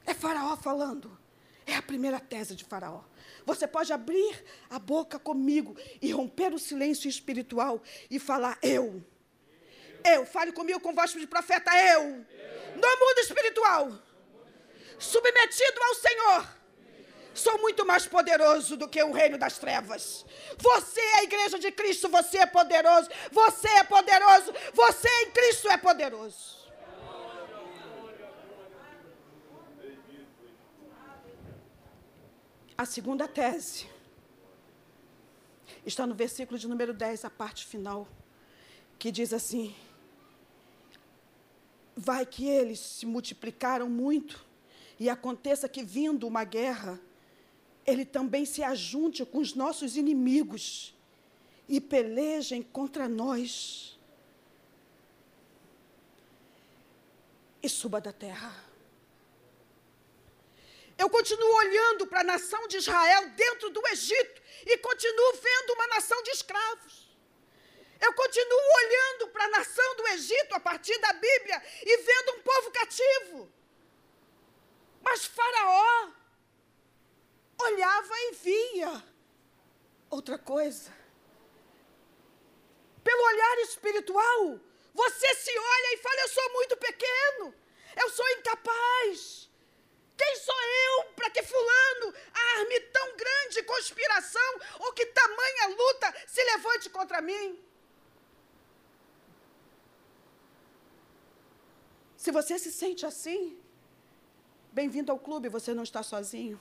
É 0.07 0.15
Faraó 0.15 0.57
falando. 0.57 1.19
É 1.67 1.77
a 1.77 1.83
primeira 1.83 2.19
tese 2.19 2.55
de 2.57 2.65
Faraó. 2.65 3.03
Você 3.47 3.67
pode 3.67 3.93
abrir 3.93 4.45
a 4.69 4.79
boca 4.79 5.19
comigo 5.19 5.77
e 6.01 6.11
romper 6.13 6.53
o 6.53 6.59
silêncio 6.59 7.09
espiritual 7.09 7.81
e 8.11 8.19
falar: 8.19 8.59
Eu. 8.63 9.03
Eu. 10.05 10.27
Fale 10.27 10.53
comigo 10.53 10.81
com 10.81 10.95
voz 10.95 11.13
de 11.13 11.27
profeta: 11.27 11.71
Eu. 11.75 12.03
no 12.75 12.99
mundo 13.01 13.19
espiritual, 13.19 13.93
submetido 14.99 15.83
ao 15.83 15.95
Senhor, 15.95 16.49
sou 17.35 17.59
muito 17.59 17.87
mais 17.87 18.07
poderoso 18.07 18.77
do 18.77 18.89
que 18.89 19.03
o 19.03 19.13
reino 19.13 19.39
das 19.39 19.59
trevas. 19.59 20.27
Você 20.59 21.01
é 21.01 21.19
a 21.19 21.25
igreja 21.25 21.59
de 21.59 21.71
Cristo, 21.71 22.09
você 22.09 22.39
é 22.39 22.47
poderoso, 22.47 23.09
você 23.31 23.69
é 23.69 23.85
poderoso, 23.85 24.53
você 24.75 25.09
em 25.23 25.31
Cristo 25.31 25.71
é 25.71 25.77
poderoso. 25.77 26.62
A 32.83 32.85
segunda 32.85 33.29
tese 33.29 33.87
está 35.87 36.05
no 36.05 36.17
versículo 36.17 36.59
de 36.59 36.67
número 36.67 36.93
10, 36.93 37.25
a 37.25 37.31
parte 37.31 37.65
final, 37.65 38.09
que 38.99 39.13
diz 39.13 39.33
assim: 39.33 39.73
vai 41.97 42.27
que 42.27 42.45
eles 42.49 42.81
se 42.81 43.07
multiplicaram 43.07 43.89
muito 43.89 44.45
e 44.99 45.09
aconteça 45.09 45.69
que, 45.69 45.85
vindo 45.85 46.27
uma 46.27 46.43
guerra, 46.43 47.01
ele 47.87 48.05
também 48.05 48.45
se 48.45 48.65
ajunte 48.65 49.25
com 49.25 49.39
os 49.39 49.55
nossos 49.55 49.97
inimigos 49.97 50.93
e 51.69 51.81
pelejem 51.81 52.63
contra 52.63 53.09
nós 53.09 53.97
e 57.63 57.69
suba 57.69 58.01
da 58.01 58.13
terra. 58.13 58.72
Eu 61.03 61.11
continuo 61.11 61.55
olhando 61.65 62.07
para 62.07 62.21
a 62.21 62.31
nação 62.33 62.69
de 62.69 62.77
Israel 62.77 63.29
dentro 63.31 63.71
do 63.71 63.85
Egito 63.89 64.41
e 64.65 64.79
continuo 64.79 65.33
vendo 65.33 65.73
uma 65.73 65.89
nação 65.89 66.23
de 66.23 66.31
escravos. 66.31 66.95
Eu 68.01 68.13
continuo 68.13 68.61
olhando 68.81 69.29
para 69.33 69.45
a 69.47 69.49
nação 69.49 69.97
do 69.97 70.07
Egito 70.15 70.55
a 70.55 70.61
partir 70.61 70.97
da 71.01 71.13
Bíblia 71.15 71.61
e 71.85 71.97
vendo 71.97 72.33
um 72.35 72.43
povo 72.43 72.71
cativo. 72.71 73.53
Mas 75.03 75.25
Faraó 75.25 76.13
olhava 77.59 78.15
e 78.27 78.33
via 78.47 79.05
outra 80.09 80.39
coisa. 80.39 80.97
Pelo 83.03 83.25
olhar 83.25 83.59
espiritual, 83.63 84.61
você 84.95 85.35
se 85.35 85.59
olha 85.59 85.95
e 85.95 85.99
fala: 85.99 86.21
Eu 86.21 86.29
sou 86.29 86.53
muito 86.53 86.77
pequeno, 86.77 87.55
eu 87.97 88.09
sou 88.11 88.29
incapaz. 88.39 89.52
Quem 90.17 90.37
sou 90.37 90.63
eu 90.89 91.05
para 91.17 91.31
que 91.31 91.43
Fulano 91.43 92.15
arme 92.57 92.81
tão 92.81 93.17
grande 93.17 93.63
conspiração 93.63 94.61
ou 94.81 94.93
que 94.93 95.07
tamanha 95.07 95.69
luta 95.69 96.15
se 96.27 96.43
levante 96.45 96.91
contra 96.91 97.21
mim? 97.21 97.63
Se 102.17 102.31
você 102.31 102.59
se 102.59 102.71
sente 102.71 103.05
assim, 103.05 103.61
bem-vindo 104.71 105.11
ao 105.11 105.19
clube, 105.19 105.49
você 105.49 105.75
não 105.75 105.83
está 105.83 106.03
sozinho. 106.03 106.61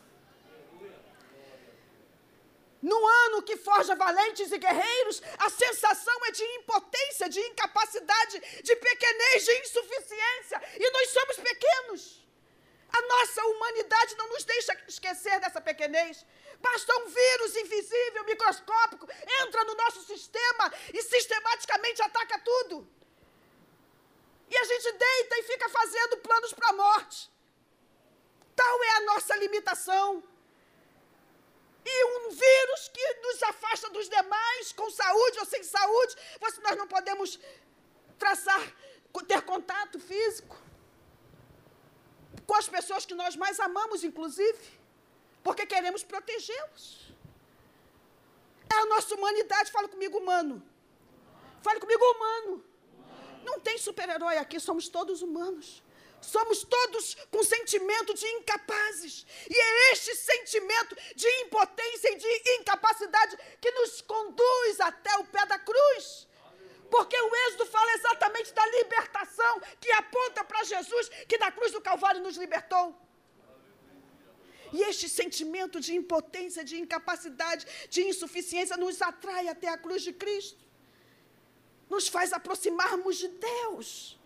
No 2.82 2.98
ano 3.08 3.44
que 3.44 3.56
forja 3.58 3.94
valentes 3.96 4.52
e 4.52 4.58
guerreiros, 4.58 5.22
a 5.38 5.50
sensação 5.52 6.26
é 6.26 6.32
de 6.32 6.44
impotência, 6.44 7.30
de 7.30 7.40
incapacidade, 7.40 8.40
de 8.64 8.76
pequenez, 8.76 9.46
de 9.46 9.54
insuficiência. 9.60 10.62
E 10.80 10.90
nós 10.90 11.10
somos 11.10 11.36
pequenos. 11.38 12.21
A 12.94 13.02
nossa 13.02 13.46
humanidade 13.46 14.16
não 14.18 14.28
nos 14.30 14.44
deixa 14.44 14.74
esquecer 14.88 15.40
dessa 15.40 15.62
pequenez. 15.62 16.26
Basta 16.60 16.98
um 16.98 17.08
vírus 17.08 17.56
invisível, 17.56 18.26
microscópico, 18.26 19.08
entra 19.42 19.64
no 19.64 19.76
nosso 19.76 20.04
sistema 20.04 20.72
e 20.94 21.02
sistematicamente 21.02 22.02
ataca 22.02 22.40
tudo. 22.40 22.88
E 24.50 24.58
a 24.58 24.66
gente 24.66 24.92
deita 24.92 25.38
e 25.40 25.44
fica 25.44 25.70
fazendo 25.70 26.18
planos 26.18 26.54
para 26.54 26.70
a 26.70 26.74
morte. 26.74 27.32
Tal 28.56 28.84
é 28.84 28.92
a 28.98 29.02
nossa 29.02 29.36
limitação. 29.38 30.22
E 31.86 32.06
um 32.06 32.30
vírus 32.30 32.90
que 32.94 33.14
nos 33.22 33.42
afasta 33.44 33.90
dos 33.90 34.10
demais, 34.10 34.74
com 34.74 34.90
saúde 34.92 35.40
ou 35.40 35.46
sem 35.46 35.64
saúde, 35.64 36.16
nós 36.42 36.78
não 36.78 36.88
podemos 36.88 37.40
traçar, 38.20 38.62
ter 39.28 39.42
contato 39.44 40.00
físico 40.00 40.56
com 42.46 42.56
as 42.56 42.68
pessoas 42.68 43.06
que 43.06 43.14
nós 43.14 43.36
mais 43.36 43.60
amamos, 43.60 44.04
inclusive, 44.04 44.64
porque 45.44 45.66
queremos 45.66 46.04
protegê-los. 46.04 47.14
É 48.74 48.76
a 48.76 48.86
nossa 48.86 49.16
humanidade, 49.16 49.72
fala 49.72 49.88
comigo, 49.88 50.18
humano. 50.18 50.64
Fale 51.62 51.80
comigo, 51.80 52.04
humano. 52.16 52.64
Não 53.44 53.60
tem 53.60 53.78
super-herói 53.78 54.38
aqui, 54.38 54.60
somos 54.60 54.88
todos 54.88 55.22
humanos. 55.22 55.84
Somos 56.22 56.64
todos 56.64 57.16
com 57.32 57.44
sentimento 57.44 58.14
de 58.14 58.28
incapazes. 58.28 59.26
E 59.50 59.60
é 59.60 59.92
este 59.92 60.16
sentimento 60.16 60.96
de 61.16 61.28
impotência 61.42 62.10
e 62.12 62.16
de 62.18 62.52
incapacidade 62.60 63.38
que 63.60 63.72
nos 63.72 64.02
conduz 64.02 64.80
até 64.80 65.18
o 65.18 65.26
pé 65.26 65.46
da 65.48 65.58
cruz. 65.58 66.28
Porque 66.96 67.18
o 67.28 67.36
Êxodo 67.44 67.66
fala 67.76 67.92
exatamente 68.00 68.54
da 68.60 68.66
libertação 68.78 69.54
que 69.82 69.92
aponta 70.02 70.44
para 70.50 70.64
Jesus, 70.74 71.06
que 71.30 71.38
da 71.44 71.52
cruz 71.58 71.72
do 71.72 71.82
Calvário 71.90 72.22
nos 72.28 72.38
libertou. 72.44 72.88
E 74.74 74.82
este 74.92 75.08
sentimento 75.20 75.80
de 75.86 75.94
impotência, 76.02 76.64
de 76.70 76.76
incapacidade, 76.84 77.66
de 77.90 78.02
insuficiência 78.12 78.78
nos 78.84 79.02
atrai 79.12 79.46
até 79.54 79.70
a 79.70 79.78
cruz 79.86 80.02
de 80.10 80.14
Cristo 80.24 80.62
nos 81.94 82.08
faz 82.08 82.32
aproximarmos 82.32 83.18
de 83.18 83.28
Deus. 83.28 84.18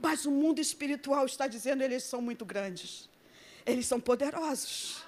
Mas 0.00 0.26
o 0.26 0.32
mundo 0.42 0.60
espiritual 0.60 1.24
está 1.24 1.46
dizendo 1.46 1.82
eles 1.82 2.02
são 2.02 2.20
muito 2.20 2.44
grandes. 2.44 3.08
Eles 3.64 3.86
são 3.86 4.00
poderosos. 4.00 5.04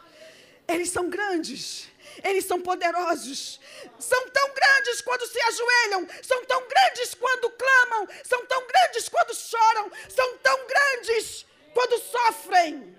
Eles 0.66 0.88
são 0.96 1.10
grandes. 1.10 1.88
Eles 2.22 2.44
são 2.44 2.60
poderosos. 2.60 3.60
São 3.98 4.28
tão 4.30 4.54
grandes 4.54 5.00
quando 5.00 5.26
se 5.26 5.40
ajoelham, 5.40 6.06
são 6.22 6.44
tão 6.44 6.66
grandes 6.68 7.14
quando 7.14 7.50
clamam, 7.50 8.08
são 8.24 8.44
tão 8.46 8.66
grandes 8.66 9.08
quando 9.08 9.34
choram, 9.34 9.90
são 10.08 10.38
tão 10.38 10.66
grandes 10.66 11.46
quando 11.74 11.98
sofrem. 11.98 12.98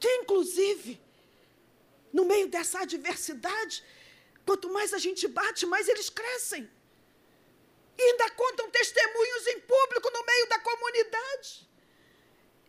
Que 0.00 0.08
inclusive, 0.16 1.00
no 2.12 2.24
meio 2.24 2.48
dessa 2.48 2.80
adversidade, 2.80 3.82
Quanto 4.48 4.70
mais 4.70 4.94
a 4.94 4.98
gente 4.98 5.28
bate, 5.28 5.66
mais 5.66 5.86
eles 5.88 6.08
crescem. 6.08 6.62
E 7.98 8.02
ainda 8.02 8.30
contam 8.30 8.70
testemunhos 8.70 9.46
em 9.46 9.60
público 9.60 10.10
no 10.10 10.24
meio 10.24 10.46
da 10.48 10.58
comunidade. 10.58 11.68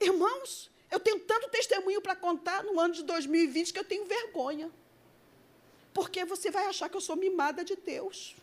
Irmãos, 0.01 0.68
Eu 0.91 0.99
tenho 0.99 1.19
tanto 1.19 1.49
testemunho 1.49 2.01
para 2.01 2.15
contar 2.15 2.63
no 2.63 2.79
ano 2.79 2.93
de 2.93 3.03
2020 3.03 3.73
que 3.73 3.79
eu 3.79 3.83
tenho 3.83 4.05
vergonha. 4.05 4.69
Porque 5.93 6.25
você 6.25 6.49
vai 6.49 6.65
achar 6.65 6.89
que 6.89 6.97
eu 6.97 7.01
sou 7.01 7.15
mimada 7.15 7.63
de 7.63 7.75
Deus. 7.75 8.35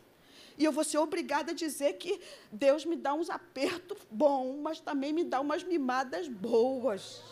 E 0.58 0.64
eu 0.64 0.72
vou 0.72 0.84
ser 0.84 0.98
obrigada 0.98 1.52
a 1.52 1.54
dizer 1.54 1.94
que 1.94 2.20
Deus 2.50 2.84
me 2.84 2.96
dá 2.96 3.12
uns 3.12 3.28
apertos 3.28 3.98
bons, 4.10 4.56
mas 4.58 4.80
também 4.80 5.12
me 5.12 5.22
dá 5.22 5.40
umas 5.40 5.62
mimadas 5.62 6.28
boas. 6.28 7.22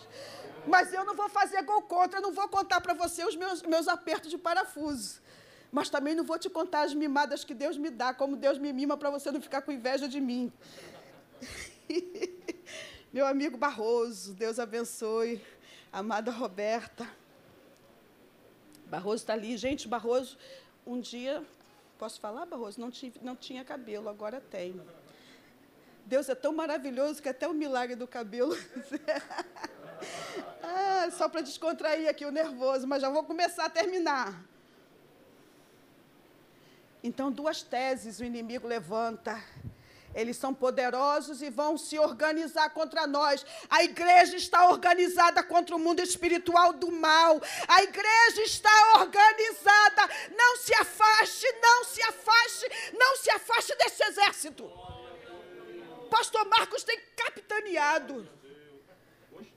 Mas 0.67 0.93
eu 0.93 1.05
não 1.05 1.15
vou 1.15 1.29
fazer 1.29 1.63
gol 1.63 1.83
contra, 1.83 2.21
não 2.21 2.33
vou 2.33 2.49
contar 2.49 2.81
para 2.81 2.95
você 2.95 3.25
os 3.25 3.37
meus, 3.37 3.63
meus 3.63 3.89
apertos 3.89 4.31
de 4.31 4.37
parafuso. 4.37 5.23
Mas 5.73 5.89
também 5.89 6.15
não 6.15 6.25
vou 6.25 6.39
te 6.39 6.51
contar 6.51 6.83
as 6.83 6.95
mimadas 6.95 7.45
que 7.45 7.55
Deus 7.55 7.77
me 7.77 7.91
dá, 7.91 8.13
como 8.13 8.37
Deus 8.37 8.59
me 8.59 8.73
mima 8.73 8.97
para 8.97 9.11
você 9.11 9.31
não 9.31 9.41
ficar 9.41 9.63
com 9.63 9.73
inveja 9.73 10.07
de 10.07 10.21
mim. 10.21 10.53
Meu 13.15 13.29
amigo 13.29 13.57
Barroso, 13.57 14.35
Deus 14.35 14.59
abençoe. 14.59 15.41
Amada 15.93 16.33
Roberta. 16.33 17.09
Barroso 18.87 19.23
está 19.23 19.35
ali. 19.35 19.57
Gente, 19.57 19.87
Barroso, 19.87 20.37
um 20.85 21.01
dia 21.01 21.41
Posso 21.97 22.19
falar, 22.19 22.45
Barroso? 22.45 22.81
Não, 22.81 22.91
tive, 22.91 23.21
não 23.23 23.37
tinha 23.37 23.65
cabelo, 23.65 24.09
agora 24.09 24.41
tem. 24.41 24.83
Deus 26.05 26.29
é 26.29 26.35
tão 26.35 26.53
maravilhoso 26.53 27.23
que 27.23 27.29
até 27.29 27.47
o 27.47 27.55
milagre 27.55 27.95
do 27.95 28.09
cabelo. 28.09 28.53
ah, 30.61 31.09
só 31.13 31.29
para 31.29 31.41
descontrair 31.41 32.09
aqui 32.09 32.27
o 32.27 32.33
nervoso, 32.33 32.85
mas 32.85 33.01
já 33.01 33.09
vou 33.09 33.23
começar 33.23 33.67
a 33.67 33.71
terminar. 33.71 34.45
Então, 37.01 37.31
duas 37.31 37.63
teses 37.63 38.19
o 38.19 38.25
inimigo 38.25 38.67
levanta 38.67 39.41
eles 40.15 40.37
são 40.37 40.55
poderosos 40.55 41.43
e 41.43 41.51
vão 41.51 41.77
se 41.77 41.99
organizar 41.99 42.71
contra 42.71 43.07
nós. 43.07 43.45
A 43.69 43.83
igreja 43.83 44.37
está 44.37 44.69
organizada 44.69 45.43
contra 45.43 45.75
o 45.75 45.79
mundo 45.79 46.01
espiritual 46.01 46.73
do 46.73 46.91
mal. 46.91 47.41
A 47.67 47.83
igreja 47.83 48.43
está 48.43 48.71
organizada. 49.01 50.09
Não 50.37 50.57
se 50.57 50.75
afaste, 50.75 51.47
não 51.61 51.85
se 51.85 52.03
afaste, 52.03 52.93
não 52.93 53.17
se 53.17 53.31
afaste 53.31 53.77
desse 53.77 54.05
exército. 54.05 54.71
Pastor 56.11 56.47
Marcos 56.47 56.85
tem 56.85 57.01
capitaneado. 57.17 58.29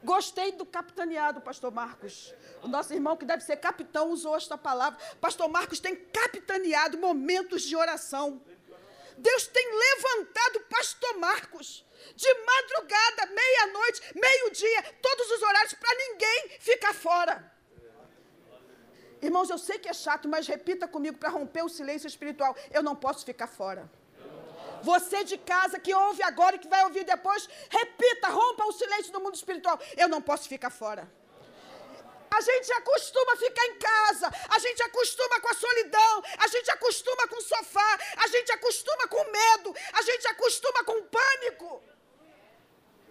Gostei 0.03 0.51
do 0.51 0.65
capitaneado, 0.65 1.41
pastor 1.41 1.71
Marcos. 1.71 2.33
O 2.63 2.67
nosso 2.67 2.93
irmão, 2.93 3.17
que 3.17 3.25
deve 3.25 3.43
ser 3.43 3.57
capitão, 3.57 4.09
usou 4.09 4.35
esta 4.35 4.57
palavra. 4.57 4.99
Pastor 5.19 5.49
Marcos 5.49 5.79
tem 5.79 5.95
capitaneado 5.95 6.97
momentos 6.97 7.63
de 7.63 7.75
oração. 7.75 8.41
Deus 9.17 9.47
tem 9.47 9.67
levantado 9.73 10.59
pastor 10.69 11.17
Marcos 11.17 11.85
de 12.15 12.33
madrugada, 12.33 13.25
meia-noite, 13.27 14.01
meio-dia, 14.15 14.83
todos 15.01 15.31
os 15.31 15.41
horários, 15.41 15.73
para 15.73 15.95
ninguém 15.95 16.49
ficar 16.59 16.93
fora. 16.93 17.51
Irmãos, 19.21 19.49
eu 19.49 19.57
sei 19.57 19.79
que 19.79 19.89
é 19.89 19.93
chato, 19.93 20.27
mas 20.27 20.47
repita 20.47 20.87
comigo 20.87 21.17
para 21.17 21.29
romper 21.29 21.63
o 21.63 21.69
silêncio 21.69 22.07
espiritual. 22.07 22.55
Eu 22.71 22.83
não 22.83 22.95
posso 22.95 23.25
ficar 23.25 23.47
fora. 23.47 23.89
Você 24.83 25.23
de 25.23 25.37
casa 25.37 25.79
que 25.79 25.93
ouve 25.93 26.21
agora 26.21 26.55
e 26.55 26.59
que 26.59 26.67
vai 26.67 26.83
ouvir 26.83 27.03
depois, 27.03 27.49
repita, 27.69 28.29
rompa 28.29 28.65
o 28.65 28.71
silêncio 28.71 29.11
do 29.11 29.19
mundo 29.19 29.35
espiritual. 29.35 29.79
Eu 29.95 30.07
não 30.07 30.21
posso 30.21 30.47
ficar 30.47 30.69
fora. 30.69 31.11
A 32.37 32.41
gente 32.41 32.71
acostuma 32.71 33.35
ficar 33.35 33.65
em 33.65 33.75
casa, 33.79 34.31
a 34.47 34.59
gente 34.59 34.83
acostuma 34.83 35.39
com 35.41 35.49
a 35.49 35.53
solidão, 35.55 36.23
a 36.37 36.47
gente 36.47 36.69
acostuma 36.69 37.27
com 37.27 37.35
o 37.37 37.41
sofá, 37.41 37.99
a 38.15 38.27
gente 38.27 38.51
acostuma 38.51 39.07
com 39.07 39.23
medo, 39.31 39.75
a 39.91 40.01
gente 40.03 40.27
acostuma 40.27 40.83
com 40.83 41.01
pânico. 41.01 41.81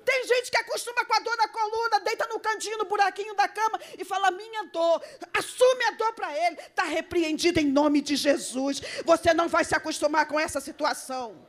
Tem 0.04 0.24
gente 0.28 0.48
que 0.48 0.58
acostuma 0.58 1.04
com 1.04 1.14
a 1.14 1.18
dor 1.18 1.36
na 1.36 1.48
coluna, 1.48 1.98
deita 1.98 2.28
no 2.28 2.38
cantinho, 2.38 2.78
no 2.78 2.84
buraquinho 2.84 3.34
da 3.34 3.48
cama 3.48 3.80
e 3.98 4.04
fala: 4.04 4.30
Minha 4.30 4.62
dor, 4.66 5.02
assume 5.36 5.84
a 5.86 5.90
dor 6.02 6.12
para 6.12 6.32
ele. 6.46 6.60
Está 6.60 6.84
repreendido 6.84 7.58
em 7.58 7.66
nome 7.66 8.00
de 8.00 8.14
Jesus. 8.14 8.80
Você 9.04 9.34
não 9.34 9.48
vai 9.48 9.64
se 9.64 9.74
acostumar 9.74 10.28
com 10.28 10.38
essa 10.38 10.60
situação. 10.60 11.44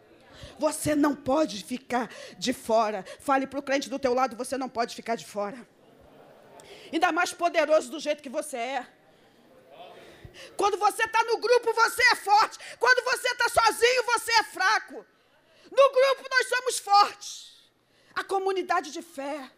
Você 0.58 0.96
não 0.96 1.16
pode 1.16 1.64
ficar 1.64 2.10
de 2.40 2.54
fora. 2.54 3.06
Fale 3.20 3.46
para 3.46 3.60
o 3.60 3.62
crente 3.62 3.88
do 3.88 4.00
teu 4.00 4.16
lado: 4.16 4.36
você 4.36 4.58
não 4.58 4.68
pode 4.68 4.96
ficar 4.96 5.14
de 5.14 5.28
fora 5.28 5.77
ainda 6.92 7.12
mais 7.12 7.34
poderoso 7.34 7.90
do 7.90 8.00
jeito 8.00 8.24
que 8.24 8.30
você 8.30 8.58
é. 8.58 8.88
Quando 10.56 10.78
você 10.78 11.04
está 11.04 11.24
no 11.24 11.38
grupo, 11.38 11.74
você 11.74 12.04
é 12.12 12.16
forte. 12.16 12.60
Quando 12.78 13.04
você 13.04 13.28
está 13.30 13.50
sozinho, 13.50 14.04
você 14.04 14.32
é 14.32 14.44
fraco. 14.44 15.06
No 15.72 15.92
grupo, 15.92 16.30
nós 16.30 16.50
somos 16.50 16.80
fortes. 16.80 17.52
A 18.14 18.24
comunidade 18.24 18.92
de 18.92 19.02
fé. 19.02 19.52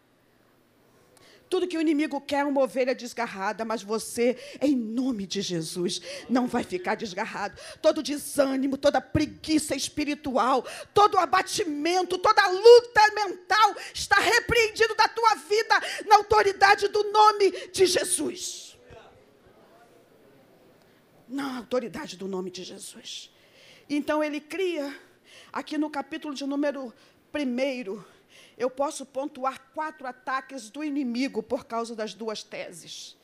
Tudo 1.50 1.66
que 1.66 1.76
o 1.76 1.80
inimigo 1.80 2.20
quer 2.20 2.42
é 2.42 2.44
uma 2.44 2.62
ovelha 2.62 2.94
desgarrada, 2.94 3.64
mas 3.64 3.82
você, 3.82 4.38
em 4.62 4.76
nome 4.76 5.26
de 5.26 5.42
Jesus, 5.42 6.00
não 6.28 6.46
vai 6.46 6.62
ficar 6.62 6.94
desgarrado. 6.94 7.60
Todo 7.82 8.04
desânimo, 8.04 8.78
toda 8.78 9.00
preguiça 9.00 9.74
espiritual, 9.74 10.64
todo 10.94 11.18
abatimento, 11.18 12.16
toda 12.18 12.48
luta 12.48 13.00
mental 13.16 13.74
está 13.92 14.14
repreendido 14.20 14.94
da 14.94 15.08
tua 15.08 15.34
vida 15.34 15.74
na 16.06 16.18
autoridade 16.18 16.86
do 16.86 17.10
nome 17.10 17.50
de 17.72 17.84
Jesus. 17.84 18.78
Na 21.28 21.56
autoridade 21.58 22.16
do 22.16 22.28
nome 22.28 22.52
de 22.52 22.62
Jesus. 22.62 23.28
Então 23.88 24.22
ele 24.22 24.40
cria, 24.40 24.96
aqui 25.52 25.76
no 25.76 25.90
capítulo 25.90 26.32
de 26.32 26.46
número 26.46 26.94
primeiro, 27.32 28.04
eu 28.60 28.68
posso 28.68 29.06
pontuar 29.06 29.58
quatro 29.72 30.06
ataques 30.06 30.68
do 30.68 30.84
inimigo 30.84 31.42
por 31.42 31.64
causa 31.64 31.96
das 31.96 32.12
duas 32.12 32.42
teses. 32.42 33.16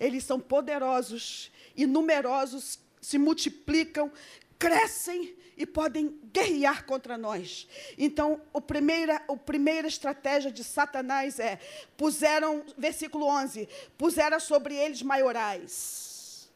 Eles 0.00 0.24
são 0.24 0.40
poderosos 0.40 1.52
e 1.76 1.86
numerosos, 1.86 2.80
se 2.98 3.18
multiplicam, 3.18 4.10
crescem 4.58 5.36
e 5.58 5.66
podem 5.66 6.18
guerrear 6.32 6.86
contra 6.86 7.18
nós. 7.18 7.68
Então, 7.98 8.40
a 8.54 8.62
primeira, 8.62 9.16
a 9.28 9.36
primeira 9.36 9.86
estratégia 9.86 10.50
de 10.50 10.64
Satanás 10.64 11.38
é: 11.38 11.60
puseram, 11.94 12.64
versículo 12.78 13.26
11, 13.26 13.68
puseram 13.98 14.40
sobre 14.40 14.74
eles 14.74 15.02
maiorais, 15.02 16.48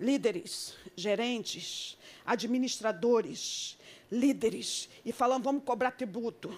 líderes, 0.00 0.74
gerentes, 0.96 1.96
administradores, 2.26 3.78
líderes, 4.10 4.88
e 5.04 5.12
falam: 5.12 5.40
vamos 5.40 5.62
cobrar 5.62 5.92
tributo 5.92 6.52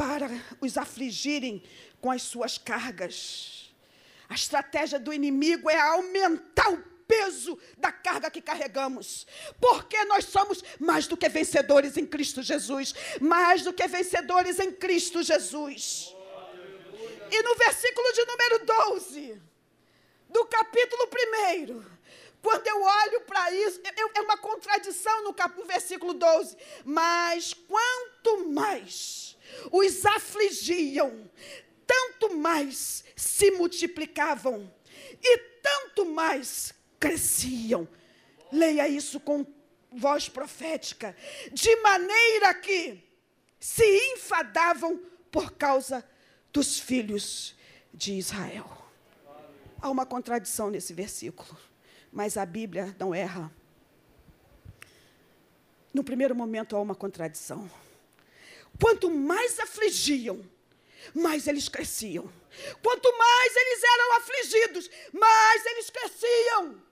para 0.00 0.30
os 0.62 0.78
afligirem 0.78 1.62
com 2.00 2.10
as 2.10 2.22
suas 2.22 2.56
cargas. 2.56 3.70
A 4.30 4.34
estratégia 4.34 4.98
do 4.98 5.12
inimigo 5.12 5.68
é 5.68 5.78
aumentar 5.78 6.72
o 6.72 6.78
peso 7.06 7.58
da 7.76 7.92
carga 7.92 8.30
que 8.30 8.40
carregamos, 8.40 9.26
porque 9.60 10.02
nós 10.04 10.24
somos 10.24 10.64
mais 10.78 11.06
do 11.06 11.18
que 11.18 11.28
vencedores 11.28 11.98
em 11.98 12.06
Cristo 12.06 12.42
Jesus, 12.42 12.94
mais 13.20 13.60
do 13.60 13.74
que 13.74 13.86
vencedores 13.86 14.58
em 14.58 14.72
Cristo 14.72 15.22
Jesus. 15.22 16.16
E 17.30 17.42
no 17.42 17.54
versículo 17.56 18.12
de 18.14 18.24
número 18.24 18.64
12, 18.64 19.42
do 20.30 20.46
capítulo 20.46 21.10
1, 21.68 21.84
quando 22.40 22.66
eu 22.66 22.82
olho 22.82 23.20
para 23.26 23.52
isso, 23.52 23.78
é 23.84 24.20
uma 24.22 24.38
contradição 24.38 25.24
no, 25.24 25.34
cap, 25.34 25.58
no 25.58 25.66
versículo 25.66 26.14
12. 26.14 26.56
Mas 26.86 27.52
quanto 27.52 28.48
mais 28.48 29.29
os 29.70 30.04
afligiam, 30.06 31.30
tanto 31.86 32.36
mais 32.36 33.04
se 33.16 33.50
multiplicavam 33.52 34.72
e 35.22 35.38
tanto 35.62 36.06
mais 36.06 36.74
cresciam. 36.98 37.88
Leia 38.52 38.88
isso 38.88 39.20
com 39.20 39.46
voz 39.92 40.28
profética, 40.28 41.16
de 41.52 41.76
maneira 41.76 42.54
que 42.54 43.02
se 43.58 43.84
enfadavam 44.14 45.00
por 45.30 45.52
causa 45.52 46.04
dos 46.52 46.78
filhos 46.78 47.56
de 47.92 48.14
Israel. 48.14 48.68
Há 49.80 49.90
uma 49.90 50.06
contradição 50.06 50.70
nesse 50.70 50.92
versículo, 50.92 51.58
mas 52.12 52.36
a 52.36 52.44
Bíblia 52.44 52.94
não 52.98 53.14
erra. 53.14 53.50
No 55.92 56.04
primeiro 56.04 56.34
momento 56.34 56.76
há 56.76 56.80
uma 56.80 56.94
contradição. 56.94 57.68
Quanto 58.80 59.10
mais 59.10 59.60
afligiam, 59.60 60.40
mais 61.14 61.46
eles 61.46 61.68
cresciam. 61.68 62.32
Quanto 62.82 63.16
mais 63.16 63.56
eles 63.56 63.82
eram 63.82 64.12
afligidos, 64.16 64.90
mais 65.12 65.66
eles 65.66 65.90
cresciam. 65.90 66.82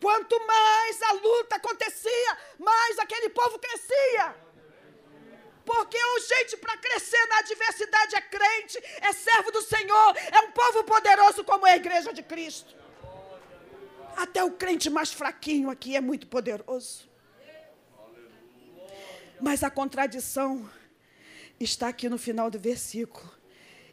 Quanto 0.00 0.46
mais 0.46 1.02
a 1.02 1.12
luta 1.12 1.56
acontecia, 1.56 2.38
mais 2.58 2.98
aquele 2.98 3.28
povo 3.28 3.58
crescia. 3.58 4.36
Porque 5.64 5.96
o 5.96 6.18
gente 6.20 6.56
para 6.56 6.76
crescer 6.76 7.24
na 7.26 7.38
adversidade 7.38 8.16
é 8.16 8.20
crente, 8.20 8.78
é 9.00 9.12
servo 9.12 9.52
do 9.52 9.62
Senhor, 9.62 10.16
é 10.32 10.40
um 10.40 10.50
povo 10.50 10.82
poderoso 10.84 11.44
como 11.44 11.66
é 11.66 11.72
a 11.72 11.76
igreja 11.76 12.12
de 12.12 12.22
Cristo. 12.22 12.74
Até 14.16 14.42
o 14.42 14.52
crente 14.52 14.90
mais 14.90 15.12
fraquinho 15.12 15.70
aqui 15.70 15.94
é 15.96 16.00
muito 16.00 16.26
poderoso. 16.26 17.08
Mas 19.40 19.62
a 19.62 19.70
contradição 19.70 20.68
está 21.58 21.88
aqui 21.88 22.08
no 22.08 22.18
final 22.18 22.50
do 22.50 22.58
versículo. 22.58 23.30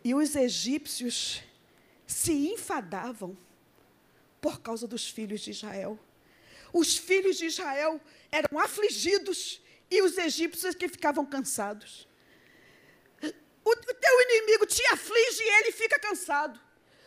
E 0.04 0.14
os 0.16 0.36
egípcios 0.36 1.44
se 2.08 2.32
enfadavam 2.54 3.38
por 4.42 4.62
causa 4.62 4.88
dos 4.88 5.10
filhos 5.10 5.42
de 5.42 5.52
Israel. 5.52 6.00
Os 6.74 6.98
filhos 6.98 7.38
de 7.38 7.46
Israel 7.46 8.00
eram 8.32 8.60
afligidos 8.60 9.62
e 9.90 10.02
os 10.02 10.18
egípcios 10.18 10.76
que 10.76 10.88
ficavam 10.88 11.26
cansados. 11.26 12.08
O, 13.64 13.76
teu 13.76 14.22
inimigo 14.22 14.66
te 14.66 14.84
aflige 14.88 15.44
e 15.44 15.60
ele 15.60 15.72
fica 15.72 16.00
cansado. 16.00 16.60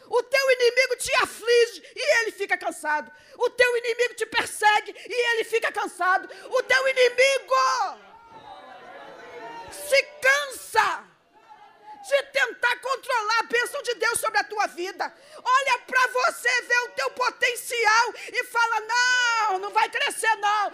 O 0.08 0.22
teu 0.22 0.50
inimigo 0.50 0.96
te 0.96 1.14
aflige 1.22 1.82
e 1.96 2.20
ele 2.20 2.32
fica 2.32 2.56
cansado. 2.56 3.10
O 3.38 3.50
teu 3.50 3.76
inimigo 3.78 4.14
te 4.14 4.26
persegue 4.26 4.94
e 4.94 5.32
ele 5.32 5.44
fica 5.44 5.72
cansado. 5.72 6.28
O 6.50 6.62
teu 6.62 6.88
inimigo 6.88 7.54
se 9.72 10.02
cansa 10.20 11.04
de 12.02 12.22
tentar 12.24 12.76
controlar 12.80 13.38
a 13.40 13.42
bênção 13.44 13.80
de 13.82 13.94
Deus 13.94 14.18
sobre 14.18 14.38
a 14.38 14.44
tua 14.44 14.66
vida. 14.66 15.14
Olha 15.42 15.78
para 15.86 16.06
você, 16.08 16.62
vê 16.62 16.78
o 16.78 16.88
teu 16.90 17.10
potencial 17.10 18.14
e 18.32 18.44
fala: 18.44 18.80
não, 18.80 19.58
não 19.60 19.70
vai 19.70 19.88
crescer, 19.88 20.34
não. 20.36 20.72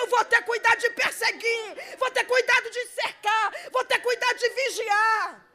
Eu 0.00 0.06
vou 0.08 0.24
ter 0.24 0.42
cuidado 0.42 0.78
de 0.78 0.90
perseguir, 0.90 1.96
vou 1.98 2.10
ter 2.10 2.24
cuidado 2.24 2.70
de 2.70 2.86
cercar, 2.86 3.52
vou 3.70 3.84
ter 3.84 3.98
cuidado 4.00 4.38
de 4.38 4.48
vigiar. 4.48 5.46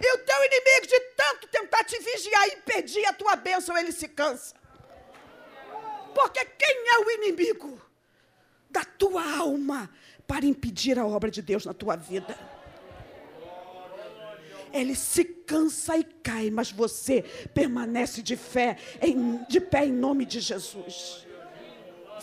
E 0.00 0.12
o 0.14 0.18
teu 0.18 0.44
inimigo, 0.44 0.86
de 0.88 1.00
tanto 1.16 1.46
tentar 1.46 1.84
te 1.84 1.96
vigiar 2.00 2.48
e 2.48 2.54
impedir 2.54 3.06
a 3.06 3.12
tua 3.12 3.36
bênção, 3.36 3.78
ele 3.78 3.92
se 3.92 4.08
cansa. 4.08 4.56
Porque 6.12 6.44
quem 6.44 6.88
é 6.88 6.98
o 6.98 7.10
inimigo 7.12 7.80
da 8.68 8.84
tua 8.84 9.22
alma 9.36 9.88
para 10.32 10.46
impedir 10.46 10.98
a 10.98 11.06
obra 11.06 11.30
de 11.30 11.42
Deus 11.42 11.66
na 11.66 11.74
tua 11.74 11.94
vida? 11.94 12.38
ele 14.72 14.94
se 14.94 15.22
cansa 15.22 15.98
e 15.98 16.02
cai, 16.02 16.48
mas 16.48 16.72
você 16.72 17.20
permanece 17.52 18.22
de 18.22 18.34
fé, 18.34 18.78
em, 19.02 19.44
de 19.44 19.60
pé 19.60 19.84
em 19.84 19.92
nome 19.92 20.24
de 20.24 20.40
Jesus. 20.40 21.26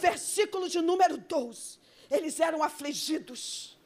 Versículo 0.02 0.68
de 0.68 0.81
número 0.81 1.19
12. 1.19 1.77
Eles 2.10 2.40
eram 2.40 2.64
afligidos. 2.64 3.79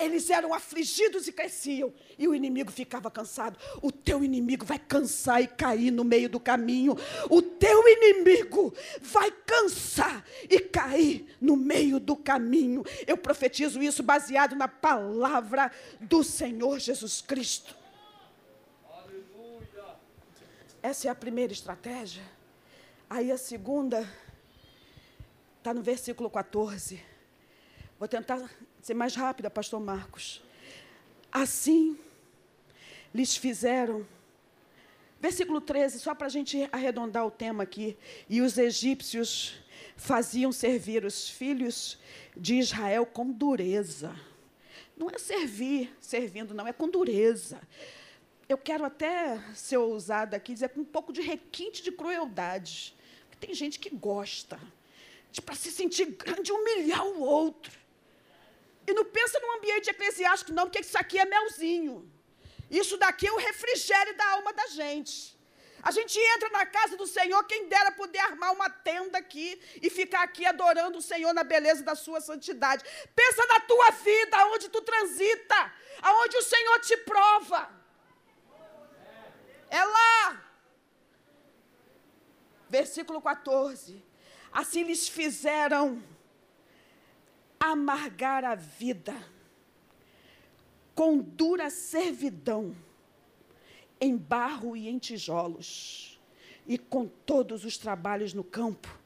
Eles 0.00 0.30
eram 0.30 0.54
afligidos 0.54 1.28
e 1.28 1.32
cresciam, 1.32 1.92
e 2.18 2.26
o 2.26 2.34
inimigo 2.34 2.72
ficava 2.72 3.10
cansado. 3.10 3.58
O 3.82 3.92
teu 3.92 4.24
inimigo 4.24 4.64
vai 4.64 4.78
cansar 4.78 5.42
e 5.42 5.46
cair 5.46 5.90
no 5.90 6.02
meio 6.02 6.28
do 6.28 6.40
caminho. 6.40 6.96
O 7.28 7.42
teu 7.42 7.86
inimigo 7.86 8.72
vai 9.00 9.30
cansar 9.30 10.24
e 10.48 10.58
cair 10.58 11.36
no 11.40 11.54
meio 11.54 12.00
do 12.00 12.16
caminho. 12.16 12.82
Eu 13.06 13.18
profetizo 13.18 13.82
isso 13.82 14.02
baseado 14.02 14.56
na 14.56 14.66
palavra 14.66 15.70
do 16.00 16.24
Senhor 16.24 16.78
Jesus 16.78 17.20
Cristo. 17.20 17.76
Essa 20.82 21.08
é 21.08 21.10
a 21.10 21.14
primeira 21.14 21.52
estratégia. 21.52 22.22
Aí 23.08 23.30
a 23.30 23.36
segunda 23.36 24.08
está 25.58 25.74
no 25.74 25.82
versículo 25.82 26.30
14. 26.30 27.02
Vou 27.98 28.08
tentar 28.08 28.50
ser 28.86 28.94
mais 28.94 29.14
rápida, 29.14 29.50
pastor 29.50 29.80
Marcos. 29.80 30.42
Assim 31.30 31.98
lhes 33.14 33.36
fizeram. 33.36 34.06
Versículo 35.20 35.60
13, 35.60 36.00
só 36.00 36.14
para 36.14 36.26
a 36.26 36.30
gente 36.30 36.68
arredondar 36.72 37.26
o 37.26 37.30
tema 37.30 37.62
aqui. 37.62 37.96
E 38.28 38.40
os 38.40 38.56
egípcios 38.56 39.54
faziam 39.96 40.50
servir 40.50 41.04
os 41.04 41.28
filhos 41.28 41.98
de 42.36 42.54
Israel 42.54 43.04
com 43.04 43.30
dureza. 43.30 44.14
Não 44.96 45.10
é 45.10 45.18
servir, 45.18 45.94
servindo, 46.00 46.54
não, 46.54 46.66
é 46.66 46.72
com 46.72 46.88
dureza. 46.88 47.60
Eu 48.48 48.58
quero 48.58 48.84
até 48.84 49.38
ser 49.54 49.76
ousada 49.76 50.36
aqui, 50.36 50.54
dizer 50.54 50.70
com 50.70 50.80
um 50.80 50.84
pouco 50.84 51.12
de 51.12 51.20
requinte 51.20 51.82
de 51.82 51.92
crueldade. 51.92 52.94
Tem 53.38 53.54
gente 53.54 53.78
que 53.78 53.88
gosta 53.88 54.60
de, 55.32 55.40
para 55.40 55.54
se 55.54 55.72
sentir 55.72 56.06
grande, 56.06 56.52
humilhar 56.52 57.06
o 57.06 57.20
outro. 57.20 57.79
E 58.90 58.94
não 58.98 59.04
pensa 59.04 59.38
num 59.40 59.52
ambiente 59.56 59.88
eclesiástico, 59.88 60.52
não, 60.52 60.64
porque 60.66 60.80
isso 60.80 60.98
aqui 60.98 61.18
é 61.18 61.24
melzinho. 61.24 61.96
Isso 62.68 62.96
daqui 62.96 63.26
é 63.26 63.32
o 63.32 63.42
refrigério 63.48 64.16
da 64.16 64.26
alma 64.36 64.52
da 64.52 64.66
gente. 64.68 65.14
A 65.82 65.90
gente 65.96 66.18
entra 66.34 66.48
na 66.50 66.66
casa 66.66 66.96
do 66.96 67.06
Senhor, 67.06 67.42
quem 67.44 67.68
dera 67.68 67.92
poder 67.92 68.18
armar 68.18 68.52
uma 68.52 68.68
tenda 68.68 69.16
aqui 69.16 69.48
e 69.80 69.88
ficar 69.88 70.22
aqui 70.24 70.44
adorando 70.44 70.98
o 70.98 71.02
Senhor 71.10 71.32
na 71.32 71.44
beleza 71.44 71.82
da 71.82 71.94
sua 71.94 72.20
santidade. 72.20 72.84
Pensa 73.14 73.46
na 73.46 73.60
tua 73.60 73.90
vida, 73.92 74.36
aonde 74.38 74.68
tu 74.68 74.82
transita, 74.82 75.72
aonde 76.02 76.36
o 76.36 76.42
Senhor 76.42 76.78
te 76.80 76.96
prova. 76.98 77.70
É 79.70 79.84
lá. 79.84 80.44
Versículo 82.68 83.22
14. 83.22 84.04
Assim 84.52 84.82
lhes 84.82 85.08
fizeram 85.08 86.02
amargar 87.60 88.42
a 88.42 88.54
vida 88.54 89.14
com 90.94 91.18
dura 91.18 91.70
servidão, 91.70 92.74
em 94.00 94.16
barro 94.16 94.76
e 94.76 94.88
em 94.88 94.98
tijolos, 94.98 96.18
e 96.66 96.78
com 96.78 97.06
todos 97.06 97.64
os 97.64 97.76
trabalhos 97.76 98.32
no 98.32 98.42
campo, 98.42 98.98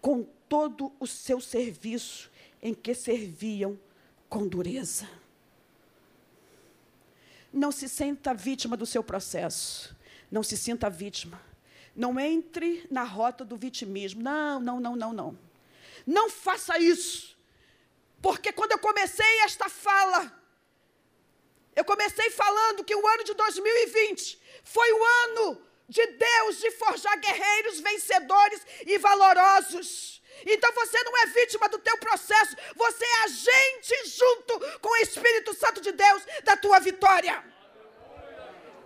com 0.00 0.24
todo 0.48 0.92
o 1.00 1.06
seu 1.06 1.40
serviço 1.40 2.30
em 2.62 2.74
que 2.74 2.94
serviam 2.94 3.78
com 4.28 4.46
dureza. 4.46 5.08
Não 7.52 7.72
se 7.72 7.88
sinta 7.88 8.32
vítima 8.32 8.76
do 8.76 8.86
seu 8.86 9.02
processo. 9.02 9.96
Não 10.30 10.42
se 10.42 10.56
sinta 10.56 10.88
vítima. 10.88 11.40
Não 11.96 12.18
entre 12.20 12.86
na 12.90 13.02
rota 13.02 13.44
do 13.44 13.56
vitimismo. 13.56 14.22
Não, 14.22 14.60
não, 14.60 14.78
não, 14.78 14.94
não, 14.94 15.12
não. 15.12 15.38
Não 16.06 16.30
faça 16.30 16.78
isso. 16.78 17.36
Porque 18.22 18.52
quando 18.52 18.72
eu 18.72 18.78
comecei 18.78 19.40
esta 19.40 19.68
fala, 19.68 20.20
eu 21.74 21.84
comecei 21.84 22.30
falando 22.30 22.84
que 22.84 22.94
o 22.94 23.06
ano 23.06 23.24
de 23.24 23.34
2020 23.34 24.40
foi 24.62 24.92
o 24.92 25.04
ano 25.24 25.66
de 25.88 26.06
Deus 26.06 26.60
de 26.60 26.70
forjar 26.72 27.18
guerreiros 27.18 27.80
vencedores 27.80 28.60
e 28.86 28.98
valorosos. 28.98 30.22
Então 30.46 30.72
você 30.72 31.02
não 31.02 31.16
é 31.18 31.26
vítima 31.26 31.68
do 31.68 31.78
teu 31.78 31.96
processo, 31.98 32.56
você 32.76 33.04
é 33.04 33.22
agente 33.24 34.06
junto 34.06 34.60
com 34.80 34.88
o 34.88 34.96
Espírito 34.96 35.52
Santo 35.54 35.80
de 35.80 35.92
Deus 35.92 36.22
da 36.44 36.56
tua 36.56 36.78
vitória. 36.78 37.44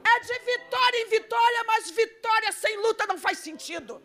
É 0.07 0.21
de 0.21 0.39
vitória 0.39 0.99
em 1.03 1.09
vitória, 1.09 1.65
mas 1.65 1.91
vitória 1.91 2.53
sem 2.53 2.77
luta 2.77 3.07
não 3.07 3.19
faz 3.19 3.39
sentido. 3.39 4.03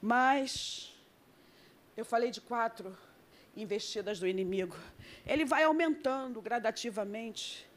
Mas 0.00 0.89
eu 2.00 2.04
falei 2.04 2.30
de 2.30 2.40
quatro 2.40 2.96
investidas 3.54 4.18
do 4.18 4.26
inimigo. 4.26 4.74
Ele 5.26 5.44
vai 5.44 5.64
aumentando 5.64 6.40
gradativamente. 6.40 7.68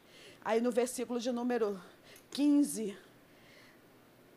Aí 0.46 0.62
no 0.62 0.72
versículo 0.72 1.20
de 1.20 1.30
número 1.30 1.82
15, 2.32 2.98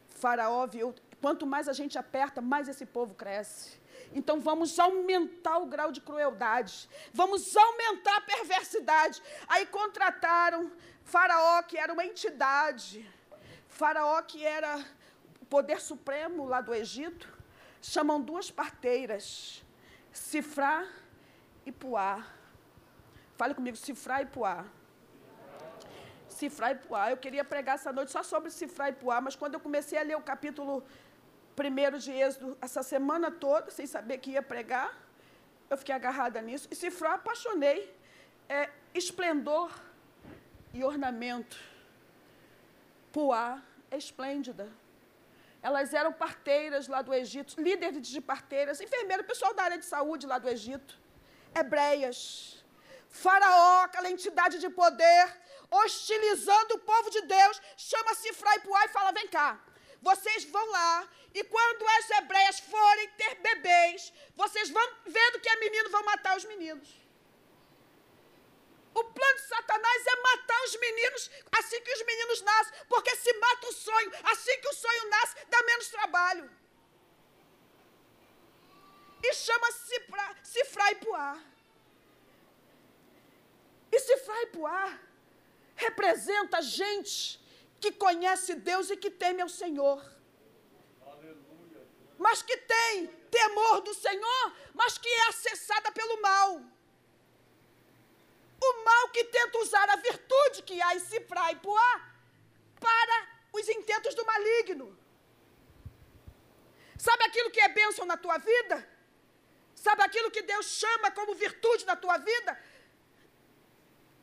Faraó 0.09 0.67
viu, 0.67 0.93
quanto 1.21 1.47
mais 1.47 1.69
a 1.69 1.73
gente 1.73 1.97
aperta, 1.97 2.41
mais 2.41 2.69
esse 2.69 2.85
povo 2.85 3.15
cresce. 3.15 3.79
Então 4.13 4.41
vamos 4.41 4.77
aumentar 4.77 5.59
o 5.59 5.67
grau 5.67 5.93
de 5.93 6.01
crueldade, 6.01 6.89
vamos 7.13 7.57
aumentar 7.57 8.17
a 8.17 8.21
perversidade. 8.23 9.23
Aí 9.47 9.67
contrataram 9.67 10.73
Faraó, 11.05 11.63
que 11.63 11.79
era 11.79 11.93
uma 11.93 12.05
entidade, 12.05 13.09
Faraó, 13.69 14.21
que 14.23 14.45
era 14.45 14.85
o 15.41 15.45
poder 15.45 15.81
supremo 15.81 16.45
lá 16.45 16.61
do 16.61 16.75
Egito, 16.75 17.33
chamam 17.81 18.21
duas 18.21 18.51
parteiras 18.51 19.65
Cifrar 20.17 20.87
e 21.67 21.71
Puá. 21.71 22.27
Fale 23.37 23.55
comigo, 23.55 23.77
cifrar 23.77 24.23
e 24.23 24.27
Puá. 24.27 24.65
Cifrar 26.29 26.73
e 26.73 26.75
Puá. 26.77 27.11
Eu 27.11 27.19
queria 27.19 27.45
pregar 27.45 27.75
essa 27.75 27.93
noite 27.93 28.11
só 28.11 28.23
sobre 28.23 28.51
cifrar 28.51 28.89
e 28.89 28.93
Puá, 28.93 29.21
mas 29.21 29.37
quando 29.37 29.55
eu 29.55 29.61
comecei 29.61 29.99
a 29.99 30.03
ler 30.03 30.17
o 30.17 30.23
capítulo 30.23 30.83
primeiro 31.55 31.99
de 31.99 32.13
Êxodo, 32.13 32.57
essa 32.61 32.83
semana 32.83 33.31
toda, 33.31 33.71
sem 33.71 33.87
saber 33.87 34.19
que 34.19 34.31
ia 34.31 34.43
pregar, 34.43 34.99
eu 35.69 35.77
fiquei 35.77 35.95
agarrada 35.95 36.41
nisso. 36.41 36.67
E 36.71 36.75
cifrar, 36.75 37.15
apaixonei. 37.15 37.95
É 38.49 38.71
esplendor 38.95 39.71
e 40.73 40.83
ornamento. 40.83 41.59
Puá 43.13 43.63
é 43.91 43.97
esplêndida. 43.97 44.69
Elas 45.69 45.93
eram 46.01 46.13
parteiras 46.25 46.85
lá 46.93 47.01
do 47.07 47.13
Egito, 47.21 47.61
líderes 47.67 48.07
de 48.15 48.21
parteiras, 48.33 48.81
enfermeiras, 48.85 49.27
pessoal 49.33 49.53
da 49.53 49.65
área 49.69 49.79
de 49.83 49.87
saúde 49.95 50.25
lá 50.33 50.39
do 50.43 50.49
Egito, 50.57 50.93
hebreias. 51.61 52.19
Faraó, 53.23 53.83
aquela 53.87 54.11
entidade 54.15 54.57
de 54.65 54.71
poder, 54.83 55.25
hostilizando 55.79 56.75
o 56.75 56.83
povo 56.91 57.09
de 57.17 57.23
Deus, 57.23 57.61
chama-se 57.77 58.33
Fraipuá 58.41 58.85
e 58.85 58.95
fala: 58.97 59.11
vem 59.19 59.29
cá, 59.37 59.49
vocês 60.01 60.45
vão 60.45 60.67
lá, 60.79 60.93
e 61.35 61.43
quando 61.55 61.83
as 61.97 62.11
hebreias 62.19 62.61
forem 62.61 63.09
ter 63.23 63.35
bebês, 63.49 64.13
vocês 64.43 64.71
vão, 64.71 64.87
vendo 65.05 65.41
que 65.41 65.49
é 65.49 65.57
menino, 65.65 65.91
vão 65.91 66.05
matar 66.05 66.37
os 66.37 66.45
meninos. 66.45 66.89
Meninos, 70.87 71.31
assim 71.59 71.81
que 71.81 71.93
os 71.93 72.03
meninos 72.05 72.43
nascem, 72.43 72.75
porque 72.89 73.15
se 73.17 73.33
mata 73.35 73.67
o 73.69 73.73
sonho, 73.73 74.11
assim 74.25 74.61
que 74.61 74.69
o 74.69 74.75
sonho 74.75 75.09
nasce, 75.11 75.37
dá 75.49 75.63
menos 75.63 75.89
trabalho. 75.89 76.51
E 79.23 79.35
chama-se 79.35 80.01
Cifra 80.43 80.93
e 80.93 80.95
Puá. 80.97 81.39
E 83.93 83.99
Cifra 83.99 84.43
e 84.43 84.47
Puá 84.47 84.99
representa 85.75 86.63
gente 86.63 87.41
que 87.81 87.93
conhece 87.93 88.55
Deus 88.55 88.91
e 88.91 88.97
que 88.97 89.11
teme 89.11 89.43
ao 89.43 89.49
Senhor. 89.49 90.01
Mas 92.19 92.41
que 92.43 92.57
tem 92.57 93.07
temor 93.31 93.81
do 93.83 93.93
Senhor, 93.93 94.57
mas 94.73 94.97
que 94.97 95.09
é 95.09 95.29
acessada 95.29 95.93
pelo 95.93 96.21
mal. 96.23 96.63
O 98.69 98.85
mal 98.85 99.09
que 99.15 99.25
tenta 99.25 99.59
usar 99.59 99.89
a 99.91 99.97
virtude 99.97 100.63
que 100.63 100.81
há 100.83 100.95
em 100.95 101.01
Cifra 101.01 101.53
e 101.53 101.57
Puá 101.57 101.93
para 102.81 103.17
os 103.53 103.69
intentos 103.69 104.15
do 104.15 104.25
maligno. 104.25 104.87
Sabe 106.99 107.25
aquilo 107.25 107.51
que 107.51 107.61
é 107.61 107.69
bênção 107.69 108.05
na 108.07 108.17
tua 108.17 108.39
vida? 108.39 108.77
Sabe 109.75 110.03
aquilo 110.03 110.31
que 110.31 110.43
Deus 110.43 110.67
chama 110.67 111.11
como 111.11 111.35
virtude 111.35 111.85
na 111.85 111.97
tua 111.97 112.17
vida? 112.19 112.53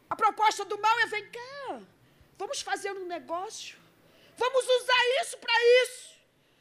A 0.09 0.15
proposta 0.15 0.65
do 0.65 0.79
mal 0.79 0.99
é: 0.99 1.05
vem 1.05 1.29
cá, 1.31 1.81
vamos 2.37 2.61
fazer 2.61 2.91
um 2.91 3.05
negócio, 3.05 3.77
vamos 4.35 4.67
usar 4.77 5.03
isso 5.21 5.37
para 5.37 5.57
isso. 5.83 6.13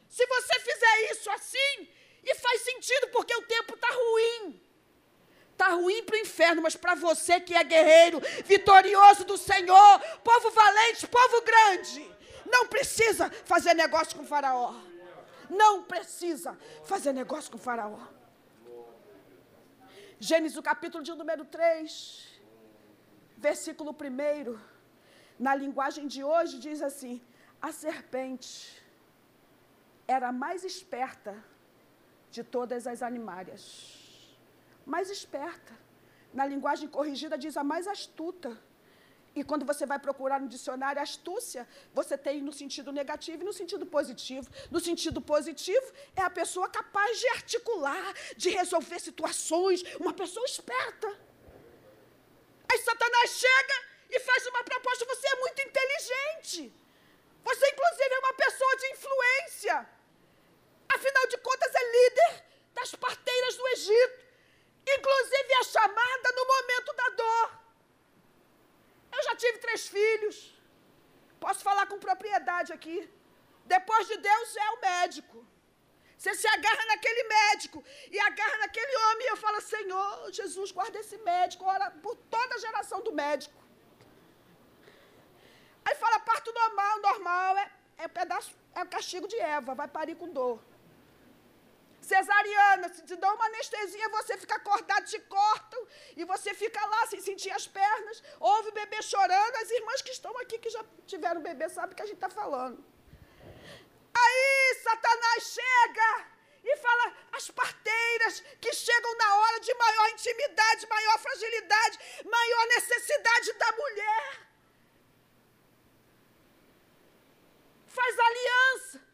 Se 0.09 0.25
você 0.27 0.59
fizer 0.59 1.11
isso 1.11 1.29
assim, 1.31 1.89
e 2.23 2.35
faz 2.35 2.61
sentido 2.61 3.09
porque 3.09 3.35
o 3.35 3.45
tempo 3.45 3.73
está 3.73 3.89
ruim. 3.91 4.62
Está 5.53 5.69
ruim 5.69 6.03
para 6.03 6.15
o 6.15 6.19
inferno, 6.19 6.61
mas 6.61 6.75
para 6.75 6.95
você 6.95 7.39
que 7.39 7.55
é 7.55 7.63
guerreiro, 7.63 8.19
vitorioso 8.45 9.23
do 9.23 9.37
Senhor, 9.37 9.99
povo 10.23 10.49
valente, 10.51 11.07
povo 11.07 11.41
grande, 11.43 12.11
não 12.45 12.67
precisa 12.67 13.29
fazer 13.45 13.73
negócio 13.75 14.17
com 14.17 14.25
Faraó. 14.25 14.73
Não 15.49 15.83
precisa 15.83 16.57
fazer 16.85 17.13
negócio 17.13 17.51
com 17.51 17.57
Faraó. 17.57 17.99
Gênesis, 20.19 20.57
o 20.57 20.63
capítulo 20.63 21.03
de 21.03 21.13
número 21.13 21.45
3, 21.45 22.41
versículo 23.37 23.91
1, 23.91 24.57
na 25.37 25.53
linguagem 25.53 26.07
de 26.07 26.23
hoje, 26.23 26.57
diz 26.57 26.81
assim: 26.81 27.21
A 27.61 27.71
serpente 27.71 28.83
era 30.07 30.31
mais 30.31 30.63
esperta 30.63 31.35
de 32.31 32.43
todas 32.43 32.87
as 32.87 33.03
animárias. 33.03 34.02
Mais 34.85 35.09
esperta. 35.09 35.73
Na 36.33 36.45
linguagem 36.45 36.87
corrigida, 36.87 37.37
diz 37.37 37.55
a 37.57 37.63
mais 37.63 37.87
astuta. 37.87 38.59
E 39.35 39.43
quando 39.43 39.65
você 39.65 39.85
vai 39.85 39.97
procurar 39.97 40.39
no 40.39 40.47
dicionário 40.47 41.01
astúcia, 41.01 41.67
você 41.93 42.15
tem 42.17 42.41
no 42.41 42.53
sentido 42.53 42.91
negativo 42.91 43.41
e 43.41 43.45
no 43.45 43.53
sentido 43.53 43.85
positivo. 43.85 44.47
No 44.69 44.79
sentido 44.79 45.19
positivo, 45.21 45.87
é 46.15 46.21
a 46.21 46.29
pessoa 46.29 46.69
capaz 46.69 47.19
de 47.19 47.27
articular, 47.29 48.13
de 48.37 48.49
resolver 48.49 48.99
situações, 48.99 49.83
uma 49.99 50.13
pessoa 50.13 50.45
esperta. 50.45 51.07
Aí 52.71 52.77
Satanás 52.79 53.29
chega 53.31 53.75
e 54.11 54.19
faz 54.19 54.45
uma 54.45 54.63
proposta, 54.63 55.05
você 55.05 55.27
é 55.27 55.35
muito 55.39 55.61
inteligente. 55.61 56.73
Você, 57.43 57.69
inclusive, 57.69 58.13
é 58.13 58.19
uma 58.19 58.33
pessoa 58.33 58.75
de 58.77 58.85
influência. 58.91 59.89
Afinal 60.89 61.27
de 61.27 61.37
contas, 61.37 61.73
é 61.73 61.83
líder 61.91 62.43
das 62.75 62.93
parteiras 62.95 63.55
do 63.55 63.67
Egito. 63.69 64.22
Inclusive, 64.85 65.53
é 65.53 65.63
chamada 65.63 66.31
no 66.35 66.45
momento 66.45 66.93
da 66.93 67.09
dor. 67.09 67.63
Eu 69.11 69.23
já 69.23 69.35
tive 69.35 69.57
três 69.59 69.87
filhos. 69.87 70.53
Posso 71.39 71.63
falar 71.63 71.85
com 71.87 71.99
propriedade 71.99 72.71
aqui. 72.73 73.09
Depois 73.65 74.07
de 74.07 74.17
Deus 74.17 74.55
é 74.57 74.69
o 74.71 74.81
médico. 74.81 75.45
Você 76.17 76.33
se 76.35 76.47
agarra 76.47 76.85
naquele 76.85 77.23
médico 77.23 77.83
e 78.09 78.19
agarra 78.19 78.57
naquele 78.59 78.95
homem 78.97 79.27
e 79.27 79.31
eu 79.31 79.37
falo, 79.37 79.59
Senhor, 79.59 80.31
Jesus, 80.31 80.71
guarda 80.71 80.99
esse 80.99 81.17
médico, 81.17 81.65
ora 81.65 81.91
por 81.91 82.15
toda 82.15 82.55
a 82.55 82.59
geração 82.59 83.01
do 83.01 83.11
médico. 83.11 83.61
Aí 85.83 85.95
fala, 85.95 86.19
parto 86.19 86.53
normal, 86.53 86.99
normal, 86.99 87.57
é, 87.57 87.71
é 87.97 88.07
pedaço, 88.07 88.55
é 88.73 88.83
o 88.83 88.87
castigo 88.87 89.27
de 89.27 89.37
Eva, 89.37 89.75
vai 89.75 89.87
parir 89.87 90.15
com 90.15 90.29
dor. 90.31 90.59
Cesariana, 92.03 92.89
se 92.93 93.01
te 93.09 93.15
dão 93.15 93.33
uma 93.35 93.45
anestesia, 93.45 94.09
você 94.09 94.37
fica 94.37 94.55
acordado, 94.55 95.05
te 95.05 95.19
cortam, 95.21 95.87
e 96.17 96.25
você 96.25 96.53
fica 96.53 96.85
lá 96.85 97.07
sem 97.07 97.21
sentir 97.21 97.51
as 97.51 97.65
pernas, 97.65 98.21
ouve 98.39 98.69
o 98.69 98.73
bebê 98.73 99.01
chorando, 99.01 99.55
as 99.55 99.71
irmãs 99.71 100.01
que 100.01 100.11
estão 100.11 100.37
aqui, 100.39 100.59
que 100.59 100.69
já 100.69 100.83
tiveram 101.07 101.41
bebê, 101.41 101.69
sabem 101.69 101.93
o 101.93 101.95
que 101.95 102.01
a 102.01 102.05
gente 102.05 102.15
está 102.15 102.29
falando. 102.29 102.83
Aí 104.23 104.75
Satanás 104.83 105.43
chega 105.43 106.09
e 106.63 106.77
fala 106.77 107.05
as 107.31 107.49
parteiras 107.51 108.43
que 108.59 108.73
chegam 108.73 109.17
na 109.17 109.35
hora 109.37 109.59
de 109.61 109.73
maior 109.73 110.09
intimidade, 110.09 110.87
maior 110.87 111.19
fragilidade, 111.19 111.99
maior 112.25 112.67
necessidade 112.67 113.53
da 113.53 113.71
mulher. 113.71 114.47
Faz 117.87 118.19
aliança 118.19 119.13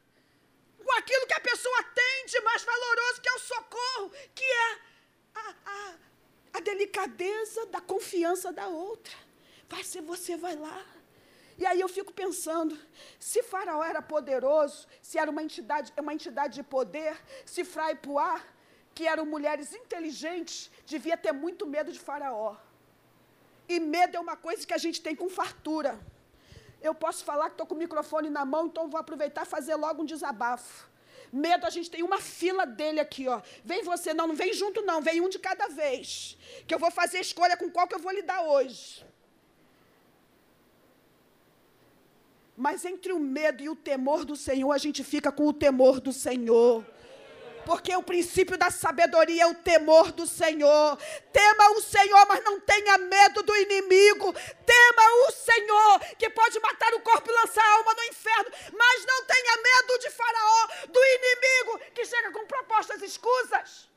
com 0.89 0.93
aquilo 0.97 1.27
que 1.27 1.33
a 1.33 1.39
pessoa 1.39 1.83
tem 1.83 2.25
de 2.25 2.39
mais 2.41 2.63
valoroso, 2.63 3.21
que 3.21 3.29
é 3.29 3.33
o 3.33 3.39
socorro, 3.39 4.09
que 4.33 4.43
é 4.43 4.79
a, 5.35 5.55
a, 5.65 5.95
a 6.53 6.61
delicadeza 7.07 7.65
da 7.67 7.79
confiança 7.79 8.51
da 8.51 8.67
outra. 8.67 9.13
Vai 9.67 9.83
ser 9.83 10.01
você, 10.01 10.35
vai 10.35 10.55
lá. 10.55 10.83
E 11.57 11.65
aí 11.65 11.79
eu 11.79 11.89
fico 11.89 12.13
pensando, 12.13 12.77
se 13.19 13.43
Faraó 13.43 13.83
era 13.83 14.01
poderoso, 14.01 14.87
se 15.01 15.17
era 15.17 15.29
uma 15.29 15.43
entidade, 15.43 15.93
uma 15.99 16.13
entidade 16.13 16.55
de 16.55 16.63
poder, 16.63 17.17
se 17.45 17.63
Frai 17.65 17.95
Puá, 17.95 18.41
que 18.95 19.05
eram 19.05 19.25
mulheres 19.25 19.73
inteligentes, 19.73 20.71
devia 20.85 21.17
ter 21.17 21.33
muito 21.33 21.67
medo 21.67 21.91
de 21.91 21.99
Faraó. 21.99 22.55
E 23.67 23.79
medo 23.79 24.15
é 24.15 24.19
uma 24.19 24.37
coisa 24.37 24.65
que 24.65 24.73
a 24.73 24.77
gente 24.77 25.01
tem 25.01 25.15
com 25.15 25.29
fartura. 25.29 25.99
Eu 26.81 26.95
posso 26.95 27.23
falar 27.25 27.49
que 27.49 27.55
estou 27.55 27.67
com 27.67 27.75
o 27.75 27.77
microfone 27.77 28.29
na 28.29 28.45
mão, 28.45 28.67
então 28.67 28.89
vou 28.89 28.99
aproveitar 28.99 29.43
e 29.45 29.45
fazer 29.45 29.75
logo 29.75 30.01
um 30.01 30.05
desabafo. 30.05 30.88
Medo, 31.31 31.65
a 31.65 31.69
gente 31.69 31.91
tem 31.91 32.03
uma 32.03 32.19
fila 32.19 32.65
dele 32.65 32.99
aqui, 32.99 33.27
ó. 33.27 33.41
Vem 33.63 33.83
você, 33.83 34.13
não, 34.13 34.27
não 34.27 34.35
vem 34.35 34.53
junto, 34.53 34.81
não, 34.81 35.01
vem 35.01 35.21
um 35.21 35.29
de 35.29 35.39
cada 35.39 35.67
vez. 35.67 36.37
Que 36.65 36.73
eu 36.73 36.79
vou 36.79 36.91
fazer 36.91 37.19
escolha 37.19 37.55
com 37.55 37.69
qual 37.69 37.87
que 37.87 37.95
eu 37.95 37.99
vou 37.99 38.11
lidar 38.11 38.41
hoje. 38.41 39.05
Mas 42.57 42.83
entre 42.83 43.13
o 43.13 43.19
medo 43.19 43.63
e 43.63 43.69
o 43.69 43.75
temor 43.75 44.25
do 44.25 44.35
Senhor, 44.35 44.71
a 44.71 44.77
gente 44.77 45.03
fica 45.03 45.31
com 45.31 45.47
o 45.47 45.53
temor 45.53 46.01
do 46.01 46.11
Senhor 46.11 46.83
porque 47.65 47.95
o 47.95 48.03
princípio 48.03 48.57
da 48.57 48.71
sabedoria 48.71 49.43
é 49.43 49.47
o 49.47 49.55
temor 49.55 50.11
do 50.11 50.25
Senhor. 50.25 50.97
Tema 51.31 51.71
o 51.71 51.81
Senhor, 51.81 52.25
mas 52.27 52.43
não 52.43 52.59
tenha 52.59 52.97
medo 52.97 53.43
do 53.43 53.55
inimigo. 53.55 54.33
Tema 54.65 55.27
o 55.27 55.31
Senhor, 55.31 55.99
que 56.17 56.29
pode 56.29 56.59
matar 56.59 56.93
o 56.93 57.01
corpo 57.01 57.29
e 57.29 57.33
lançar 57.33 57.63
a 57.63 57.71
alma 57.77 57.93
no 57.93 58.03
inferno, 58.03 58.51
mas 58.73 59.05
não 59.05 59.25
tenha 59.25 59.57
medo 59.57 59.99
de 59.99 60.09
Faraó, 60.09 60.67
do 60.87 60.99
inimigo 61.03 61.79
que 61.93 62.05
chega 62.05 62.31
com 62.31 62.45
propostas 62.45 63.01
escusas. 63.01 63.89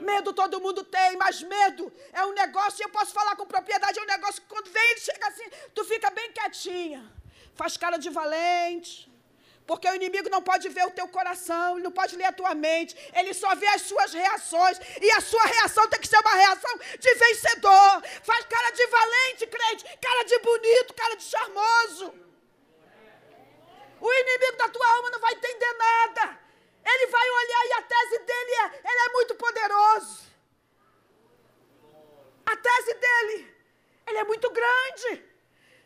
Medo 0.00 0.32
todo 0.32 0.60
mundo 0.60 0.84
tem, 0.84 1.16
mas 1.16 1.42
medo 1.42 1.92
é 2.12 2.24
um 2.24 2.32
negócio, 2.32 2.80
e 2.80 2.84
eu 2.84 2.90
posso 2.90 3.12
falar 3.12 3.34
com 3.34 3.46
propriedade, 3.46 3.98
é 3.98 4.02
um 4.02 4.06
negócio 4.06 4.40
que 4.42 4.48
quando 4.48 4.70
vem 4.70 4.90
ele 4.90 5.00
chega 5.00 5.26
assim, 5.26 5.48
tu 5.74 5.84
fica 5.84 6.10
bem 6.10 6.30
quietinha 6.32 7.25
faz 7.60 7.76
cara 7.76 7.96
de 8.04 8.10
valente. 8.10 8.94
Porque 9.66 9.88
o 9.88 9.94
inimigo 10.00 10.28
não 10.34 10.40
pode 10.40 10.68
ver 10.68 10.84
o 10.86 10.92
teu 10.98 11.08
coração, 11.08 11.74
ele 11.74 11.82
não 11.82 11.90
pode 11.90 12.14
ler 12.14 12.26
a 12.26 12.32
tua 12.40 12.54
mente, 12.54 12.96
ele 13.18 13.34
só 13.34 13.52
vê 13.56 13.66
as 13.66 13.82
suas 13.82 14.12
reações, 14.12 14.78
e 15.06 15.10
a 15.10 15.20
sua 15.20 15.44
reação 15.44 15.88
tem 15.88 16.00
que 16.00 16.06
ser 16.06 16.20
uma 16.20 16.34
reação 16.34 16.72
de 17.04 17.14
vencedor. 17.14 18.02
Faz 18.22 18.44
cara 18.44 18.70
de 18.70 18.86
valente, 18.86 19.46
crente, 19.48 19.84
cara 20.06 20.22
de 20.22 20.38
bonito, 20.38 20.94
cara 20.94 21.16
de 21.16 21.24
charmoso. 21.24 22.14
O 24.00 24.12
inimigo 24.12 24.56
da 24.56 24.68
tua 24.68 24.88
alma 24.96 25.10
não 25.10 25.20
vai 25.20 25.32
entender 25.32 25.72
nada. 25.72 26.38
Ele 26.84 27.06
vai 27.08 27.30
olhar 27.30 27.66
e 27.66 27.72
a 27.72 27.82
tese 27.82 28.18
dele 28.20 28.52
é: 28.52 28.90
ele 28.90 29.00
é 29.06 29.12
muito 29.12 29.34
poderoso. 29.34 30.26
A 32.44 32.56
tese 32.56 32.94
dele, 32.94 33.54
ele 34.06 34.18
é 34.18 34.24
muito 34.24 34.48
grande. 34.50 35.24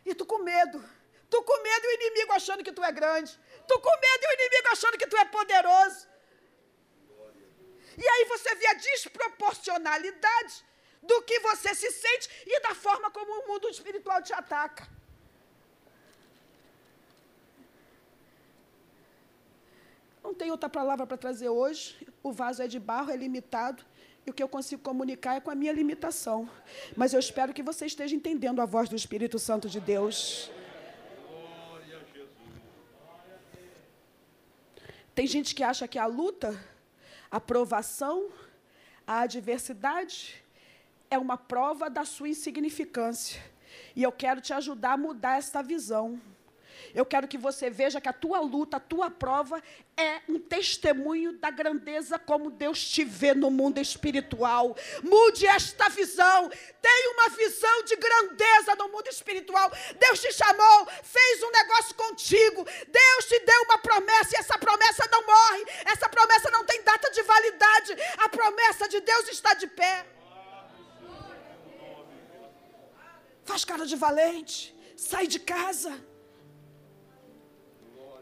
E 0.05 0.13
tu 0.13 0.25
com 0.25 0.39
medo. 0.39 0.83
Tu 1.31 1.39
com 1.49 1.57
medo 1.63 1.85
e 1.85 1.89
o 1.89 1.95
inimigo 1.99 2.31
achando 2.39 2.63
que 2.65 2.73
tu 2.77 2.83
é 2.83 2.91
grande. 2.91 3.31
Tu 3.69 3.75
com 3.85 3.95
medo 4.05 4.23
e 4.23 4.29
o 4.29 4.33
inimigo 4.37 4.67
achando 4.75 4.97
que 5.01 5.07
tu 5.11 5.17
é 5.23 5.25
poderoso. 5.37 6.01
E 8.03 8.05
aí 8.13 8.23
você 8.33 8.53
vê 8.55 8.67
a 8.67 8.73
desproporcionalidade 8.73 10.55
do 11.01 11.21
que 11.23 11.39
você 11.39 11.73
se 11.73 11.89
sente 12.03 12.29
e 12.45 12.59
da 12.67 12.73
forma 12.75 13.09
como 13.17 13.31
o 13.39 13.47
mundo 13.47 13.69
espiritual 13.69 14.21
te 14.21 14.33
ataca. 14.33 14.87
Não 20.23 20.33
tem 20.33 20.51
outra 20.51 20.69
palavra 20.69 21.07
para 21.07 21.17
trazer 21.17 21.49
hoje. 21.49 21.83
O 22.21 22.31
vaso 22.31 22.61
é 22.61 22.67
de 22.67 22.79
barro, 22.79 23.11
é 23.11 23.15
limitado. 23.15 23.83
E 24.25 24.29
o 24.29 24.33
que 24.33 24.43
eu 24.43 24.49
consigo 24.49 24.81
comunicar 24.83 25.35
é 25.35 25.39
com 25.39 25.49
a 25.49 25.55
minha 25.55 25.73
limitação. 25.73 26.49
Mas 26.95 27.13
eu 27.13 27.19
espero 27.19 27.53
que 27.53 27.63
você 27.63 27.85
esteja 27.85 28.15
entendendo 28.15 28.61
a 28.61 28.65
voz 28.65 28.87
do 28.89 28.95
Espírito 28.95 29.39
Santo 29.39 29.67
de 29.67 29.79
Deus. 29.79 30.51
Tem 35.13 35.27
gente 35.27 35.53
que 35.53 35.63
acha 35.63 35.87
que 35.87 35.99
a 35.99 36.05
luta, 36.05 36.57
a 37.29 37.39
provação, 37.39 38.29
a 39.05 39.21
adversidade 39.21 40.41
é 41.09 41.17
uma 41.17 41.37
prova 41.37 41.89
da 41.89 42.05
sua 42.05 42.29
insignificância. 42.29 43.41
E 43.95 44.03
eu 44.03 44.11
quero 44.11 44.39
te 44.39 44.53
ajudar 44.53 44.93
a 44.93 44.97
mudar 44.97 45.37
essa 45.37 45.61
visão. 45.61 46.19
Eu 46.93 47.05
quero 47.05 47.27
que 47.27 47.37
você 47.37 47.69
veja 47.69 48.01
que 48.01 48.09
a 48.09 48.13
tua 48.13 48.39
luta, 48.39 48.77
a 48.77 48.79
tua 48.79 49.09
prova 49.09 49.61
é 49.95 50.21
um 50.27 50.39
testemunho 50.39 51.33
da 51.33 51.49
grandeza 51.49 52.19
como 52.19 52.51
Deus 52.51 52.83
te 52.83 53.03
vê 53.03 53.33
no 53.33 53.49
mundo 53.49 53.79
espiritual. 53.79 54.75
Mude 55.03 55.45
esta 55.45 55.89
visão. 55.89 56.49
Tenha 56.81 57.11
uma 57.11 57.29
visão 57.29 57.83
de 57.83 57.95
grandeza 57.95 58.75
no 58.75 58.89
mundo 58.89 59.07
espiritual. 59.07 59.71
Deus 59.99 60.19
te 60.19 60.31
chamou, 60.33 60.87
fez 61.03 61.43
um 61.43 61.51
negócio 61.51 61.95
contigo. 61.95 62.65
Deus 62.87 63.25
te 63.25 63.39
deu 63.39 63.61
uma 63.63 63.77
promessa 63.77 64.35
e 64.35 64.39
essa 64.39 64.57
promessa 64.57 65.07
não 65.11 65.25
morre. 65.25 65.65
Essa 65.85 66.09
promessa 66.09 66.49
não 66.51 66.65
tem 66.65 66.81
data 66.83 67.09
de 67.11 67.21
validade. 67.23 67.95
A 68.17 68.29
promessa 68.29 68.87
de 68.87 68.99
Deus 69.01 69.29
está 69.29 69.53
de 69.53 69.67
pé. 69.67 70.05
Faz 73.43 73.65
cara 73.65 73.85
de 73.85 73.95
valente. 73.95 74.75
Sai 74.95 75.27
de 75.27 75.39
casa. 75.39 76.10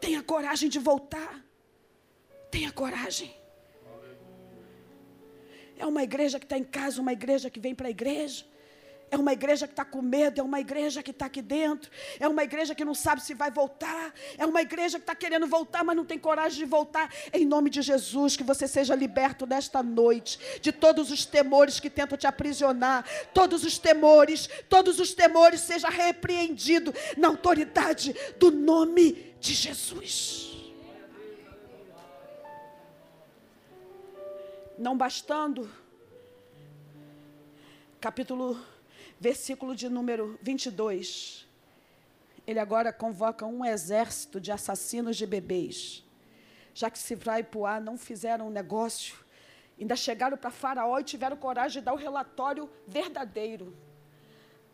Tenha 0.00 0.22
coragem 0.22 0.68
de 0.68 0.78
voltar. 0.78 1.44
Tenha 2.50 2.72
coragem. 2.72 3.34
É 5.78 5.86
uma 5.86 6.02
igreja 6.02 6.38
que 6.38 6.44
está 6.44 6.58
em 6.58 6.64
casa, 6.64 7.00
uma 7.00 7.12
igreja 7.12 7.48
que 7.48 7.60
vem 7.60 7.74
para 7.74 7.88
a 7.88 7.90
igreja. 7.90 8.44
É 9.10 9.16
uma 9.16 9.32
igreja 9.32 9.66
que 9.66 9.72
está 9.72 9.84
com 9.84 10.00
medo, 10.00 10.40
é 10.40 10.44
uma 10.44 10.60
igreja 10.60 11.02
que 11.02 11.10
está 11.10 11.26
aqui 11.26 11.42
dentro, 11.42 11.90
é 12.20 12.28
uma 12.28 12.44
igreja 12.44 12.76
que 12.76 12.84
não 12.84 12.94
sabe 12.94 13.20
se 13.20 13.34
vai 13.34 13.50
voltar, 13.50 14.14
é 14.38 14.46
uma 14.46 14.62
igreja 14.62 14.98
que 14.98 15.02
está 15.02 15.16
querendo 15.16 15.48
voltar, 15.48 15.82
mas 15.82 15.96
não 15.96 16.04
tem 16.04 16.16
coragem 16.16 16.58
de 16.58 16.64
voltar. 16.64 17.12
Em 17.32 17.44
nome 17.44 17.70
de 17.70 17.82
Jesus, 17.82 18.36
que 18.36 18.44
você 18.44 18.68
seja 18.68 18.94
liberto 18.94 19.46
nesta 19.46 19.82
noite 19.82 20.38
de 20.60 20.70
todos 20.70 21.10
os 21.10 21.26
temores 21.26 21.80
que 21.80 21.90
tentam 21.90 22.16
te 22.16 22.28
aprisionar, 22.28 23.04
todos 23.34 23.64
os 23.64 23.78
temores, 23.78 24.48
todos 24.68 25.00
os 25.00 25.12
temores 25.12 25.60
seja 25.60 25.88
repreendido 25.88 26.94
na 27.16 27.26
autoridade 27.26 28.14
do 28.38 28.52
nome 28.52 29.34
de 29.40 29.54
Jesus. 29.54 30.50
Não 34.78 34.96
bastando, 34.96 35.68
capítulo 38.00 38.56
versículo 39.20 39.76
de 39.76 39.88
número 39.88 40.38
22. 40.42 41.46
Ele 42.46 42.58
agora 42.58 42.90
convoca 42.90 43.44
um 43.44 43.64
exército 43.64 44.40
de 44.40 44.50
assassinos 44.50 45.16
de 45.16 45.26
bebês. 45.26 46.02
Já 46.72 46.90
que 46.90 46.98
Sifra 46.98 47.38
e 47.38 47.44
Puá 47.44 47.78
não 47.78 47.98
fizeram 47.98 48.48
um 48.48 48.50
negócio, 48.50 49.16
ainda 49.78 49.94
chegaram 49.94 50.38
para 50.38 50.50
Faraó 50.50 50.98
e 50.98 51.04
tiveram 51.04 51.36
coragem 51.36 51.80
de 51.80 51.84
dar 51.84 51.92
o 51.92 51.96
relatório 51.96 52.68
verdadeiro. 52.88 53.76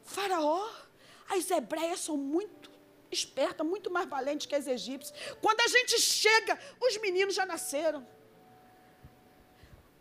Faraó, 0.04 0.64
as 1.28 1.50
hebreias 1.50 2.00
são 2.00 2.16
muito 2.16 2.70
espertas, 3.10 3.66
muito 3.66 3.90
mais 3.90 4.08
valentes 4.08 4.46
que 4.46 4.54
as 4.54 4.68
egípcias. 4.68 5.18
Quando 5.40 5.60
a 5.60 5.68
gente 5.68 6.00
chega, 6.00 6.58
os 6.80 6.96
meninos 6.98 7.34
já 7.34 7.44
nasceram. 7.44 8.06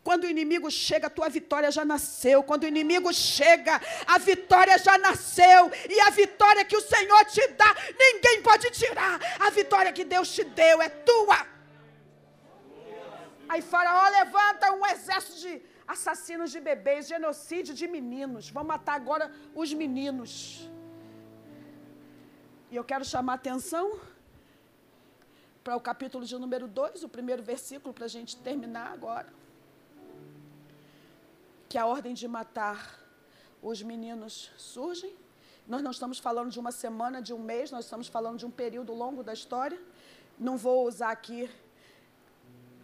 Quando 0.08 0.26
o 0.26 0.32
inimigo 0.34 0.70
chega, 0.70 1.08
a 1.08 1.16
tua 1.18 1.28
vitória 1.38 1.70
já 1.78 1.84
nasceu. 1.84 2.44
Quando 2.50 2.64
o 2.66 2.68
inimigo 2.74 3.12
chega, 3.12 3.76
a 4.06 4.18
vitória 4.20 4.78
já 4.78 4.96
nasceu. 5.00 5.62
E 5.94 6.00
a 6.08 6.12
vitória 6.12 6.64
que 6.64 6.78
o 6.78 6.86
Senhor 6.94 7.22
te 7.36 7.46
dá, 7.62 7.70
ninguém 8.04 8.44
pode 8.44 8.70
tirar. 8.70 9.16
A 9.40 9.50
vitória 9.50 9.92
que 9.92 10.06
Deus 10.06 10.28
te 10.36 10.44
deu 10.44 10.80
é 10.80 10.90
tua. 10.90 11.40
Aí 13.50 13.64
Faraó 13.64 14.08
levanta 14.10 14.72
um 14.74 14.86
exército 14.86 15.40
de 15.40 15.54
assassinos 15.88 16.52
de 16.52 16.60
bebês, 16.60 17.08
genocídio 17.08 17.74
de 17.74 17.88
meninos. 17.88 18.52
Vão 18.52 18.64
matar 18.64 18.94
agora 18.94 19.32
os 19.56 19.74
meninos. 19.74 20.70
E 22.70 22.76
eu 22.76 22.84
quero 22.84 23.04
chamar 23.04 23.34
atenção 23.42 24.00
para 25.64 25.76
o 25.76 25.82
capítulo 25.82 26.24
de 26.24 26.38
número 26.38 26.68
2, 26.68 27.04
o 27.04 27.10
primeiro 27.10 27.42
versículo, 27.42 27.92
para 27.92 28.06
a 28.06 28.14
gente 28.18 28.38
terminar 28.38 28.94
agora 28.94 29.45
que 31.76 31.80
a 31.80 31.86
ordem 31.86 32.14
de 32.14 32.26
matar 32.26 32.78
os 33.62 33.82
meninos 33.82 34.50
surge. 34.56 35.14
Nós 35.68 35.82
não 35.82 35.92
estamos 35.92 36.20
falando 36.20 36.50
de 36.50 36.58
uma 36.58 36.72
semana, 36.72 37.22
de 37.22 37.34
um 37.34 37.38
mês, 37.38 37.70
nós 37.70 37.84
estamos 37.84 38.08
falando 38.08 38.38
de 38.38 38.46
um 38.46 38.50
período 38.50 38.94
longo 38.94 39.22
da 39.22 39.34
história. 39.34 39.78
Não 40.40 40.56
vou 40.56 40.88
usar 40.88 41.12
aqui 41.12 41.50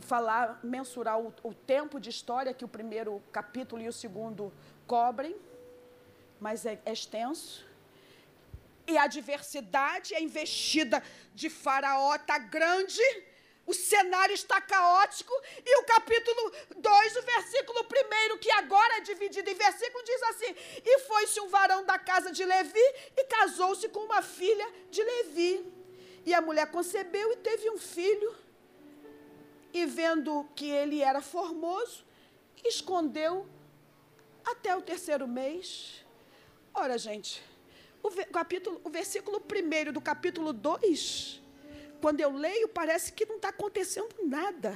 falar, 0.02 0.60
mensurar 0.62 1.18
o, 1.22 1.34
o 1.42 1.54
tempo 1.54 2.02
de 2.02 2.10
história 2.10 2.54
que 2.54 2.66
o 2.66 2.68
primeiro 2.68 3.24
capítulo 3.32 3.82
e 3.82 3.88
o 3.88 3.94
segundo 3.94 4.52
cobrem, 4.86 5.38
mas 6.38 6.66
é, 6.66 6.78
é 6.86 6.92
extenso. 6.92 7.66
E 8.86 8.98
a 8.98 9.08
diversidade, 9.08 10.14
a 10.14 10.20
investida 10.20 11.02
de 11.34 11.50
Faraó 11.50 12.14
está 12.16 12.38
grande 12.38 13.02
o 13.66 13.74
cenário 13.74 14.34
está 14.34 14.60
caótico 14.60 15.34
e 15.66 15.80
o 15.80 15.84
capítulo 15.84 16.52
2, 16.78 17.16
o 17.16 17.22
versículo 17.22 17.86
1, 18.34 18.38
que 18.40 18.52
agora 18.52 18.98
é 18.98 19.02
dividido 19.02 19.50
em 19.50 19.54
versículo, 19.54 20.04
diz 20.04 20.24
assim: 20.24 20.56
E 20.84 21.00
foi-se 21.00 21.40
um 21.40 21.48
varão 21.48 21.86
da 21.86 21.98
casa 22.00 22.32
de 22.32 22.44
Levi 22.44 22.80
e 23.16 23.24
casou-se 23.26 23.88
com 23.90 24.00
uma 24.00 24.22
filha 24.22 24.68
de 24.90 25.04
Levi. 25.04 25.66
E 26.26 26.34
a 26.34 26.42
mulher 26.42 26.70
concebeu 26.72 27.32
e 27.32 27.38
teve 27.38 27.70
um 27.70 27.78
filho. 27.78 28.36
E 29.74 29.86
vendo 29.86 30.46
que 30.56 30.70
ele 30.70 31.02
era 31.02 31.22
formoso, 31.22 32.04
escondeu 32.66 33.48
até 34.44 34.76
o 34.76 34.82
terceiro 34.82 35.28
mês. 35.28 36.04
Ora, 36.74 36.98
gente, 36.98 37.42
o, 38.04 38.10
capítulo, 38.32 38.82
o 38.84 38.90
versículo 38.90 39.42
1 39.42 39.94
do 39.94 40.02
capítulo 40.02 40.52
2 40.52 41.41
quando 42.02 42.20
eu 42.20 42.32
leio, 42.32 42.68
parece 42.68 43.14
que 43.14 43.26
não 43.26 43.36
está 43.38 43.50
acontecendo 43.50 44.14
nada. 44.24 44.76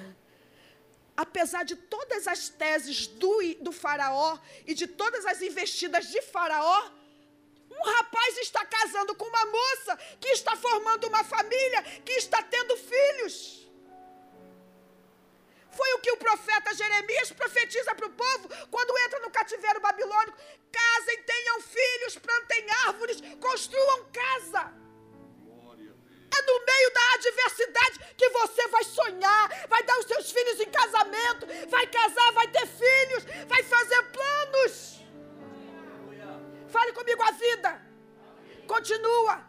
Apesar 1.17 1.63
de 1.63 1.75
todas 1.75 2.27
as 2.27 2.49
teses 2.49 3.07
do, 3.07 3.33
do 3.61 3.71
Faraó 3.71 4.37
e 4.65 4.73
de 4.73 4.87
todas 4.87 5.25
as 5.25 5.41
investidas 5.41 6.07
de 6.07 6.21
Faraó, 6.21 6.91
um 7.71 7.83
rapaz 7.83 8.37
está 8.37 8.65
casando 8.65 9.15
com 9.15 9.25
uma 9.25 9.45
moça 9.45 9.97
que 10.19 10.29
está 10.29 10.55
formando 10.55 11.07
uma 11.07 11.23
família, 11.23 11.81
que 12.05 12.13
está 12.13 12.41
tendo 12.43 12.77
filhos. 12.77 13.65
Foi 15.71 15.93
o 15.93 15.99
que 15.99 16.11
o 16.11 16.17
profeta 16.17 16.73
Jeremias 16.73 17.31
profetiza 17.31 17.93
para 17.95 18.07
o 18.07 18.11
povo 18.11 18.49
quando 18.71 18.97
entra 18.99 19.19
no 19.19 19.29
cativeiro 19.29 19.81
babilônico: 19.81 20.37
casem, 20.71 21.23
tenham 21.23 21.61
filhos, 21.61 22.17
plantem 22.17 22.65
árvores, 22.87 23.21
construam 23.41 24.05
casa. 24.11 24.84
É 26.33 26.41
no 26.41 26.65
meio 26.65 26.93
da 26.93 27.13
adversidade 27.15 27.99
que 28.17 28.29
você 28.29 28.67
vai 28.67 28.83
sonhar, 28.83 29.67
vai 29.67 29.83
dar 29.83 29.97
os 29.99 30.05
seus 30.05 30.31
filhos 30.31 30.59
em 30.59 30.69
casamento, 30.69 31.47
vai 31.69 31.87
casar, 31.87 32.31
vai 32.33 32.47
ter 32.47 32.67
filhos, 32.67 33.25
vai 33.47 33.63
fazer 33.63 34.01
planos. 34.17 35.01
Fale 36.67 36.91
comigo 36.93 37.21
a 37.23 37.31
vida. 37.31 37.81
Continua. 38.67 39.43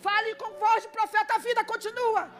Fale 0.00 0.34
com 0.34 0.50
voz 0.58 0.82
de 0.82 0.88
profeta, 0.88 1.34
a 1.34 1.38
vida 1.38 1.64
continua. 1.64 2.30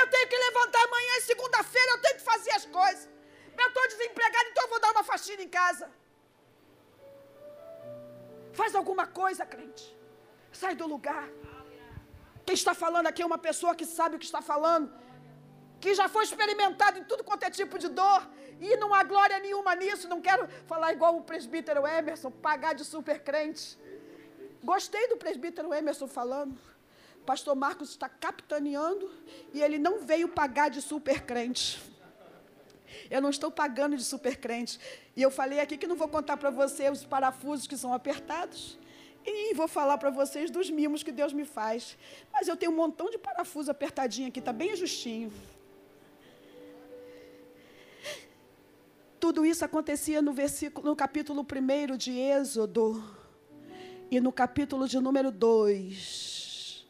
Eu 0.00 0.06
tenho 0.08 0.28
que 0.28 0.36
levantar 0.36 0.82
amanhã, 0.82 1.20
segunda-feira, 1.20 1.92
eu 1.92 2.00
tenho 2.02 2.16
que 2.16 2.24
fazer 2.24 2.50
as 2.50 2.66
coisas. 2.66 3.08
Eu 3.56 3.68
estou 3.68 3.86
desempregado, 3.88 4.48
então 4.50 4.64
eu 4.64 4.70
vou 4.70 4.80
dar 4.80 4.90
uma 4.90 5.04
faxina 5.04 5.42
em 5.42 5.48
casa. 5.48 5.88
Faz 8.52 8.74
alguma 8.74 9.06
coisa, 9.06 9.46
crente. 9.46 9.96
Sai 10.52 10.74
do 10.74 10.86
lugar. 10.86 11.28
Quem 12.46 12.54
está 12.54 12.74
falando 12.74 13.06
aqui 13.06 13.22
é 13.22 13.26
uma 13.26 13.38
pessoa 13.38 13.74
que 13.74 13.86
sabe 13.86 14.16
o 14.16 14.18
que 14.18 14.24
está 14.24 14.42
falando, 14.42 14.92
que 15.80 15.94
já 15.94 16.08
foi 16.08 16.24
experimentado 16.24 16.98
em 16.98 17.04
tudo 17.04 17.24
quanto 17.24 17.44
é 17.44 17.50
tipo 17.50 17.78
de 17.78 17.88
dor, 17.88 18.28
e 18.60 18.76
não 18.76 18.94
há 18.94 19.02
glória 19.02 19.38
nenhuma 19.38 19.74
nisso. 19.74 20.08
Não 20.08 20.20
quero 20.20 20.48
falar 20.66 20.92
igual 20.92 21.16
o 21.16 21.22
presbítero 21.22 21.86
Emerson, 21.86 22.30
pagar 22.30 22.74
de 22.74 22.84
super 22.84 23.22
crente. 23.22 23.78
Gostei 24.62 25.08
do 25.08 25.16
presbítero 25.16 25.72
Emerson 25.74 26.06
falando. 26.06 26.58
Pastor 27.26 27.54
Marcos 27.54 27.90
está 27.90 28.08
capitaneando 28.08 29.10
e 29.52 29.62
ele 29.62 29.78
não 29.78 30.00
veio 30.00 30.28
pagar 30.28 30.68
de 30.68 30.82
super 30.82 31.22
crente. 31.22 31.82
Eu 33.10 33.20
não 33.20 33.30
estou 33.30 33.50
pagando 33.50 33.96
de 33.96 34.04
super 34.04 34.36
crente. 34.36 34.78
E 35.16 35.22
eu 35.22 35.30
falei 35.30 35.60
aqui 35.60 35.76
que 35.76 35.86
não 35.86 35.96
vou 35.96 36.08
contar 36.08 36.36
para 36.36 36.50
você 36.50 36.90
os 36.90 37.04
parafusos 37.04 37.66
que 37.66 37.76
são 37.76 37.92
apertados. 37.92 38.78
E 39.26 39.54
vou 39.54 39.66
falar 39.66 39.96
para 39.96 40.10
vocês 40.10 40.50
dos 40.50 40.70
mimos 40.70 41.02
que 41.02 41.10
Deus 41.10 41.32
me 41.32 41.44
faz. 41.44 41.96
Mas 42.32 42.46
eu 42.46 42.56
tenho 42.56 42.72
um 42.72 42.76
montão 42.76 43.08
de 43.08 43.16
parafuso 43.16 43.70
apertadinho 43.70 44.28
aqui, 44.28 44.38
está 44.38 44.52
bem 44.52 44.72
ajustinho. 44.72 45.32
Tu 49.18 49.32
Tudo 49.32 49.46
isso 49.46 49.64
acontecia 49.64 50.20
no 50.20 50.32
versículo, 50.32 50.86
no 50.86 50.94
capítulo 50.94 51.40
1 51.40 51.96
de 51.96 52.18
Êxodo 52.18 53.02
e 54.10 54.20
no 54.20 54.30
capítulo 54.30 54.86
de 54.86 55.00
número 55.00 55.30
2. 55.30 56.86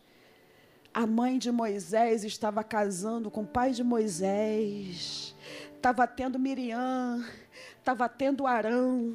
A 0.92 1.06
mãe 1.06 1.38
de 1.38 1.52
Moisés 1.52 2.24
estava 2.24 2.64
casando 2.64 3.30
com 3.30 3.42
o 3.42 3.46
pai 3.46 3.70
de 3.70 3.84
Moisés. 3.84 5.34
Estava 5.76 6.06
tendo 6.08 6.38
Miriam, 6.38 7.24
estava 7.78 8.08
tendo 8.08 8.46
Arão 8.46 9.14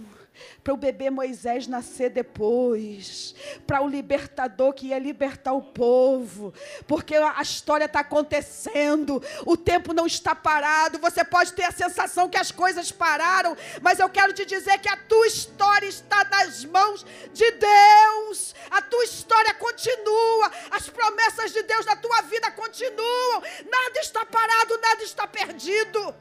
para 0.63 0.73
o 0.73 0.77
bebê 0.77 1.09
Moisés 1.09 1.67
nascer 1.67 2.09
depois, 2.09 3.35
para 3.65 3.81
o 3.81 3.87
libertador 3.87 4.73
que 4.73 4.87
ia 4.87 4.99
libertar 4.99 5.53
o 5.53 5.61
povo, 5.61 6.53
porque 6.87 7.15
a 7.15 7.41
história 7.41 7.85
está 7.85 8.01
acontecendo, 8.01 9.21
o 9.45 9.57
tempo 9.57 9.93
não 9.93 10.05
está 10.05 10.35
parado. 10.35 10.99
Você 10.99 11.23
pode 11.23 11.53
ter 11.53 11.63
a 11.63 11.71
sensação 11.71 12.29
que 12.29 12.37
as 12.37 12.51
coisas 12.51 12.91
pararam, 12.91 13.55
mas 13.81 13.99
eu 13.99 14.09
quero 14.09 14.33
te 14.33 14.45
dizer 14.45 14.79
que 14.79 14.89
a 14.89 14.97
tua 14.97 15.27
história 15.27 15.87
está 15.87 16.23
nas 16.25 16.65
mãos 16.65 17.05
de 17.33 17.51
Deus, 17.51 18.55
a 18.69 18.81
tua 18.81 19.03
história 19.03 19.53
continua, 19.53 20.51
as 20.71 20.89
promessas 20.89 21.51
de 21.51 21.63
Deus 21.63 21.85
na 21.85 21.95
tua 21.95 22.21
vida 22.23 22.51
continuam, 22.51 23.41
nada 23.69 23.99
está 23.99 24.25
parado, 24.25 24.79
nada 24.81 25.03
está 25.03 25.27
perdido. 25.27 26.15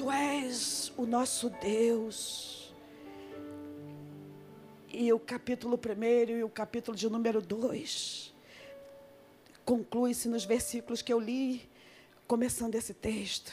Tu 0.00 0.10
és 0.10 0.90
o 0.96 1.04
nosso 1.04 1.50
Deus. 1.50 2.72
E 4.88 5.12
o 5.12 5.18
capítulo 5.18 5.78
1 5.78 6.38
e 6.38 6.42
o 6.42 6.48
capítulo 6.48 6.96
de 6.96 7.06
número 7.06 7.42
2 7.42 8.32
conclui-se 9.62 10.26
nos 10.26 10.46
versículos 10.46 11.02
que 11.02 11.12
eu 11.12 11.20
li, 11.20 11.68
começando 12.26 12.76
esse 12.76 12.94
texto. 12.94 13.52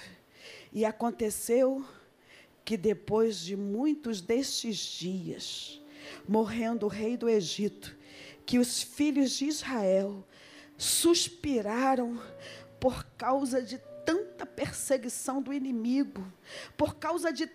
E 0.71 0.85
aconteceu 0.85 1.85
que 2.63 2.77
depois 2.77 3.41
de 3.41 3.57
muitos 3.57 4.21
destes 4.21 4.77
dias, 4.77 5.81
morrendo 6.25 6.85
o 6.85 6.89
rei 6.89 7.17
do 7.17 7.27
Egito, 7.27 7.93
que 8.45 8.57
os 8.57 8.81
filhos 8.81 9.31
de 9.31 9.47
Israel 9.47 10.25
suspiraram 10.77 12.17
por 12.79 13.03
causa 13.17 13.61
de 13.61 13.77
perseguição 14.57 15.39
do 15.39 15.53
inimigo, 15.53 16.25
por 16.75 16.95
causa 16.95 17.31
de 17.31 17.45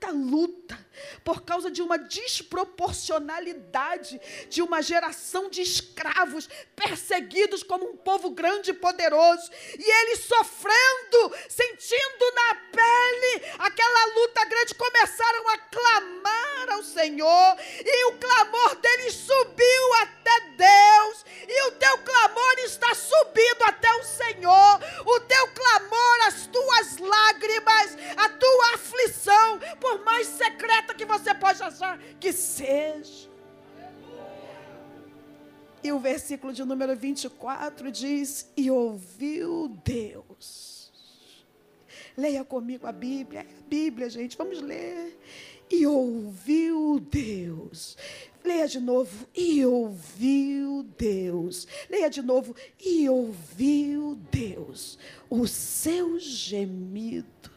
tanta 0.00 0.12
luta, 0.12 0.78
por 1.22 1.42
causa 1.42 1.70
de 1.70 1.82
uma 1.82 1.98
desproporcionalidade 1.98 4.18
de 4.48 4.62
uma 4.62 4.80
geração 4.82 5.50
de 5.50 5.60
escravos 5.60 6.48
perseguidos 6.74 7.62
como 7.62 7.90
um 7.90 7.96
povo 7.96 8.30
grande 8.30 8.70
e 8.70 8.74
poderoso, 8.74 9.50
e 9.78 9.90
eles 10.02 10.24
sofrendo, 10.24 11.36
sentindo 11.48 12.32
na 12.34 12.54
pele 12.72 13.44
aquela 13.58 14.06
luta 14.14 14.44
grande, 14.46 14.74
começaram 14.74 15.48
a 15.50 15.58
clamar 15.58 16.70
ao 16.70 16.82
Senhor, 16.82 17.56
e 17.84 18.06
o 18.06 18.16
clamor 18.18 18.76
deles 18.76 19.12
subiu 19.14 19.94
até 20.00 20.40
Deus, 20.56 21.26
e 21.46 21.62
o 21.68 21.72
teu 21.72 21.98
clamor 21.98 22.54
está 22.60 22.94
subindo 22.94 23.64
até 23.64 23.92
o 23.94 24.04
Senhor, 24.04 24.80
o 25.04 25.20
teu 25.20 25.48
clamor, 25.48 26.26
as 26.26 26.46
tuas 26.46 26.96
lágrimas, 26.98 27.98
a 28.16 28.28
tua 28.28 28.74
aflição, 28.74 29.58
por 29.80 29.89
mais 29.98 30.26
secreta 30.26 30.94
que 30.94 31.04
você 31.04 31.34
pode 31.34 31.62
achar 31.62 31.98
que 32.18 32.32
seja. 32.32 33.28
E 35.82 35.90
o 35.92 35.98
versículo 35.98 36.52
de 36.52 36.64
número 36.64 36.94
24 36.94 37.90
diz: 37.90 38.50
E 38.56 38.70
ouviu 38.70 39.68
Deus. 39.84 40.92
Leia 42.16 42.44
comigo 42.44 42.86
a 42.86 42.92
Bíblia. 42.92 43.40
A 43.40 43.68
Bíblia, 43.68 44.10
gente, 44.10 44.36
vamos 44.36 44.60
ler. 44.60 45.18
E 45.70 45.86
ouviu 45.86 47.00
Deus. 47.00 47.96
Leia 48.44 48.66
de 48.66 48.80
novo. 48.80 49.26
E 49.34 49.64
ouviu 49.64 50.82
Deus. 50.98 51.66
Leia 51.88 52.10
de 52.10 52.20
novo. 52.20 52.54
E 52.78 53.08
ouviu 53.08 54.18
Deus 54.30 54.98
o 55.30 55.46
seu 55.46 56.18
gemido 56.18 57.49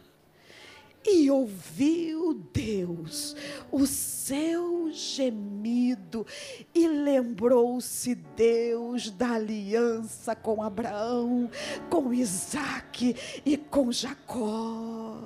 e 1.06 1.30
ouviu 1.30 2.34
Deus 2.52 3.36
o 3.70 3.86
seu 3.86 4.90
gemido 4.90 6.26
e 6.74 6.88
lembrou-se 6.88 8.14
Deus 8.14 9.10
da 9.10 9.32
aliança 9.32 10.34
com 10.34 10.62
Abraão, 10.62 11.50
com 11.90 12.12
Isaac 12.12 13.16
e 13.44 13.56
com 13.56 13.92
Jacó. 13.92 15.18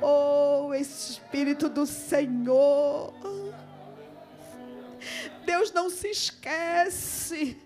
Oh 0.00 0.74
Espírito 0.74 1.68
do 1.68 1.86
Senhor, 1.86 3.12
Deus 5.44 5.72
não 5.72 5.90
se 5.90 6.08
esquece, 6.08 7.56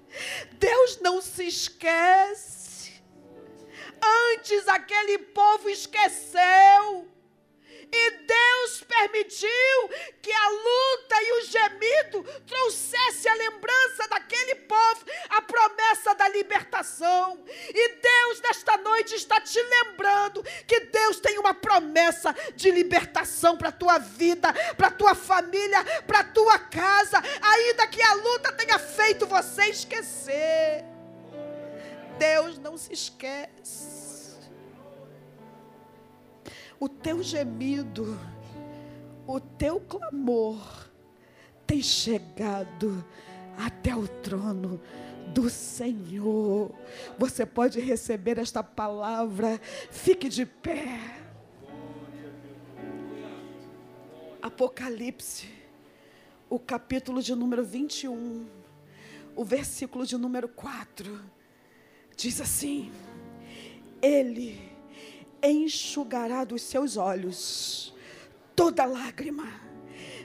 Deus 0.59 0.99
não 1.01 1.21
se 1.21 1.45
esquece 1.45 2.66
Antes 4.33 4.69
aquele 4.69 5.19
povo 5.19 5.69
esqueceu. 5.69 7.17
E 7.93 8.11
Deus 8.11 8.85
permitiu 8.85 9.89
que 10.21 10.33
a 10.33 10.49
luta 10.49 11.23
e 11.23 11.33
o 11.33 11.47
gemido 11.47 12.23
trouxesse 12.47 13.29
a 13.29 13.35
lembrança 13.35 14.09
daquele 14.09 14.57
povo, 14.57 15.05
a 15.31 15.43
promessa 15.43 16.15
da 16.15 16.29
libertação. 16.29 17.45
E 17.49 17.89
Deus 17.97 18.41
nesta 18.41 18.77
noite 18.79 19.15
está 19.15 19.41
te 19.41 19.61
lembrando 19.63 20.43
que 20.67 20.81
Deus 20.81 21.21
tem 21.21 21.39
uma 21.39 21.55
promessa 21.55 22.35
de 22.55 22.71
libertação 22.71 23.57
para 23.57 23.69
a 23.69 23.73
tua 23.73 23.99
vida, 23.99 24.53
para 24.77 24.89
a 24.89 24.93
tua 24.93 25.15
família, 25.15 25.83
para 26.07 26.21
a 26.21 26.25
tua 26.25 26.59
casa, 26.59 27.23
ainda 27.41 27.87
que 27.87 28.03
a 28.03 28.15
luta 28.15 28.53
tenha 28.53 28.79
feito 28.79 29.27
você 29.27 29.67
esquecer. 29.67 30.85
Deus 32.19 32.59
não 32.59 32.77
se 32.77 32.93
esquece 32.93 33.96
o 36.79 36.89
teu 36.89 37.23
gemido, 37.23 38.19
o 39.27 39.41
teu 39.41 39.81
clamor 39.81 40.89
tem 41.67 41.83
chegado 41.83 43.05
até 43.57 43.95
o 43.97 44.07
trono 44.07 44.81
do 45.33 45.51
Senhor. 45.51 46.73
Você 47.19 47.45
pode 47.45 47.81
receber 47.81 48.39
esta 48.39 48.63
palavra, 48.63 49.61
fique 49.91 50.29
de 50.29 50.47
pé. 50.47 51.01
Apocalipse, 54.41 55.49
o 56.49 56.59
capítulo 56.59 57.21
de 57.21 57.35
número 57.35 57.65
21, 57.65 58.47
o 59.35 59.45
versículo 59.45 60.07
de 60.07 60.17
número 60.17 60.49
4, 60.49 61.21
diz 62.17 62.41
assim: 62.41 62.93
Ele 64.01 64.76
enxugará 65.51 66.45
dos 66.45 66.63
seus 66.63 66.97
olhos 66.97 67.95
toda 68.55 68.85
lágrima. 68.85 69.61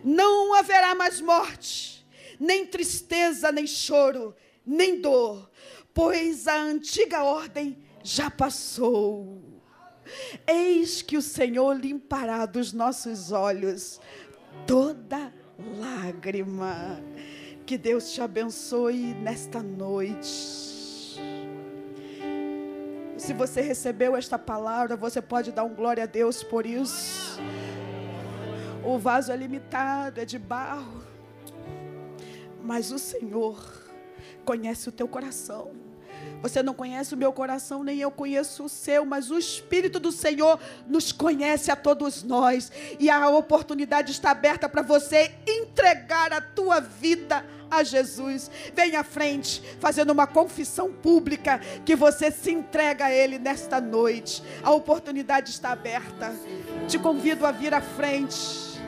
Não 0.04 0.56
haverá 0.56 0.96
mais 0.96 1.22
morte, 1.22 2.06
nem 2.40 2.66
tristeza, 2.66 3.52
nem 3.52 3.68
choro, 3.68 4.36
nem 4.66 5.00
dor, 5.00 5.50
pois 5.94 6.48
a 6.48 6.56
antiga 6.62 7.24
ordem 7.24 7.78
já 8.04 8.32
passou. 8.32 9.42
Eis 10.48 11.02
que 11.02 11.18
o 11.18 11.22
Senhor 11.22 11.74
limpará 11.74 12.46
dos 12.46 12.74
nossos 12.74 13.32
olhos 13.32 14.00
toda 14.66 15.34
lágrima. 15.80 17.02
Que 17.66 17.78
Deus 17.78 18.12
te 18.12 18.22
abençoe 18.22 19.14
nesta 19.14 19.62
noite. 19.62 20.71
Se 23.22 23.34
você 23.34 23.62
recebeu 23.62 24.16
esta 24.16 24.40
palavra, 24.40 24.96
você 24.96 25.22
pode 25.22 25.52
dar 25.52 25.64
um 25.64 25.76
glória 25.76 26.06
a 26.06 26.08
Deus 26.08 26.42
por 26.42 26.66
isso. 26.66 27.40
O 28.84 28.98
vaso 28.98 29.32
é 29.32 29.38
limitado, 29.38 30.20
é 30.20 30.26
de 30.26 30.40
barro. 30.40 31.04
Mas 32.64 32.92
o 32.92 32.98
Senhor 32.98 33.64
conhece 34.44 34.90
o 34.90 34.92
teu 34.92 35.08
coração. 35.08 35.72
Você 36.42 36.64
não 36.64 36.74
conhece 36.74 37.14
o 37.14 37.18
meu 37.18 37.32
coração, 37.32 37.84
nem 37.84 38.00
eu 38.00 38.10
conheço 38.10 38.66
o 38.66 38.70
seu, 38.70 39.06
mas 39.06 39.30
o 39.30 39.38
Espírito 39.38 40.00
do 40.00 40.12
Senhor 40.12 40.60
nos 40.88 41.12
conhece 41.12 41.70
a 41.70 41.76
todos 41.76 42.24
nós. 42.24 42.72
E 43.00 43.10
a 43.10 43.30
oportunidade 43.30 44.12
está 44.12 44.32
aberta 44.32 44.68
para 44.68 44.82
você 44.82 45.32
entregar 45.48 46.34
a 46.34 46.42
tua 46.42 46.80
vida 46.80 47.46
a 47.72 47.84
Jesus. 47.84 48.52
Venha 48.76 49.00
à 49.00 49.04
frente, 49.04 49.64
fazendo 49.80 50.12
uma 50.12 50.28
confissão 50.28 50.92
pública 50.92 51.60
que 51.86 51.96
você 51.96 52.30
se 52.30 52.52
entrega 52.52 53.06
a 53.06 53.12
Ele 53.12 53.40
nesta 53.40 53.80
noite. 53.80 54.44
A 54.62 54.72
oportunidade 54.72 55.52
está 55.52 55.72
aberta. 55.72 56.36
Te 56.88 57.00
convido 57.00 57.46
a 57.46 57.52
vir 57.52 57.74
à 57.74 57.82
frente, 57.82 58.82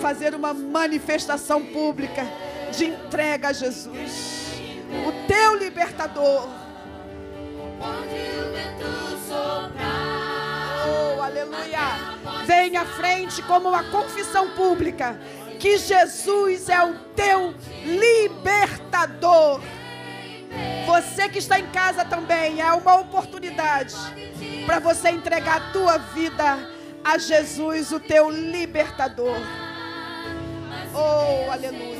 fazer 0.00 0.34
uma 0.34 0.54
manifestação 0.54 1.64
pública 1.66 2.24
de 2.76 2.84
entrega 2.84 3.48
a 3.48 3.52
Jesus, 3.52 4.49
o 5.06 5.26
teu 5.26 5.56
libertador. 5.56 6.48
Onde 7.80 8.14
o 8.14 8.52
vento 8.52 9.00
oh, 11.18 11.22
aleluia. 11.22 11.80
Vem 12.46 12.76
à 12.76 12.84
frente 12.84 13.42
como 13.42 13.68
uma 13.68 13.84
confissão 13.84 14.50
pública 14.50 15.18
que 15.58 15.76
Jesus 15.76 16.68
é 16.68 16.82
o 16.82 16.94
teu 17.14 17.54
libertador. 17.84 19.60
Você 20.86 21.28
que 21.28 21.38
está 21.38 21.60
em 21.60 21.66
casa 21.66 22.04
também, 22.04 22.60
é 22.60 22.72
uma 22.72 22.96
oportunidade 22.96 23.94
para 24.66 24.78
você 24.78 25.10
entregar 25.10 25.56
a 25.56 25.72
tua 25.72 25.98
vida 25.98 26.68
a 27.04 27.18
Jesus, 27.18 27.92
o 27.92 28.00
teu 28.00 28.30
libertador. 28.30 29.36
Oh, 30.94 31.50
aleluia. 31.50 31.99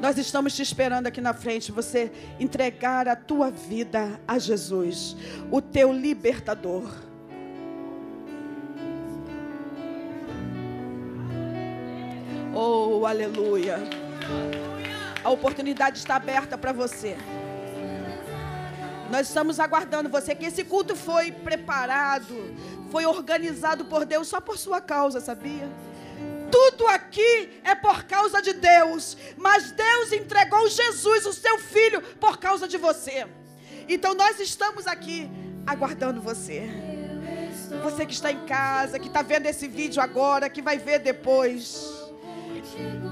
Nós 0.00 0.16
estamos 0.16 0.54
te 0.54 0.62
esperando 0.62 1.08
aqui 1.08 1.20
na 1.20 1.34
frente, 1.34 1.72
você 1.72 2.12
entregar 2.38 3.08
a 3.08 3.16
tua 3.16 3.50
vida 3.50 4.20
a 4.28 4.38
Jesus, 4.38 5.16
o 5.50 5.60
teu 5.60 5.92
libertador. 5.92 6.88
Oh, 12.54 13.04
aleluia. 13.06 13.78
A 15.24 15.30
oportunidade 15.30 15.98
está 15.98 16.14
aberta 16.14 16.56
para 16.56 16.72
você. 16.72 17.16
Nós 19.10 19.26
estamos 19.26 19.58
aguardando 19.58 20.08
você, 20.08 20.32
que 20.32 20.46
esse 20.46 20.62
culto 20.62 20.94
foi 20.94 21.32
preparado, 21.32 22.54
foi 22.90 23.04
organizado 23.04 23.84
por 23.86 24.04
Deus 24.04 24.28
só 24.28 24.40
por 24.40 24.56
sua 24.56 24.80
causa, 24.80 25.20
sabia? 25.20 25.68
Tudo 26.78 26.90
aqui 26.90 27.60
é 27.64 27.74
por 27.74 28.04
causa 28.04 28.40
de 28.40 28.52
Deus, 28.52 29.16
mas 29.36 29.72
Deus 29.72 30.12
entregou 30.12 30.68
Jesus, 30.68 31.26
o 31.26 31.32
seu 31.32 31.58
filho, 31.58 32.00
por 32.20 32.38
causa 32.38 32.68
de 32.68 32.78
você. 32.78 33.26
Então 33.88 34.14
nós 34.14 34.38
estamos 34.38 34.86
aqui 34.86 35.28
aguardando 35.66 36.20
você. 36.20 36.70
Você 37.82 38.06
que 38.06 38.12
está 38.12 38.30
em 38.30 38.46
casa, 38.46 38.96
que 39.00 39.08
está 39.08 39.22
vendo 39.22 39.46
esse 39.46 39.66
vídeo 39.66 40.00
agora, 40.00 40.48
que 40.48 40.62
vai 40.62 40.78
ver 40.78 41.00
depois. 41.00 41.92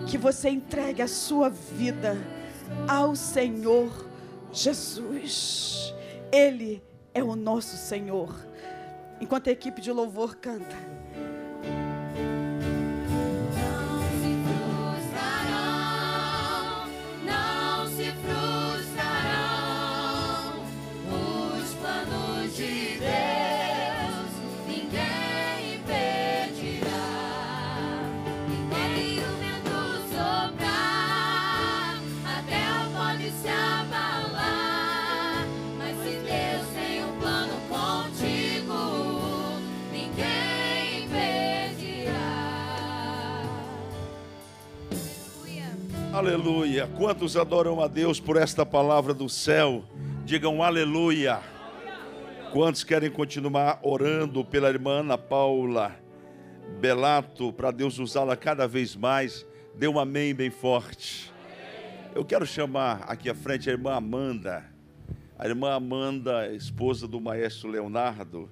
Que 0.06 0.16
você 0.16 0.48
entregue 0.48 1.02
a 1.02 1.08
sua 1.08 1.50
vida 1.50 2.16
ao 2.86 3.16
Senhor 3.16 4.08
Jesus. 4.52 5.92
Ele 6.30 6.80
é 7.12 7.22
o 7.22 7.34
nosso 7.34 7.76
Senhor. 7.76 8.32
Enquanto 9.20 9.48
a 9.48 9.52
equipe 9.52 9.80
de 9.80 9.90
louvor 9.90 10.36
canta. 10.36 10.95
Aleluia. 46.16 46.86
Quantos 46.96 47.36
adoram 47.36 47.78
a 47.78 47.86
Deus 47.86 48.18
por 48.18 48.38
esta 48.38 48.64
palavra 48.64 49.12
do 49.12 49.28
céu? 49.28 49.84
Digam 50.24 50.62
aleluia. 50.62 51.42
Quantos 52.54 52.82
querem 52.82 53.10
continuar 53.10 53.78
orando 53.82 54.42
pela 54.42 54.70
irmã 54.70 55.00
Ana 55.00 55.18
Paula 55.18 55.94
Belato, 56.80 57.52
para 57.52 57.70
Deus 57.70 57.98
usá-la 57.98 58.34
cada 58.34 58.66
vez 58.66 58.96
mais? 58.96 59.46
Dê 59.74 59.88
um 59.88 59.98
amém 59.98 60.34
bem 60.34 60.48
forte. 60.48 61.30
Eu 62.14 62.24
quero 62.24 62.46
chamar 62.46 63.02
aqui 63.02 63.28
à 63.28 63.34
frente 63.34 63.68
a 63.68 63.74
irmã 63.74 63.92
Amanda. 63.92 64.64
A 65.38 65.46
irmã 65.46 65.74
Amanda, 65.74 66.50
esposa 66.50 67.06
do 67.06 67.20
maestro 67.20 67.68
Leonardo. 67.68 68.48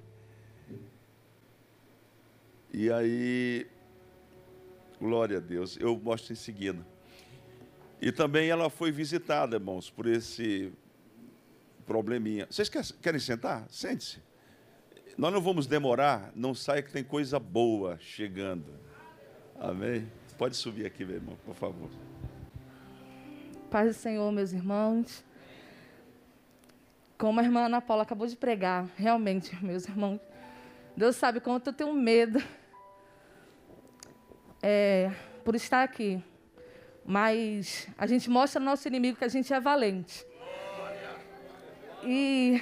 E 2.71 2.91
aí, 2.91 3.65
glória 5.01 5.37
a 5.37 5.41
Deus, 5.41 5.79
eu 5.81 5.97
mostro 5.97 6.31
em 6.31 6.35
seguida. 6.35 6.93
E 8.05 8.11
também 8.11 8.49
ela 8.49 8.69
foi 8.69 8.91
visitada, 8.91 9.55
irmãos, 9.55 9.89
por 9.89 10.05
esse 10.05 10.71
probleminha. 11.87 12.45
Vocês 12.47 12.69
quer- 12.69 12.85
querem 13.01 13.19
sentar? 13.19 13.65
Sente-se. 13.67 14.19
Nós 15.17 15.33
não 15.33 15.41
vamos 15.41 15.65
demorar, 15.65 16.31
não 16.35 16.53
saia 16.53 16.83
que 16.83 16.91
tem 16.91 17.03
coisa 17.03 17.39
boa 17.39 17.97
chegando. 17.99 18.71
Amém? 19.59 20.07
Pode 20.37 20.55
subir 20.55 20.85
aqui, 20.85 21.03
meu 21.03 21.15
irmão, 21.15 21.35
por 21.43 21.55
favor. 21.55 21.89
Paz 23.71 23.87
do 23.87 23.99
Senhor, 23.99 24.31
meus 24.31 24.53
irmãos. 24.53 25.25
Como 27.17 27.39
a 27.39 27.43
irmã 27.43 27.65
Ana 27.65 27.81
Paula 27.81 28.03
acabou 28.03 28.27
de 28.27 28.35
pregar, 28.35 28.87
realmente, 28.95 29.55
meus 29.65 29.87
irmãos, 29.87 30.19
Deus 30.95 31.15
sabe 31.15 31.39
quanto 31.39 31.71
eu 31.71 31.73
tenho 31.73 31.91
medo 31.91 32.37
é, 34.61 35.11
por 35.43 35.55
estar 35.55 35.81
aqui. 35.81 36.23
Mas 37.05 37.87
a 37.97 38.07
gente 38.07 38.29
mostra 38.29 38.59
ao 38.59 38.65
nosso 38.65 38.87
inimigo 38.87 39.17
que 39.17 39.23
a 39.25 39.27
gente 39.29 39.53
é 39.53 39.59
valente. 39.59 40.25
E 42.03 42.61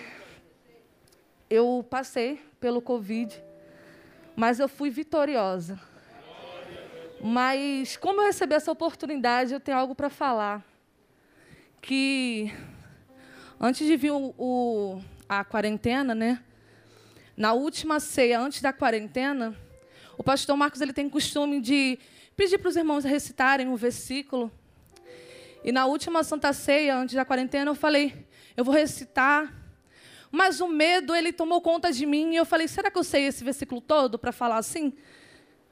eu 1.49 1.85
passei 1.89 2.41
pelo 2.59 2.81
Covid, 2.81 3.41
mas 4.35 4.59
eu 4.59 4.67
fui 4.67 4.89
vitoriosa. 4.89 5.79
Mas 7.21 7.95
como 7.95 8.19
eu 8.21 8.25
recebi 8.27 8.53
essa 8.53 8.71
oportunidade, 8.71 9.53
eu 9.53 9.59
tenho 9.59 9.77
algo 9.77 9.95
para 9.95 10.09
falar. 10.09 10.61
Que 11.81 12.53
antes 13.59 13.87
de 13.87 13.95
vir 13.95 14.11
o, 14.11 14.33
o- 14.37 15.01
a 15.27 15.43
quarentena, 15.45 16.13
né? 16.13 16.41
Na 17.35 17.53
última 17.53 17.99
ceia, 17.99 18.39
antes 18.39 18.61
da 18.61 18.71
quarentena, 18.73 19.55
o 20.17 20.23
pastor 20.23 20.55
Marcos 20.57 20.81
ele 20.81 20.93
tem 20.93 21.09
costume 21.09 21.59
de 21.61 21.97
pedir 22.35 22.57
para 22.57 22.69
os 22.69 22.75
irmãos 22.75 23.03
recitarem 23.03 23.67
um 23.67 23.75
versículo. 23.75 24.51
E 25.63 25.71
na 25.71 25.85
última 25.85 26.23
Santa 26.23 26.51
Ceia, 26.51 26.97
antes 26.97 27.15
da 27.15 27.23
quarentena, 27.23 27.71
eu 27.71 27.75
falei, 27.75 28.27
eu 28.55 28.65
vou 28.65 28.73
recitar. 28.73 29.53
Mas 30.31 30.59
o 30.59 30.67
medo, 30.67 31.15
ele 31.15 31.31
tomou 31.31 31.61
conta 31.61 31.91
de 31.91 32.05
mim 32.05 32.33
e 32.33 32.35
eu 32.35 32.45
falei, 32.45 32.67
será 32.67 32.89
que 32.89 32.97
eu 32.97 33.03
sei 33.03 33.25
esse 33.25 33.43
versículo 33.43 33.79
todo 33.79 34.17
para 34.17 34.31
falar 34.31 34.57
assim? 34.57 34.93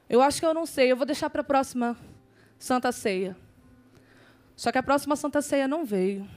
Eu 0.07 0.21
acho 0.21 0.39
que 0.39 0.45
eu 0.45 0.53
não 0.53 0.65
sei, 0.65 0.91
eu 0.91 0.95
vou 0.95 1.05
deixar 1.05 1.29
para 1.29 1.41
a 1.41 1.43
próxima 1.43 1.97
Santa 2.59 2.91
Ceia. 2.91 3.35
Só 4.55 4.71
que 4.71 4.77
a 4.77 4.83
próxima 4.83 5.15
Santa 5.15 5.41
Ceia 5.41 5.67
não 5.67 5.83
veio. 5.83 6.29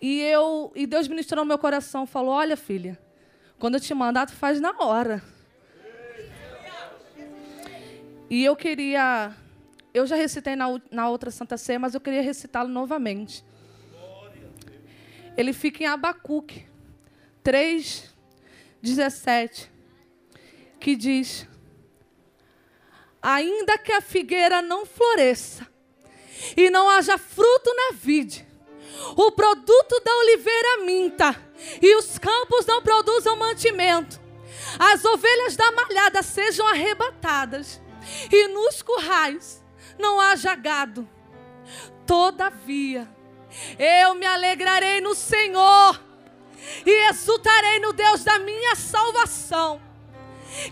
E 0.00 0.20
eu 0.20 0.72
e 0.74 0.86
Deus 0.86 1.08
ministrou 1.08 1.44
no 1.44 1.48
meu 1.48 1.58
coração, 1.58 2.06
falou: 2.06 2.30
"Olha, 2.30 2.56
filha, 2.56 2.98
quando 3.58 3.74
eu 3.74 3.80
te 3.80 3.92
mandar, 3.92 4.26
tu 4.26 4.32
faz 4.32 4.60
na 4.60 4.74
hora". 4.78 5.22
E 8.30 8.44
eu 8.44 8.54
queria 8.54 9.34
eu 9.92 10.06
já 10.06 10.14
recitei 10.14 10.54
na, 10.54 10.66
na 10.90 11.08
outra 11.08 11.32
Santa 11.32 11.56
Ceia, 11.56 11.78
mas 11.78 11.94
eu 11.94 12.00
queria 12.00 12.22
recitá-lo 12.22 12.68
novamente. 12.68 13.44
Ele 15.36 15.52
fica 15.52 15.82
em 15.82 15.86
Abacuque 15.86 16.64
3 17.42 18.14
17 18.80 19.70
que 20.78 20.94
diz: 20.94 21.46
Ainda 23.20 23.76
que 23.78 23.92
a 23.92 24.00
figueira 24.00 24.62
não 24.62 24.86
floresça 24.86 25.66
e 26.56 26.70
não 26.70 26.88
haja 26.88 27.18
fruto 27.18 27.74
na 27.74 27.96
vide, 27.96 28.46
o 29.16 29.32
produto 29.32 30.00
da 30.04 30.16
oliveira 30.18 30.84
minta 30.84 31.36
e 31.82 31.96
os 31.96 32.16
campos 32.18 32.64
não 32.64 32.80
produzam 32.80 33.36
mantimento, 33.36 34.20
as 34.78 35.04
ovelhas 35.04 35.56
da 35.56 35.70
malhada 35.72 36.22
sejam 36.22 36.66
arrebatadas 36.68 37.80
e 38.30 38.48
nos 38.48 38.82
currais 38.82 39.64
não 39.98 40.20
haja 40.20 40.54
gado. 40.54 41.08
Todavia, 42.06 43.08
eu 43.78 44.14
me 44.14 44.26
alegrarei 44.26 45.00
no 45.00 45.14
Senhor 45.14 46.00
e 46.84 47.08
exultarei 47.08 47.78
no 47.80 47.92
Deus 47.92 48.24
da 48.24 48.38
minha 48.38 48.74
salvação. 48.74 49.80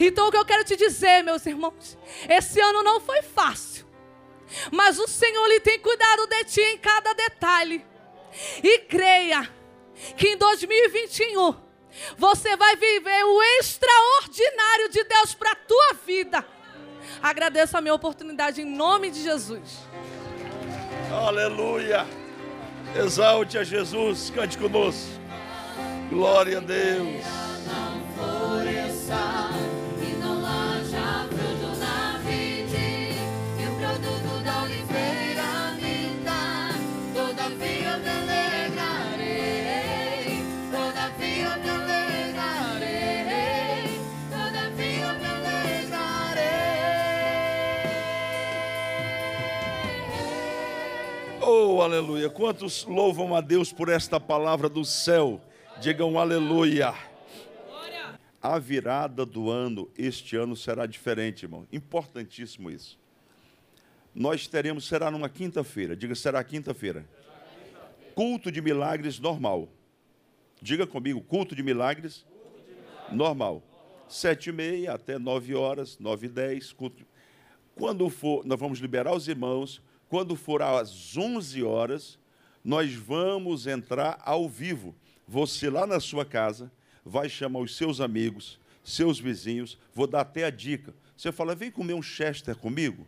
Então, 0.00 0.28
o 0.28 0.30
que 0.30 0.36
eu 0.36 0.44
quero 0.44 0.64
te 0.64 0.76
dizer, 0.76 1.22
meus 1.22 1.46
irmãos, 1.46 1.96
esse 2.28 2.60
ano 2.60 2.82
não 2.82 3.00
foi 3.00 3.22
fácil, 3.22 3.86
mas 4.72 4.98
o 4.98 5.06
Senhor 5.06 5.46
lhe 5.46 5.60
tem 5.60 5.78
cuidado 5.78 6.26
de 6.26 6.44
ti 6.44 6.60
em 6.60 6.78
cada 6.78 7.12
detalhe. 7.12 7.84
E 8.62 8.80
creia 8.80 9.48
que 10.16 10.28
em 10.28 10.36
2021 10.36 11.56
você 12.16 12.56
vai 12.56 12.76
viver 12.76 13.24
o 13.24 13.42
extraordinário 13.60 14.88
de 14.90 15.04
Deus 15.04 15.34
para 15.34 15.52
a 15.52 15.56
tua 15.56 15.92
vida. 16.04 16.44
Agradeço 17.22 17.76
a 17.76 17.80
minha 17.80 17.94
oportunidade 17.94 18.62
em 18.62 18.64
nome 18.64 19.10
de 19.10 19.22
Jesus. 19.22 19.78
Aleluia. 21.12 22.06
Exalte 22.96 23.58
a 23.58 23.64
Jesus, 23.64 24.30
cante 24.30 24.56
conosco. 24.56 25.18
Glória 26.10 26.58
a 26.58 26.60
Deus. 26.60 27.24
Oh, 51.50 51.80
aleluia. 51.80 52.28
Quantos 52.28 52.84
louvam 52.84 53.34
a 53.34 53.40
Deus 53.40 53.72
por 53.72 53.88
esta 53.88 54.20
palavra 54.20 54.68
do 54.68 54.84
céu? 54.84 55.40
Digam 55.80 56.18
aleluia. 56.18 56.92
A 58.42 58.58
virada 58.58 59.24
do 59.24 59.50
ano, 59.50 59.90
este 59.96 60.36
ano, 60.36 60.54
será 60.54 60.84
diferente, 60.84 61.44
irmão. 61.44 61.66
Importantíssimo 61.72 62.70
isso. 62.70 62.98
Nós 64.14 64.46
teremos, 64.46 64.86
será 64.86 65.10
numa 65.10 65.30
quinta-feira. 65.30 65.96
Diga, 65.96 66.14
será 66.14 66.44
quinta-feira. 66.44 67.08
Culto 68.14 68.52
de 68.52 68.60
milagres 68.60 69.18
normal. 69.18 69.70
Diga 70.60 70.86
comigo, 70.86 71.22
culto 71.22 71.56
de 71.56 71.62
milagres 71.62 72.26
normal. 73.10 73.62
Sete 74.06 74.50
e 74.50 74.52
meia 74.52 74.92
até 74.92 75.18
nove 75.18 75.54
horas, 75.54 75.98
nove 75.98 76.26
e 76.26 76.28
dez. 76.28 76.74
Culto. 76.74 77.06
Quando 77.74 78.06
for, 78.10 78.44
nós 78.44 78.60
vamos 78.60 78.80
liberar 78.80 79.16
os 79.16 79.28
irmãos. 79.28 79.80
Quando 80.08 80.34
for 80.34 80.62
às 80.62 81.16
onze 81.16 81.62
horas, 81.62 82.18
nós 82.64 82.94
vamos 82.94 83.66
entrar 83.66 84.20
ao 84.24 84.48
vivo. 84.48 84.94
Você 85.26 85.68
lá 85.68 85.86
na 85.86 86.00
sua 86.00 86.24
casa 86.24 86.70
vai 87.04 87.28
chamar 87.28 87.60
os 87.60 87.76
seus 87.76 88.00
amigos, 88.00 88.58
seus 88.82 89.18
vizinhos. 89.18 89.78
Vou 89.94 90.06
dar 90.06 90.22
até 90.22 90.44
a 90.44 90.50
dica. 90.50 90.94
Você 91.16 91.30
fala, 91.30 91.54
vem 91.54 91.70
comer 91.70 91.94
um 91.94 92.02
Chester 92.02 92.56
comigo. 92.56 93.06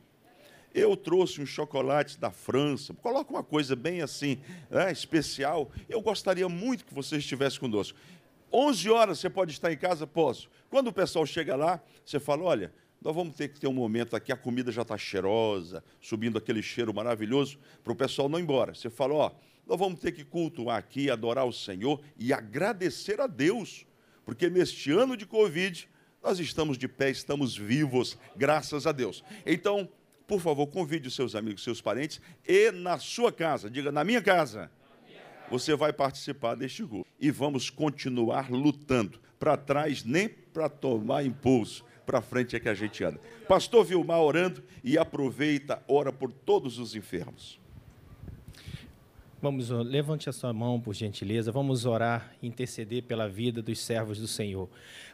Eu 0.74 0.96
trouxe 0.96 1.40
um 1.40 1.46
chocolate 1.46 2.18
da 2.18 2.30
França. 2.30 2.94
Coloca 2.94 3.30
uma 3.30 3.42
coisa 3.42 3.74
bem 3.74 4.02
assim, 4.02 4.38
né, 4.70 4.92
especial. 4.92 5.70
Eu 5.88 6.00
gostaria 6.00 6.48
muito 6.48 6.84
que 6.84 6.94
você 6.94 7.16
estivesse 7.16 7.58
conosco. 7.58 7.98
11 8.52 8.90
horas 8.90 9.18
você 9.18 9.30
pode 9.30 9.52
estar 9.52 9.72
em 9.72 9.76
casa? 9.76 10.06
Posso. 10.06 10.48
Quando 10.68 10.88
o 10.88 10.92
pessoal 10.92 11.24
chega 11.24 11.56
lá, 11.56 11.80
você 12.04 12.20
fala: 12.20 12.44
olha, 12.44 12.72
nós 13.00 13.14
vamos 13.14 13.34
ter 13.34 13.48
que 13.48 13.58
ter 13.58 13.66
um 13.66 13.72
momento 13.72 14.14
aqui, 14.14 14.30
a 14.30 14.36
comida 14.36 14.70
já 14.70 14.82
está 14.82 14.98
cheirosa, 14.98 15.82
subindo 16.00 16.36
aquele 16.36 16.62
cheiro 16.62 16.92
maravilhoso, 16.92 17.58
para 17.82 17.92
o 17.92 17.96
pessoal 17.96 18.28
não 18.28 18.38
ir 18.38 18.42
embora. 18.42 18.74
Você 18.74 18.90
fala: 18.90 19.14
ó, 19.14 19.30
nós 19.66 19.78
vamos 19.78 20.00
ter 20.00 20.12
que 20.12 20.24
cultuar 20.24 20.76
aqui, 20.76 21.10
adorar 21.10 21.46
o 21.46 21.52
Senhor 21.52 22.00
e 22.18 22.32
agradecer 22.32 23.20
a 23.20 23.26
Deus, 23.26 23.86
porque 24.24 24.50
neste 24.50 24.90
ano 24.90 25.16
de 25.16 25.24
Covid, 25.24 25.88
nós 26.22 26.38
estamos 26.38 26.76
de 26.76 26.86
pé, 26.86 27.10
estamos 27.10 27.56
vivos, 27.56 28.18
graças 28.36 28.86
a 28.86 28.92
Deus. 28.92 29.24
Então, 29.46 29.88
por 30.26 30.40
favor, 30.40 30.66
convide 30.66 31.08
os 31.08 31.14
seus 31.14 31.34
amigos, 31.34 31.64
seus 31.64 31.80
parentes 31.80 32.20
e 32.46 32.70
na 32.70 32.98
sua 32.98 33.32
casa, 33.32 33.70
diga 33.70 33.90
na 33.90 34.04
minha 34.04 34.20
casa, 34.20 34.70
você 35.50 35.74
vai 35.74 35.92
participar 35.92 36.54
deste 36.54 36.84
grupo. 36.84 37.06
E 37.18 37.30
vamos 37.30 37.70
continuar 37.70 38.50
lutando. 38.50 39.18
Para 39.38 39.56
trás, 39.56 40.04
nem 40.04 40.28
para 40.28 40.68
tomar 40.68 41.24
impulso. 41.24 41.84
Para 42.10 42.20
frente 42.20 42.56
é 42.56 42.58
que 42.58 42.68
a 42.68 42.74
gente 42.74 43.04
anda. 43.04 43.20
Pastor 43.46 43.84
Vilmar 43.84 44.18
orando 44.20 44.64
e 44.82 44.98
aproveita, 44.98 45.80
ora 45.86 46.12
por 46.12 46.32
todos 46.32 46.76
os 46.76 46.96
enfermos. 46.96 47.60
Vamos, 49.40 49.70
levante 49.70 50.28
a 50.28 50.32
sua 50.32 50.52
mão, 50.52 50.80
por 50.80 50.92
gentileza. 50.92 51.52
Vamos 51.52 51.86
orar, 51.86 52.34
interceder 52.42 53.04
pela 53.04 53.28
vida 53.28 53.62
dos 53.62 53.78
servos 53.78 54.18
do 54.18 54.26
Senhor. 54.26 54.68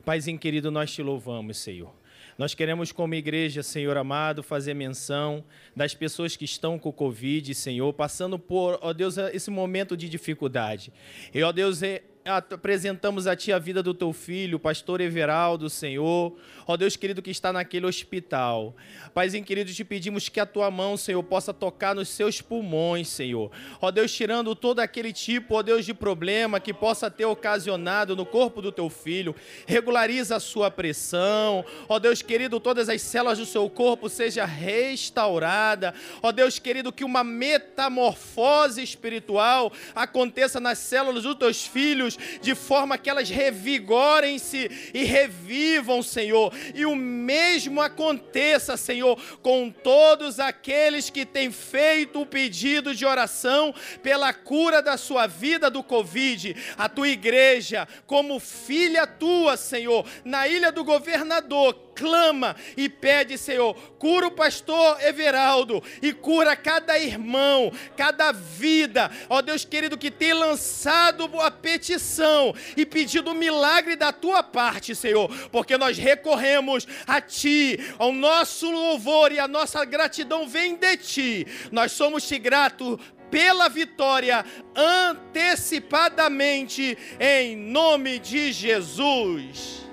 Paizinho 0.06 0.38
querido, 0.38 0.70
nós 0.70 0.90
te 0.90 1.02
louvamos, 1.02 1.58
Senhor. 1.58 1.92
Nós 2.38 2.54
queremos, 2.54 2.92
como 2.92 3.14
igreja, 3.14 3.62
Senhor 3.62 3.98
amado, 3.98 4.42
fazer 4.42 4.72
menção 4.72 5.44
das 5.76 5.94
pessoas 5.94 6.34
que 6.34 6.46
estão 6.46 6.78
com 6.78 6.88
o 6.88 6.92
Covid, 6.94 7.54
Senhor, 7.54 7.92
passando 7.92 8.38
por, 8.38 8.78
ó 8.80 8.94
Deus, 8.94 9.18
esse 9.18 9.50
momento 9.50 9.98
de 9.98 10.08
dificuldade. 10.08 10.90
E, 11.34 11.42
ó 11.42 11.52
Deus, 11.52 11.82
é- 11.82 12.02
apresentamos 12.26 13.26
a 13.26 13.36
Ti 13.36 13.52
a 13.52 13.58
vida 13.58 13.82
do 13.82 13.94
Teu 13.94 14.12
filho, 14.12 14.58
pastor 14.58 15.00
Everaldo, 15.00 15.70
Senhor. 15.70 16.36
Ó 16.66 16.76
Deus 16.76 16.96
querido 16.96 17.22
que 17.22 17.30
está 17.30 17.52
naquele 17.52 17.86
hospital. 17.86 18.74
Paizinho 19.14 19.44
querido, 19.44 19.72
te 19.72 19.84
pedimos 19.84 20.28
que 20.28 20.40
a 20.40 20.46
Tua 20.46 20.70
mão, 20.70 20.96
Senhor, 20.96 21.22
possa 21.22 21.54
tocar 21.54 21.94
nos 21.94 22.08
seus 22.08 22.42
pulmões, 22.42 23.06
Senhor. 23.08 23.52
Ó 23.80 23.90
Deus, 23.92 24.12
tirando 24.12 24.54
todo 24.56 24.80
aquele 24.80 25.12
tipo, 25.12 25.54
ó 25.54 25.62
Deus, 25.62 25.86
de 25.86 25.94
problema 25.94 26.58
que 26.58 26.74
possa 26.74 27.08
ter 27.08 27.24
ocasionado 27.24 28.16
no 28.16 28.26
corpo 28.26 28.60
do 28.60 28.72
Teu 28.72 28.90
filho. 28.90 29.34
Regulariza 29.64 30.36
a 30.36 30.40
sua 30.40 30.70
pressão. 30.70 31.64
Ó 31.88 32.00
Deus 32.00 32.20
querido, 32.20 32.58
todas 32.58 32.88
as 32.88 33.00
células 33.00 33.38
do 33.38 33.46
seu 33.46 33.70
corpo 33.70 34.08
seja 34.08 34.44
restaurada. 34.44 35.94
Ó 36.20 36.32
Deus 36.32 36.58
querido, 36.58 36.92
que 36.92 37.04
uma 37.04 37.22
metamorfose 37.22 38.82
espiritual 38.82 39.72
aconteça 39.94 40.58
nas 40.58 40.78
células 40.78 41.22
dos 41.22 41.36
teus 41.36 41.64
filhos, 41.64 42.15
de 42.40 42.54
forma 42.54 42.98
que 42.98 43.08
elas 43.08 43.28
revigorem-se 43.28 44.90
e 44.92 45.04
revivam, 45.04 46.02
Senhor. 46.02 46.52
E 46.74 46.84
o 46.86 46.96
mesmo 46.96 47.80
aconteça, 47.80 48.76
Senhor, 48.76 49.20
com 49.42 49.70
todos 49.70 50.40
aqueles 50.40 51.10
que 51.10 51.24
têm 51.24 51.50
feito 51.50 52.20
o 52.20 52.26
pedido 52.26 52.94
de 52.94 53.04
oração 53.04 53.74
pela 54.02 54.32
cura 54.32 54.82
da 54.82 54.96
sua 54.96 55.26
vida 55.26 55.70
do 55.70 55.82
Covid. 55.82 56.56
A 56.76 56.88
tua 56.88 57.08
igreja, 57.08 57.86
como 58.06 58.40
filha 58.40 59.06
tua, 59.06 59.56
Senhor, 59.56 60.06
na 60.24 60.48
ilha 60.48 60.72
do 60.72 60.84
governador, 60.84 61.85
clama 61.96 62.54
e 62.76 62.88
pede, 62.88 63.38
Senhor, 63.38 63.74
cura 63.98 64.26
o 64.26 64.30
pastor 64.30 65.02
Everaldo 65.02 65.82
e 66.02 66.12
cura 66.12 66.54
cada 66.54 66.98
irmão, 66.98 67.72
cada 67.96 68.30
vida, 68.30 69.10
ó 69.28 69.40
Deus 69.40 69.64
querido, 69.64 69.96
que 69.96 70.10
tem 70.10 70.34
lançado 70.34 71.24
a 71.40 71.50
petição 71.50 72.54
e 72.76 72.84
pedido 72.84 73.30
o 73.30 73.34
milagre 73.34 73.96
da 73.96 74.12
tua 74.12 74.42
parte, 74.42 74.94
Senhor, 74.94 75.28
porque 75.50 75.78
nós 75.78 75.96
recorremos 75.96 76.86
a 77.06 77.20
Ti, 77.20 77.78
ao 77.98 78.12
nosso 78.12 78.70
louvor 78.70 79.32
e 79.32 79.38
a 79.38 79.48
nossa 79.48 79.82
gratidão 79.84 80.46
vem 80.46 80.76
de 80.76 80.96
Ti. 80.98 81.46
Nós 81.72 81.92
somos 81.92 82.28
te 82.28 82.38
gratos 82.38 82.98
pela 83.30 83.68
vitória 83.68 84.44
antecipadamente, 84.74 86.98
em 87.18 87.56
nome 87.56 88.18
de 88.18 88.52
Jesus. 88.52 89.85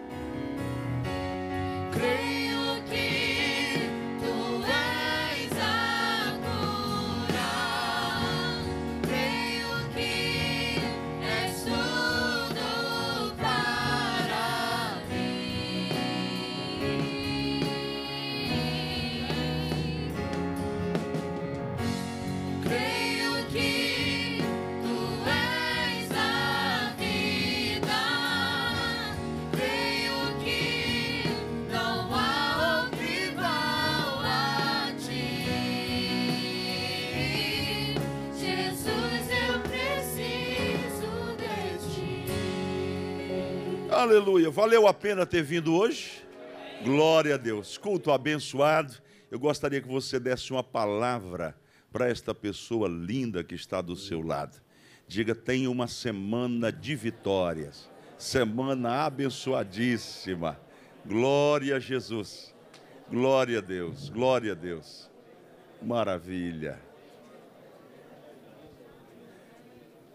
Creio 1.94 2.43
Aleluia. 43.94 44.50
Valeu 44.50 44.88
a 44.88 44.94
pena 44.94 45.24
ter 45.24 45.44
vindo 45.44 45.76
hoje? 45.76 46.26
Glória 46.84 47.36
a 47.36 47.38
Deus. 47.38 47.78
Culto 47.78 48.12
abençoado. 48.12 48.96
Eu 49.30 49.40
gostaria 49.40 49.80
que 49.80 49.88
você 49.88 50.20
desse 50.20 50.52
uma 50.52 50.64
palavra 50.64 51.56
para 51.92 52.10
esta 52.10 52.34
pessoa 52.34 52.88
linda 52.88 53.44
que 53.44 53.54
está 53.54 53.82
do 53.82 53.96
seu 53.96 54.20
lado. 54.22 54.60
Diga: 55.08 55.36
tenha 55.36 55.70
uma 55.70 55.88
semana 55.88 56.72
de 56.72 56.96
vitórias. 56.96 57.88
Semana 58.18 59.06
abençoadíssima. 59.06 60.60
Glória 61.06 61.76
a 61.76 61.80
Jesus. 61.80 62.54
Glória 63.08 63.60
a 63.60 63.62
Deus. 63.62 64.10
Glória 64.10 64.54
a 64.54 64.56
Deus. 64.56 65.08
Maravilha. 65.80 66.82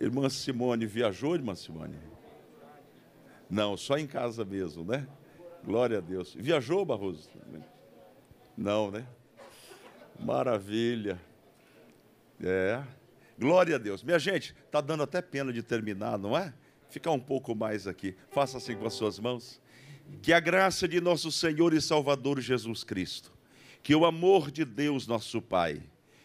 Irmã 0.01 0.29
Simone 0.29 0.85
viajou, 0.85 1.37
irmã 1.37 1.55
Simone? 1.55 2.08
Não, 3.51 3.77
só 3.77 3.97
em 3.97 4.07
casa 4.07 4.45
mesmo, 4.45 4.85
né? 4.85 5.07
Glória 5.65 5.99
a 5.99 6.01
Deus. 6.01 6.35
Viajou, 6.35 6.85
Barroso? 6.85 7.29
Não, 8.57 8.91
né? 8.91 9.07
Maravilha. 10.19 11.21
É. 12.41 12.83
Glória 13.39 13.77
a 13.77 13.79
Deus. 13.79 14.03
Minha 14.03 14.19
gente, 14.19 14.55
está 14.67 14.81
dando 14.81 15.03
até 15.03 15.23
pena 15.23 15.53
de 15.53 15.63
terminar, 15.63 16.19
não 16.19 16.37
é? 16.37 16.53
Ficar 16.91 17.13
um 17.13 17.21
pouco 17.21 17.55
mais 17.55 17.87
aqui. 17.87 18.17
Faça 18.31 18.59
assim 18.59 18.77
com 18.77 18.87
as 18.87 18.95
suas 18.95 19.19
mãos. 19.19 19.61
Que 20.23 20.33
a 20.33 20.41
graça 20.41 20.89
de 20.89 21.01
nosso 21.01 21.31
Senhor 21.31 21.73
e 21.75 21.81
Salvador 21.81 22.41
Jesus 22.41 22.83
Cristo, 22.83 23.33
que 23.83 23.95
o 23.95 24.07
amor 24.07 24.51
de 24.51 24.65
Deus, 24.65 25.07
nosso 25.07 25.41
Pai, 25.41 25.83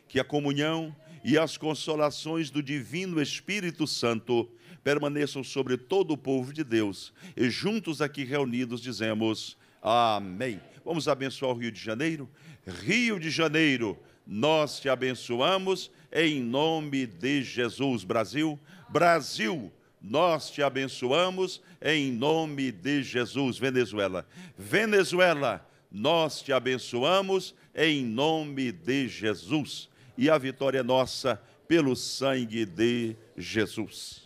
que 0.08 0.20
a 0.20 0.24
comunhão 0.24 0.96
e 1.24 1.38
as 1.38 1.58
consolações 1.58 2.50
do 2.50 2.64
Divino 2.64 3.22
Espírito 3.22 3.86
Santo 3.86 4.50
permaneçam 4.84 5.44
sobre 5.44 5.78
todo 5.78 6.12
o 6.12 6.18
povo 6.18 6.52
de 6.52 6.64
Deus. 6.64 7.14
E 7.36 7.50
juntos 7.50 8.02
aqui 8.02 8.24
reunidos 8.24 8.82
dizemos 8.82 9.58
amém. 9.82 10.60
Vamos 10.84 11.08
abençoar 11.08 11.52
o 11.52 11.58
Rio 11.58 11.72
de 11.72 11.80
Janeiro? 11.80 12.30
Rio 12.66 13.20
de 13.20 13.30
Janeiro, 13.30 13.98
nós 14.26 14.80
te 14.80 14.90
abençoamos 14.90 15.92
em 16.12 16.42
nome 16.42 17.06
de 17.06 17.44
Jesus. 17.44 18.04
Brasil, 18.04 18.60
Brasil, 18.90 19.72
nós 20.02 20.52
te 20.52 20.62
abençoamos 20.62 21.62
em 21.82 22.12
nome 22.12 22.72
de 22.72 23.04
Jesus. 23.04 23.58
Venezuela, 23.58 24.28
Venezuela, 24.58 25.68
nós 25.92 26.42
te 26.42 26.52
abençoamos 26.52 27.56
em 27.76 28.04
nome 28.06 28.72
de 28.72 29.08
Jesus. 29.08 29.90
E 30.18 30.30
a 30.30 30.38
vitória 30.38 30.80
é 30.80 30.84
nossa 30.84 31.42
pelo 31.68 31.96
sangue 31.96 32.66
de 32.66 33.16
Jesus. 33.38 34.23